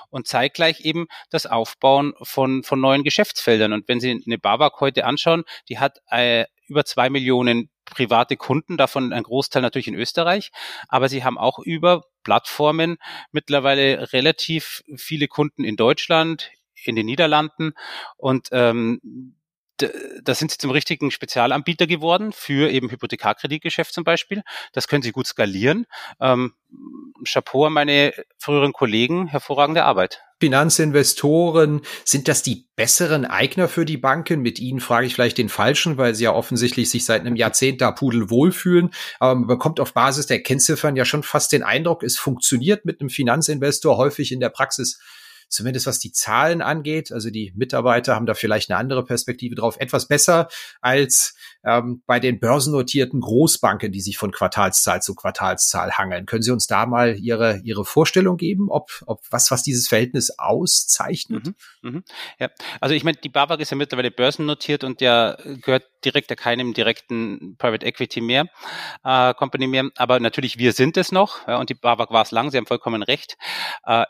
und 0.09 0.27
zeitgleich 0.27 0.81
eben 0.81 1.07
das 1.29 1.45
Aufbauen 1.45 2.13
von, 2.21 2.63
von 2.63 2.79
neuen 2.79 3.03
Geschäftsfeldern. 3.03 3.73
Und 3.73 3.87
wenn 3.87 3.99
Sie 3.99 4.23
eine 4.25 4.37
BAWAG 4.37 4.79
heute 4.79 5.05
anschauen, 5.05 5.43
die 5.69 5.79
hat 5.79 5.99
äh, 6.09 6.45
über 6.67 6.85
zwei 6.85 7.09
Millionen 7.09 7.69
private 7.85 8.35
Kunden, 8.35 8.77
davon 8.77 9.13
ein 9.13 9.23
Großteil 9.23 9.61
natürlich 9.61 9.87
in 9.87 9.95
Österreich, 9.95 10.51
aber 10.87 11.07
sie 11.07 11.23
haben 11.23 11.37
auch 11.37 11.59
über 11.59 12.03
Plattformen 12.23 12.97
mittlerweile 13.31 14.11
relativ 14.11 14.83
viele 14.95 15.27
Kunden 15.27 15.63
in 15.63 15.75
Deutschland, 15.75 16.51
in 16.83 16.95
den 16.95 17.05
Niederlanden 17.05 17.73
und 18.17 18.49
ähm, 18.51 19.35
da 19.77 20.33
sind 20.33 20.51
sie 20.51 20.57
zum 20.57 20.71
richtigen 20.71 21.11
Spezialanbieter 21.11 21.85
geworden 21.85 22.31
für 22.31 22.71
eben 22.71 22.89
Hypothekarkreditgeschäft 22.89 23.93
zum 23.93 24.05
Beispiel. 24.05 24.41
Das 24.71 24.87
können 24.87 25.03
sie 25.03 25.11
gut 25.11 25.27
skalieren. 25.27 25.85
Ähm, 26.21 26.53
Chapeau 27.25 27.65
an 27.65 27.73
meine 27.73 28.13
früheren 28.37 28.73
Kollegen, 28.73 29.27
hervorragende 29.27 29.83
Arbeit. 29.83 30.21
Finanzinvestoren, 30.39 31.81
sind 32.03 32.27
das 32.27 32.43
die 32.43 32.67
besseren 32.75 33.25
Eigner 33.25 33.67
für 33.67 33.85
die 33.85 33.97
Banken? 33.97 34.41
Mit 34.41 34.59
ihnen 34.59 34.79
frage 34.79 35.07
ich 35.07 35.15
vielleicht 35.15 35.37
den 35.37 35.49
Falschen, 35.49 35.97
weil 35.97 36.13
sie 36.13 36.25
ja 36.25 36.33
offensichtlich 36.33 36.89
sich 36.89 37.05
seit 37.05 37.21
einem 37.21 37.35
Jahrzehnt 37.35 37.81
da 37.81 37.91
pudelwohl 37.91 38.51
fühlen. 38.51 38.91
Aber 39.19 39.35
man 39.35 39.47
bekommt 39.47 39.79
auf 39.79 39.93
Basis 39.93 40.27
der 40.27 40.43
Kennziffern 40.43 40.95
ja 40.95 41.05
schon 41.05 41.23
fast 41.23 41.51
den 41.51 41.63
Eindruck, 41.63 42.03
es 42.03 42.17
funktioniert 42.17 42.85
mit 42.85 42.99
einem 42.99 43.09
Finanzinvestor 43.09 43.97
häufig 43.97 44.31
in 44.31 44.39
der 44.39 44.49
Praxis 44.49 44.99
zumindest 45.47 45.87
was 45.87 45.99
die 45.99 46.11
Zahlen 46.11 46.61
angeht. 46.61 47.11
Also 47.11 47.29
die 47.29 47.53
Mitarbeiter 47.55 48.15
haben 48.15 48.25
da 48.25 48.33
vielleicht 48.33 48.69
eine 48.69 48.79
andere 48.79 49.03
Perspektive 49.03 49.55
drauf, 49.55 49.77
etwas 49.79 50.07
besser 50.07 50.47
als 50.81 51.35
ähm, 51.65 52.03
bei 52.05 52.19
den 52.19 52.39
börsennotierten 52.39 53.21
Großbanken, 53.21 53.91
die 53.91 54.01
sich 54.01 54.17
von 54.17 54.31
Quartalszahl 54.31 55.01
zu 55.01 55.15
Quartalszahl 55.15 55.93
hangeln. 55.93 56.25
Können 56.25 56.43
Sie 56.43 56.51
uns 56.51 56.67
da 56.67 56.85
mal 56.85 57.15
Ihre, 57.17 57.61
Ihre 57.63 57.85
Vorstellung 57.85 58.37
geben, 58.37 58.69
ob, 58.69 59.03
ob 59.05 59.21
was, 59.31 59.51
was 59.51 59.63
dieses 59.63 59.87
Verhältnis 59.87 60.31
auszeichnet? 60.37 61.47
Mhm, 61.47 61.55
mhm. 61.81 62.03
Ja, 62.39 62.49
also 62.81 62.93
ich 62.93 63.03
meine, 63.03 63.17
die 63.17 63.29
BAWAG 63.29 63.59
ist 63.59 63.71
ja 63.71 63.77
mittlerweile 63.77 64.11
börsennotiert 64.11 64.83
und 64.83 65.01
ja 65.01 65.37
gehört 65.61 65.85
direkt 66.03 66.29
ja 66.29 66.35
keinem 66.35 66.73
direkten 66.73 67.55
Private 67.57 67.85
Equity 67.85 68.21
mehr, 68.21 68.47
äh, 69.03 69.33
Company 69.33 69.67
mehr. 69.67 69.89
Aber 69.95 70.19
natürlich, 70.19 70.57
wir 70.57 70.73
sind 70.73 70.97
es 70.97 71.11
noch 71.11 71.47
ja, 71.47 71.57
und 71.57 71.69
die 71.69 71.75
BAWAG 71.75 72.11
war 72.11 72.21
es 72.21 72.31
lang, 72.31 72.51
Sie 72.51 72.57
haben 72.57 72.67
vollkommen 72.67 73.03
recht. 73.03 73.37
Äh, 73.85 74.05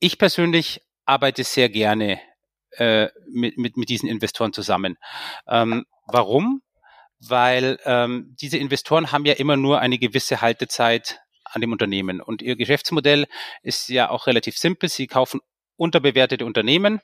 ich 0.00 0.18
persönlich 0.18 0.82
arbeite 1.04 1.44
sehr 1.44 1.68
gerne 1.68 2.20
äh, 2.72 3.08
mit, 3.28 3.58
mit, 3.58 3.76
mit 3.76 3.88
diesen 3.88 4.08
Investoren 4.08 4.52
zusammen. 4.52 4.96
Ähm, 5.48 5.86
warum? 6.06 6.62
Weil 7.20 7.78
ähm, 7.84 8.36
diese 8.40 8.58
Investoren 8.58 9.10
haben 9.10 9.24
ja 9.24 9.34
immer 9.34 9.56
nur 9.56 9.80
eine 9.80 9.98
gewisse 9.98 10.40
Haltezeit 10.40 11.20
an 11.44 11.60
dem 11.60 11.72
Unternehmen. 11.72 12.20
Und 12.20 12.42
ihr 12.42 12.56
Geschäftsmodell 12.56 13.26
ist 13.62 13.88
ja 13.88 14.10
auch 14.10 14.26
relativ 14.26 14.56
simpel. 14.56 14.88
Sie 14.88 15.06
kaufen 15.06 15.40
unterbewertete 15.76 16.44
Unternehmen 16.44 17.00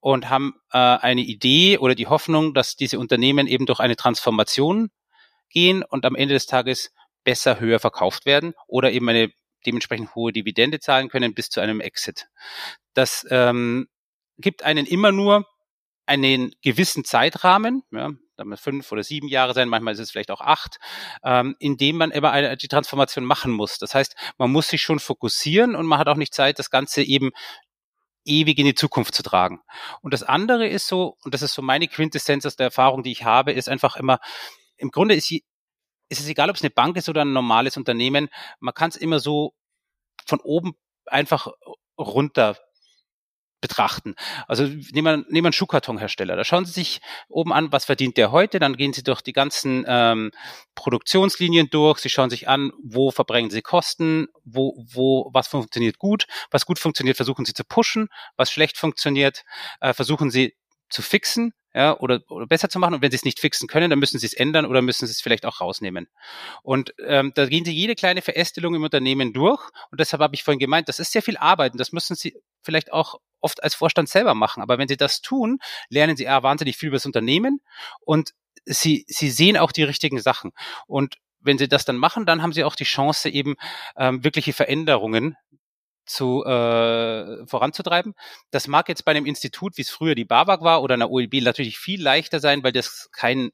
und 0.00 0.30
haben 0.30 0.54
äh, 0.72 0.78
eine 0.78 1.22
Idee 1.22 1.78
oder 1.78 1.94
die 1.94 2.06
Hoffnung, 2.06 2.54
dass 2.54 2.76
diese 2.76 2.98
Unternehmen 2.98 3.46
eben 3.46 3.66
durch 3.66 3.80
eine 3.80 3.96
Transformation 3.96 4.90
gehen 5.50 5.82
und 5.82 6.06
am 6.06 6.14
Ende 6.14 6.34
des 6.34 6.46
Tages 6.46 6.92
besser 7.24 7.60
höher 7.60 7.78
verkauft 7.78 8.24
werden 8.24 8.54
oder 8.66 8.92
eben 8.92 9.08
eine 9.08 9.32
dementsprechend 9.66 10.14
hohe 10.14 10.32
Dividende 10.32 10.80
zahlen 10.80 11.08
können 11.08 11.34
bis 11.34 11.48
zu 11.48 11.60
einem 11.60 11.80
Exit. 11.80 12.28
Das 12.94 13.26
ähm, 13.30 13.88
gibt 14.38 14.62
einen 14.62 14.86
immer 14.86 15.12
nur 15.12 15.46
einen 16.06 16.54
gewissen 16.62 17.04
Zeitrahmen, 17.04 17.82
ja, 17.90 18.10
damit 18.36 18.60
fünf 18.60 18.90
oder 18.90 19.02
sieben 19.02 19.28
Jahre 19.28 19.54
sein, 19.54 19.68
manchmal 19.68 19.94
ist 19.94 20.00
es 20.00 20.10
vielleicht 20.10 20.30
auch 20.30 20.40
acht, 20.40 20.78
ähm, 21.22 21.54
in 21.58 21.76
dem 21.76 21.96
man 21.96 22.10
immer 22.10 22.32
eine, 22.32 22.56
die 22.56 22.68
Transformation 22.68 23.24
machen 23.24 23.52
muss. 23.52 23.78
Das 23.78 23.94
heißt, 23.94 24.16
man 24.38 24.50
muss 24.50 24.68
sich 24.68 24.82
schon 24.82 24.98
fokussieren 24.98 25.76
und 25.76 25.86
man 25.86 25.98
hat 25.98 26.08
auch 26.08 26.16
nicht 26.16 26.34
Zeit, 26.34 26.58
das 26.58 26.70
Ganze 26.70 27.02
eben 27.02 27.30
ewig 28.24 28.58
in 28.58 28.66
die 28.66 28.74
Zukunft 28.74 29.14
zu 29.14 29.22
tragen. 29.22 29.60
Und 30.00 30.12
das 30.12 30.22
andere 30.22 30.66
ist 30.66 30.86
so, 30.86 31.16
und 31.24 31.34
das 31.34 31.42
ist 31.42 31.54
so 31.54 31.62
meine 31.62 31.88
Quintessenz 31.88 32.46
aus 32.46 32.56
der 32.56 32.66
Erfahrung, 32.66 33.02
die 33.02 33.12
ich 33.12 33.24
habe, 33.24 33.52
ist 33.52 33.68
einfach 33.68 33.96
immer, 33.96 34.18
im 34.76 34.90
Grunde 34.90 35.14
ist 35.14 35.30
ist 36.12 36.20
es 36.20 36.28
egal, 36.28 36.50
ob 36.50 36.56
es 36.56 36.62
eine 36.62 36.70
Bank 36.70 36.96
ist 36.96 37.08
oder 37.08 37.22
ein 37.22 37.32
normales 37.32 37.76
Unternehmen, 37.76 38.28
man 38.60 38.74
kann 38.74 38.90
es 38.90 38.96
immer 38.96 39.18
so 39.18 39.54
von 40.26 40.40
oben 40.40 40.74
einfach 41.06 41.48
runter 41.98 42.56
betrachten. 43.62 44.16
Also 44.48 44.64
nehmen 44.64 45.04
wir, 45.04 45.16
nehmen 45.16 45.26
wir 45.30 45.44
einen 45.44 45.52
Schuhkartonhersteller. 45.52 46.36
Da 46.36 46.44
schauen 46.44 46.66
Sie 46.66 46.72
sich 46.72 47.00
oben 47.28 47.52
an, 47.52 47.72
was 47.72 47.84
verdient 47.86 48.16
der 48.16 48.32
heute. 48.32 48.58
Dann 48.58 48.76
gehen 48.76 48.92
Sie 48.92 49.04
durch 49.04 49.22
die 49.22 49.32
ganzen 49.32 49.84
ähm, 49.86 50.32
Produktionslinien 50.74 51.70
durch. 51.70 52.00
Sie 52.00 52.10
schauen 52.10 52.28
sich 52.28 52.48
an, 52.48 52.72
wo 52.82 53.12
verbringen 53.12 53.50
Sie 53.50 53.62
Kosten, 53.62 54.26
wo, 54.44 54.84
wo, 54.92 55.30
was 55.32 55.48
funktioniert 55.48 55.98
gut, 55.98 56.26
was 56.50 56.66
gut 56.66 56.78
funktioniert, 56.78 57.16
versuchen 57.16 57.44
Sie 57.44 57.54
zu 57.54 57.64
pushen, 57.64 58.08
was 58.36 58.50
schlecht 58.50 58.76
funktioniert, 58.76 59.44
äh, 59.80 59.94
versuchen 59.94 60.30
Sie 60.30 60.54
zu 60.90 61.00
fixen 61.00 61.54
ja, 61.74 61.98
oder, 61.98 62.20
oder 62.28 62.46
besser 62.46 62.68
zu 62.68 62.78
machen. 62.78 62.94
Und 62.94 63.02
wenn 63.02 63.10
sie 63.10 63.16
es 63.16 63.24
nicht 63.24 63.40
fixen 63.40 63.68
können, 63.68 63.90
dann 63.90 63.98
müssen 63.98 64.18
sie 64.18 64.26
es 64.26 64.34
ändern 64.34 64.66
oder 64.66 64.82
müssen 64.82 65.06
sie 65.06 65.12
es 65.12 65.20
vielleicht 65.20 65.46
auch 65.46 65.60
rausnehmen. 65.60 66.08
Und 66.62 66.94
ähm, 67.06 67.32
da 67.34 67.46
gehen 67.46 67.64
sie 67.64 67.72
jede 67.72 67.94
kleine 67.94 68.22
Verästelung 68.22 68.74
im 68.74 68.82
Unternehmen 68.82 69.32
durch. 69.32 69.62
Und 69.90 70.00
deshalb 70.00 70.22
habe 70.22 70.34
ich 70.34 70.44
vorhin 70.44 70.58
gemeint, 70.58 70.88
das 70.88 70.98
ist 70.98 71.12
sehr 71.12 71.22
viel 71.22 71.36
Arbeit 71.36 71.72
und 71.72 71.78
das 71.78 71.92
müssen 71.92 72.14
sie 72.14 72.36
vielleicht 72.62 72.92
auch 72.92 73.20
oft 73.40 73.62
als 73.62 73.74
Vorstand 73.74 74.08
selber 74.08 74.34
machen. 74.34 74.62
Aber 74.62 74.78
wenn 74.78 74.88
sie 74.88 74.96
das 74.96 75.20
tun, 75.20 75.58
lernen 75.88 76.16
sie 76.16 76.24
ja 76.24 76.42
wahnsinnig 76.42 76.76
viel 76.76 76.88
über 76.88 76.96
das 76.96 77.06
Unternehmen 77.06 77.60
und 78.00 78.32
sie, 78.64 79.04
sie 79.08 79.30
sehen 79.30 79.56
auch 79.56 79.72
die 79.72 79.82
richtigen 79.82 80.20
Sachen. 80.20 80.52
Und 80.86 81.16
wenn 81.40 81.58
sie 81.58 81.68
das 81.68 81.84
dann 81.84 81.96
machen, 81.96 82.26
dann 82.26 82.42
haben 82.42 82.52
sie 82.52 82.64
auch 82.64 82.76
die 82.76 82.84
Chance, 82.84 83.28
eben 83.28 83.56
ähm, 83.96 84.22
wirkliche 84.22 84.52
Veränderungen 84.52 85.36
zu 86.04 86.44
äh, 86.44 87.46
voranzutreiben. 87.46 88.14
Das 88.50 88.66
mag 88.68 88.88
jetzt 88.88 89.04
bei 89.04 89.12
einem 89.12 89.26
Institut, 89.26 89.76
wie 89.76 89.82
es 89.82 89.90
früher 89.90 90.14
die 90.14 90.24
BAWAG 90.24 90.62
war 90.62 90.82
oder 90.82 90.94
einer 90.94 91.10
OLB 91.10 91.34
natürlich 91.42 91.78
viel 91.78 92.02
leichter 92.02 92.40
sein, 92.40 92.62
weil 92.62 92.72
das 92.72 93.08
kein 93.12 93.50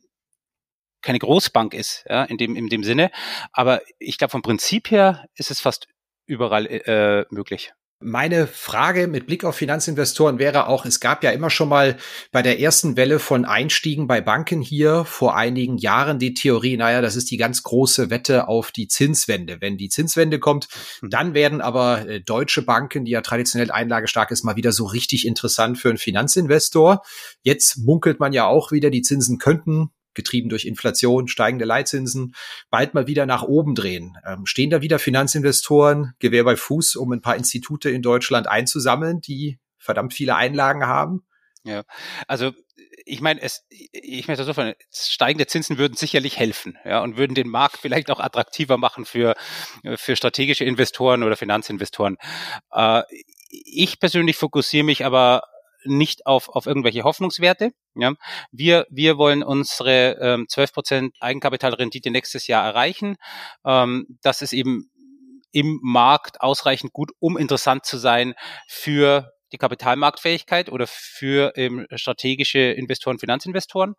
keine 1.01 1.21
Großbank 1.21 1.75
ist, 1.75 2.05
ja, 2.09 2.25
in 2.25 2.39
dem 2.39 2.57
in 2.57 2.69
dem 2.69 2.83
Sinne. 2.85 3.11
Aber 3.53 3.81
ich 3.99 4.19
glaube 4.19 4.33
vom 4.33 4.43
Prinzip 4.43 4.91
her 4.91 5.27
ist 5.35 5.51
es 5.51 5.61
fast 5.61 5.87
überall 6.27 6.67
äh, 6.67 7.25
möglich. 7.31 7.73
Meine 8.01 8.47
Frage 8.47 9.09
mit 9.09 9.27
Blick 9.27 9.43
auf 9.45 9.57
Finanzinvestoren 9.57 10.39
wäre 10.39 10.69
auch, 10.69 10.87
es 10.87 11.01
gab 11.01 11.25
ja 11.25 11.33
immer 11.33 11.51
schon 11.51 11.69
mal 11.69 11.97
bei 12.31 12.43
der 12.43 12.61
ersten 12.61 12.97
Welle 12.97 13.19
von 13.19 13.45
Einstiegen 13.45 14.07
bei 14.07 14.21
Banken 14.21 14.61
hier 14.61 15.05
vor 15.05 15.35
einigen 15.35 15.79
Jahren 15.79 16.21
die 16.21 16.33
Theorie, 16.33 16.77
naja, 16.77 17.01
das 17.01 17.17
ist 17.17 17.29
die 17.33 17.37
ganz 17.39 17.65
große 17.65 18.09
Wette 18.09 18.47
auf 18.47 18.71
die 18.71 18.87
Zinswende. 18.87 19.61
Wenn 19.61 19.79
die 19.79 19.89
Zinswende 19.89 20.39
kommt, 20.39 20.69
hm. 21.01 21.11
dann 21.11 21.35
werden 21.35 21.61
aber 21.61 22.09
äh, 22.09 22.21
deutsche 22.21 22.63
Banken, 22.63 23.05
die 23.05 23.11
ja 23.11 23.21
traditionell 23.21 23.73
einlagestark 23.73 24.31
ist, 24.31 24.45
mal 24.45 24.55
wieder 24.55 24.71
so 24.71 24.87
richtig 24.87 25.27
interessant 25.27 25.77
für 25.77 25.89
einen 25.89 25.99
Finanzinvestor. 25.99 27.03
Jetzt 27.43 27.79
munkelt 27.79 28.21
man 28.21 28.33
ja 28.33 28.47
auch 28.47 28.71
wieder, 28.71 28.91
die 28.91 29.03
Zinsen 29.03 29.39
könnten 29.39 29.91
getrieben 30.19 30.49
durch 30.49 30.67
Inflation, 30.67 31.29
steigende 31.29 31.65
Leitzinsen, 31.65 32.35
bald 32.71 32.93
mal 32.93 33.07
wieder 33.07 33.25
nach 33.25 33.45
oben 33.45 33.75
drehen. 33.75 34.17
Ähm, 34.27 34.45
stehen 34.45 34.69
da 34.69 34.83
wieder 34.83 34.99
Finanzinvestoren 34.99 36.13
Gewehr 36.19 36.45
bei 36.45 36.57
Fuß, 36.57 36.97
um 36.97 37.13
ein 37.13 37.23
paar 37.23 37.37
Institute 37.37 37.89
in 37.89 38.03
Deutschland 38.03 38.49
einzusammeln, 38.49 39.21
die 39.21 39.59
verdammt 39.79 40.13
viele 40.13 40.35
Einlagen 40.35 40.87
haben? 40.87 41.23
Ja, 41.63 41.85
also 42.27 42.53
ich 43.05 43.21
meine, 43.21 43.41
es, 43.41 43.65
ich 43.71 44.29
möchte 44.29 44.45
so 44.45 44.53
von 44.53 44.75
steigende 44.93 45.47
Zinsen 45.47 45.79
würden 45.79 45.95
sicherlich 45.95 46.37
helfen, 46.37 46.77
ja, 46.85 47.01
und 47.01 47.17
würden 47.17 47.35
den 47.35 47.49
Markt 47.49 47.79
vielleicht 47.79 48.11
auch 48.11 48.21
attraktiver 48.21 48.77
machen 48.77 49.05
für 49.05 49.35
für 49.97 50.17
strategische 50.17 50.65
Investoren 50.65 51.23
oder 51.23 51.37
Finanzinvestoren. 51.37 52.17
Äh, 52.73 53.03
ich 53.49 53.99
persönlich 53.99 54.37
fokussiere 54.37 54.85
mich 54.85 55.07
aber 55.07 55.43
nicht 55.89 56.27
auf, 56.27 56.49
auf 56.49 56.67
irgendwelche 56.67 57.05
Hoffnungswerte. 57.05 57.73
Ja. 57.95 58.13
Wir, 58.53 58.87
wir 58.91 59.19
wollen 59.19 59.43
unsere 59.43 60.19
ähm, 60.21 60.47
12% 60.49 61.11
Eigenkapitalrendite 61.21 62.11
nächstes 62.11 62.47
Jahr 62.47 62.65
erreichen. 62.65 63.17
Ähm, 63.65 64.19
das 64.23 64.43
ist 64.43 64.53
eben 64.53 64.91
im 65.51 65.81
Markt 65.83 66.41
ausreichend 66.41 66.93
gut, 66.93 67.11
um 67.19 67.37
interessant 67.37 67.87
zu 67.87 67.97
sein 67.97 68.35
für 68.69 69.33
die 69.53 69.59
Kapitalmarktfähigkeit 69.59 70.71
oder 70.71 70.87
für 70.87 71.53
ähm, 71.57 71.87
strategische 71.95 72.59
Investoren, 72.59 73.19
Finanzinvestoren. 73.19 73.95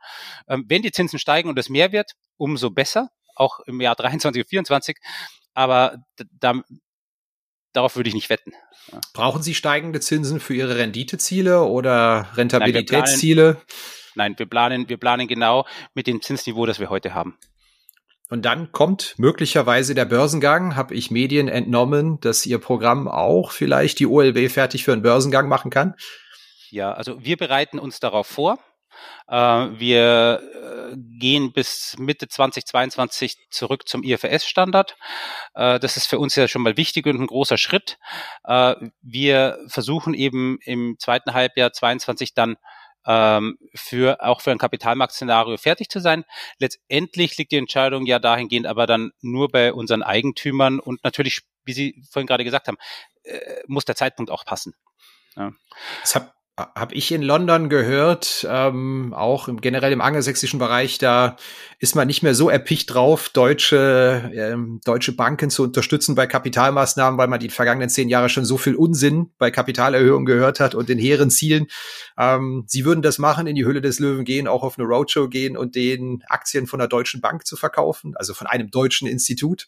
Ähm, 0.47 0.65
wenn 0.67 0.82
die 0.82 0.91
Zinsen 0.91 1.20
steigen 1.20 1.49
und 1.49 1.57
es 1.57 1.70
mehr 1.70 1.91
wird, 1.91 2.11
umso 2.38 2.70
besser, 2.70 3.09
auch 3.36 3.59
im 3.66 3.82
Jahr 3.82 3.95
23 3.95 4.43
und 4.43 4.49
24. 4.49 4.97
Aber 5.53 5.97
da, 6.39 6.53
darauf 7.74 7.95
würde 7.95 8.09
ich 8.09 8.15
nicht 8.15 8.30
wetten. 8.30 8.51
Brauchen 9.13 9.41
Sie 9.41 9.53
steigende 9.53 9.99
Zinsen 9.99 10.39
für 10.39 10.53
Ihre 10.53 10.78
Renditeziele 10.78 11.63
oder 11.63 12.30
Rentabilitätsziele? 12.36 13.61
Nein, 14.15 14.36
wir 14.38 14.47
planen, 14.47 14.89
wir 14.89 14.97
planen 14.97 15.28
genau 15.28 15.65
mit 15.93 16.07
dem 16.07 16.22
Zinsniveau, 16.22 16.65
das 16.65 16.80
wir 16.80 16.89
heute 16.89 17.13
haben. 17.13 17.38
Und 18.30 18.45
dann 18.45 18.72
kommt 18.72 19.15
möglicherweise 19.17 19.95
der 19.95 20.05
Börsengang. 20.05 20.76
Habe 20.76 20.93
ich 20.93 21.09
Medien 21.09 21.47
entnommen, 21.47 22.20
dass 22.20 22.45
Ihr 22.45 22.59
Programm 22.59 23.07
auch 23.07 23.51
vielleicht 23.51 23.99
die 23.99 24.05
OLB 24.05 24.51
fertig 24.51 24.84
für 24.84 24.93
einen 24.93 25.01
Börsengang 25.01 25.47
machen 25.47 25.72
kann? 25.72 25.95
Ja, 26.70 26.93
also 26.93 27.24
wir 27.24 27.38
bereiten 27.38 27.80
uns 27.80 27.99
darauf 27.99 28.28
vor. 28.28 28.59
Äh, 29.30 29.36
wir 29.80 30.41
äh, 30.91 30.97
gehen 30.97 31.54
bis 31.54 31.95
Mitte 32.00 32.28
2022 32.28 33.47
zurück 33.52 33.88
zum 33.88 34.04
IFRS-Standard. 34.04 34.97
Äh, 35.54 35.80
das 35.80 35.97
ist 35.97 36.08
für 36.08 36.20
uns 36.20 36.36
ja 36.36 36.47
schon 36.47 36.64
mal 36.64 36.78
wichtig 36.78 37.06
und 37.06 37.20
ein 37.20 37.28
großer 37.28 37.58
Schritt. 37.58 37.97
Wir 39.02 39.60
versuchen 39.68 40.14
eben 40.14 40.58
im 40.62 40.95
zweiten 40.97 41.34
Halbjahr 41.34 41.72
22 41.72 42.34
dann 42.34 42.56
ähm, 43.06 43.58
für 43.76 44.22
auch 44.22 44.41
für 44.41 44.52
ein 44.52 44.58
Kapitalmarktszenario 44.58 45.58
fertig 45.58 45.89
zu 45.89 46.00
sein. 46.00 46.26
Letztendlich 46.58 47.38
liegt 47.38 47.52
die 47.52 47.58
Entscheidung 47.58 48.06
ja 48.06 48.20
dahingehend 48.20 48.66
aber 48.66 48.88
dann 48.88 49.12
nur 49.22 49.50
bei 49.50 49.74
unseren 49.74 50.04
Eigentümern 50.04 50.80
und 50.80 51.04
natürlich, 51.04 51.41
wie 51.64 51.74
Sie 51.74 52.04
vorhin 52.10 52.28
gerade 52.28 52.43
gesagt 52.43 52.68
haben, 52.68 52.78
muss 53.68 53.86
der 53.86 53.95
Zeitpunkt 53.95 54.32
auch 54.32 54.45
passen. 54.45 54.74
Ja. 55.36 55.52
Das 56.02 56.16
habe 56.16 56.32
habe 56.76 56.93
ich 56.93 57.12
in 57.12 57.22
London 57.22 57.70
gehört, 57.70 58.45
ähm, 58.49 59.14
auch 59.14 59.47
im, 59.47 59.62
generell 59.62 59.91
im 59.91 60.01
angelsächsischen 60.01 60.60
Bereich, 60.60 60.97
da 60.97 61.38
ist 61.80 61.95
man 61.95 62.07
nicht 62.07 62.24
mehr 62.24 62.36
so 62.36 62.49
erpicht 62.49 62.93
drauf, 62.93 63.30
deutsche, 63.30 64.32
ähm, 64.34 64.82
deutsche 64.84 65.14
Banken 65.14 65.49
zu 65.49 65.64
unterstützen 65.64 66.16
bei 66.16 66.28
Kapitalmaßnahmen, 66.28 67.18
weil 67.18 67.28
man 67.28 67.39
die 67.39 67.49
vergangenen 67.49 67.89
zehn 67.89 68.10
Jahre 68.10 68.30
schon 68.30 68.45
so 68.45 68.57
viel 68.57 68.76
Unsinn 68.76 69.32
bei 69.38 69.51
Kapitalerhöhungen 69.51 70.26
gehört 70.26 70.60
hat 70.60 70.76
und 70.76 70.89
den 70.89 70.99
hehren 70.99 71.30
Zielen. 71.30 71.68
Ähm, 72.18 72.66
sie 72.68 72.84
würden 72.84 73.01
das 73.01 73.18
machen, 73.18 73.47
in 73.47 73.55
die 73.55 73.66
Hülle 73.66 73.82
des 73.82 73.99
Löwen 73.99 74.26
gehen, 74.26 74.47
auch 74.47 74.64
auf 74.64 74.78
eine 74.78 74.88
Roadshow 74.88 75.30
gehen 75.30 75.55
und 75.55 75.76
den 75.76 76.24
Aktien 76.28 76.68
von 76.68 76.80
der 76.80 76.89
Deutschen 76.89 77.22
Bank 77.22 77.47
zu 77.47 77.55
verkaufen, 77.55 78.16
also 78.18 78.34
von 78.34 78.47
einem 78.47 78.70
deutschen 78.70 79.07
Institut 79.07 79.68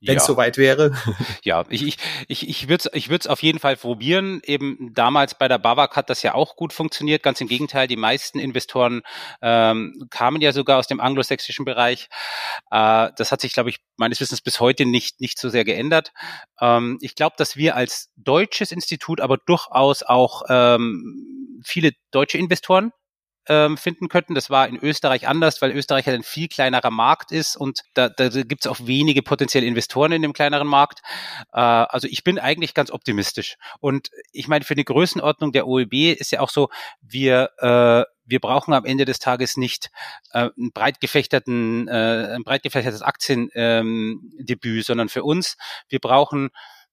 wenn 0.00 0.16
es 0.16 0.24
ja. 0.24 0.26
soweit 0.26 0.58
wäre. 0.58 0.92
Ja, 1.42 1.64
ich, 1.68 1.86
ich, 1.86 1.98
ich, 2.28 2.48
ich 2.48 2.68
würde 2.68 2.88
es 2.88 2.90
ich 2.92 3.08
würd's 3.08 3.26
auf 3.26 3.42
jeden 3.42 3.58
Fall 3.58 3.76
probieren. 3.76 4.40
Eben 4.44 4.92
damals 4.94 5.38
bei 5.38 5.46
der 5.46 5.58
BAWAG 5.58 5.94
hat 5.94 6.10
das 6.10 6.22
ja 6.22 6.34
auch 6.34 6.56
gut 6.56 6.72
funktioniert. 6.72 7.22
Ganz 7.22 7.40
im 7.40 7.46
Gegenteil, 7.46 7.86
die 7.86 7.96
meisten 7.96 8.38
Investoren 8.38 9.02
ähm, 9.42 10.06
kamen 10.10 10.40
ja 10.40 10.52
sogar 10.52 10.78
aus 10.78 10.88
dem 10.88 11.00
anglosächsischen 11.00 11.64
Bereich. 11.64 12.08
Äh, 12.70 13.10
das 13.16 13.30
hat 13.30 13.40
sich, 13.40 13.52
glaube 13.52 13.70
ich, 13.70 13.78
meines 13.96 14.20
Wissens 14.20 14.40
bis 14.40 14.58
heute 14.58 14.86
nicht, 14.86 15.20
nicht 15.20 15.38
so 15.38 15.48
sehr 15.48 15.64
geändert. 15.64 16.12
Ähm, 16.60 16.98
ich 17.00 17.14
glaube, 17.14 17.36
dass 17.38 17.56
wir 17.56 17.76
als 17.76 18.10
deutsches 18.16 18.72
Institut 18.72 19.20
aber 19.20 19.36
durchaus 19.38 20.02
auch 20.02 20.42
ähm, 20.48 21.60
viele 21.64 21.92
deutsche 22.10 22.38
Investoren 22.38 22.92
ähm, 23.48 23.76
finden 23.76 24.08
könnten. 24.08 24.34
Das 24.34 24.50
war 24.50 24.68
in 24.68 24.76
Österreich 24.76 25.28
anders, 25.28 25.62
weil 25.62 25.70
Österreich 25.70 26.06
halt 26.06 26.20
ein 26.20 26.22
viel 26.22 26.48
kleinerer 26.48 26.90
Markt 26.90 27.32
ist 27.32 27.56
und 27.56 27.82
da, 27.94 28.08
da 28.08 28.28
gibt 28.28 28.64
es 28.64 28.70
auch 28.70 28.78
wenige 28.82 29.22
potenzielle 29.22 29.66
Investoren 29.66 30.12
in 30.12 30.22
dem 30.22 30.32
kleineren 30.32 30.68
Markt. 30.68 31.00
Äh, 31.52 31.60
also 31.60 32.08
ich 32.08 32.24
bin 32.24 32.38
eigentlich 32.38 32.74
ganz 32.74 32.90
optimistisch. 32.90 33.56
Und 33.80 34.10
ich 34.32 34.48
meine, 34.48 34.64
für 34.64 34.74
eine 34.74 34.84
Größenordnung 34.84 35.52
der 35.52 35.66
OEB 35.66 36.18
ist 36.18 36.32
ja 36.32 36.40
auch 36.40 36.50
so, 36.50 36.68
wir 37.00 37.50
äh, 37.58 38.04
wir 38.26 38.40
brauchen 38.40 38.74
am 38.74 38.84
Ende 38.84 39.04
des 39.04 39.20
Tages 39.20 39.56
nicht 39.56 39.90
äh, 40.32 40.50
ein 40.58 40.72
breit 40.72 41.00
gefächerten, 41.00 41.88
äh, 41.88 42.34
ein 42.34 42.42
breit 42.42 42.62
gefächertes 42.62 43.02
Aktiendebüt, 43.02 44.64
ähm, 44.64 44.82
sondern 44.82 45.08
für 45.08 45.22
uns, 45.22 45.56
wir 45.88 46.00
brauchen 46.00 46.50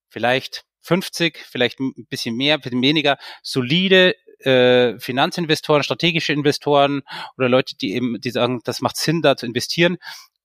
vielleicht 0.09 0.63
50, 0.81 1.37
vielleicht 1.49 1.79
ein 1.79 2.05
bisschen 2.09 2.35
mehr, 2.35 2.55
ein 2.55 2.61
bisschen 2.61 2.81
weniger 2.81 3.17
solide 3.41 4.15
äh, 4.45 4.99
Finanzinvestoren, 4.99 5.83
strategische 5.83 6.33
Investoren 6.33 7.01
oder 7.37 7.49
Leute, 7.49 7.75
die 7.75 7.93
eben, 7.93 8.19
die 8.19 8.31
sagen, 8.31 8.61
das 8.63 8.81
macht 8.81 8.97
Sinn, 8.97 9.21
da 9.21 9.35
zu 9.35 9.45
investieren. 9.45 9.97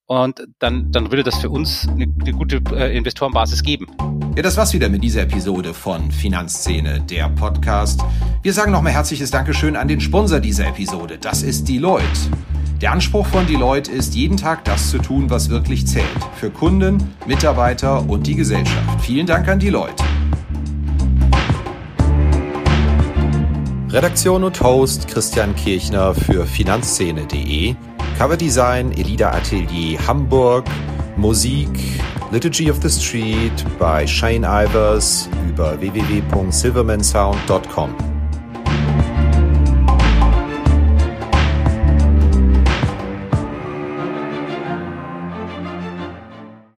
Und 0.05 0.47
dann, 0.57 0.91
dann 0.91 1.11
würde 1.11 1.23
das 1.23 1.37
für 1.37 1.51
uns 1.51 1.87
eine, 1.87 2.07
eine 2.21 2.31
gute 2.33 2.61
äh, 2.73 2.97
Investorenbasis 2.97 3.61
geben. 3.61 3.85
Ja, 4.35 4.41
das 4.41 4.57
war's 4.57 4.73
wieder 4.73 4.89
mit 4.89 5.03
dieser 5.03 5.21
Episode 5.21 5.73
von 5.73 6.11
Finanzszene, 6.11 7.01
der 7.01 7.29
Podcast. 7.29 8.01
Wir 8.41 8.53
sagen 8.53 8.71
nochmal 8.71 8.93
herzliches 8.93 9.29
Dankeschön 9.29 9.75
an 9.75 9.87
den 9.87 10.01
Sponsor 10.01 10.39
dieser 10.39 10.65
Episode. 10.67 11.19
Das 11.19 11.43
ist 11.43 11.69
Deloitte. 11.69 12.07
Der 12.81 12.93
Anspruch 12.93 13.27
von 13.27 13.45
Deloitte 13.45 13.91
ist, 13.91 14.15
jeden 14.15 14.37
Tag 14.37 14.63
das 14.63 14.89
zu 14.89 14.99
tun, 14.99 15.29
was 15.29 15.49
wirklich 15.49 15.85
zählt. 15.85 16.07
Für 16.37 16.49
Kunden, 16.49 17.13
Mitarbeiter 17.27 18.09
und 18.09 18.25
die 18.25 18.35
Gesellschaft. 18.35 19.01
Vielen 19.01 19.27
Dank 19.27 19.47
an 19.47 19.59
Deloitte. 19.59 20.03
Redaktion 23.91 24.43
und 24.43 24.61
Host 24.61 25.07
Christian 25.07 25.55
Kirchner 25.55 26.13
für 26.13 26.45
Finanzszene.de, 26.45 27.73
Coverdesign 28.19 28.91
Elida 28.91 29.31
Atelier 29.31 29.97
Hamburg, 30.05 30.65
Musik 31.17 31.69
Liturgy 32.31 32.69
of 32.69 32.79
the 32.83 32.89
Street 32.89 33.65
bei 33.79 34.05
Shane 34.05 34.43
Ivers 34.43 35.27
über 35.49 35.81
www.silvermansound.com. 35.81 38.18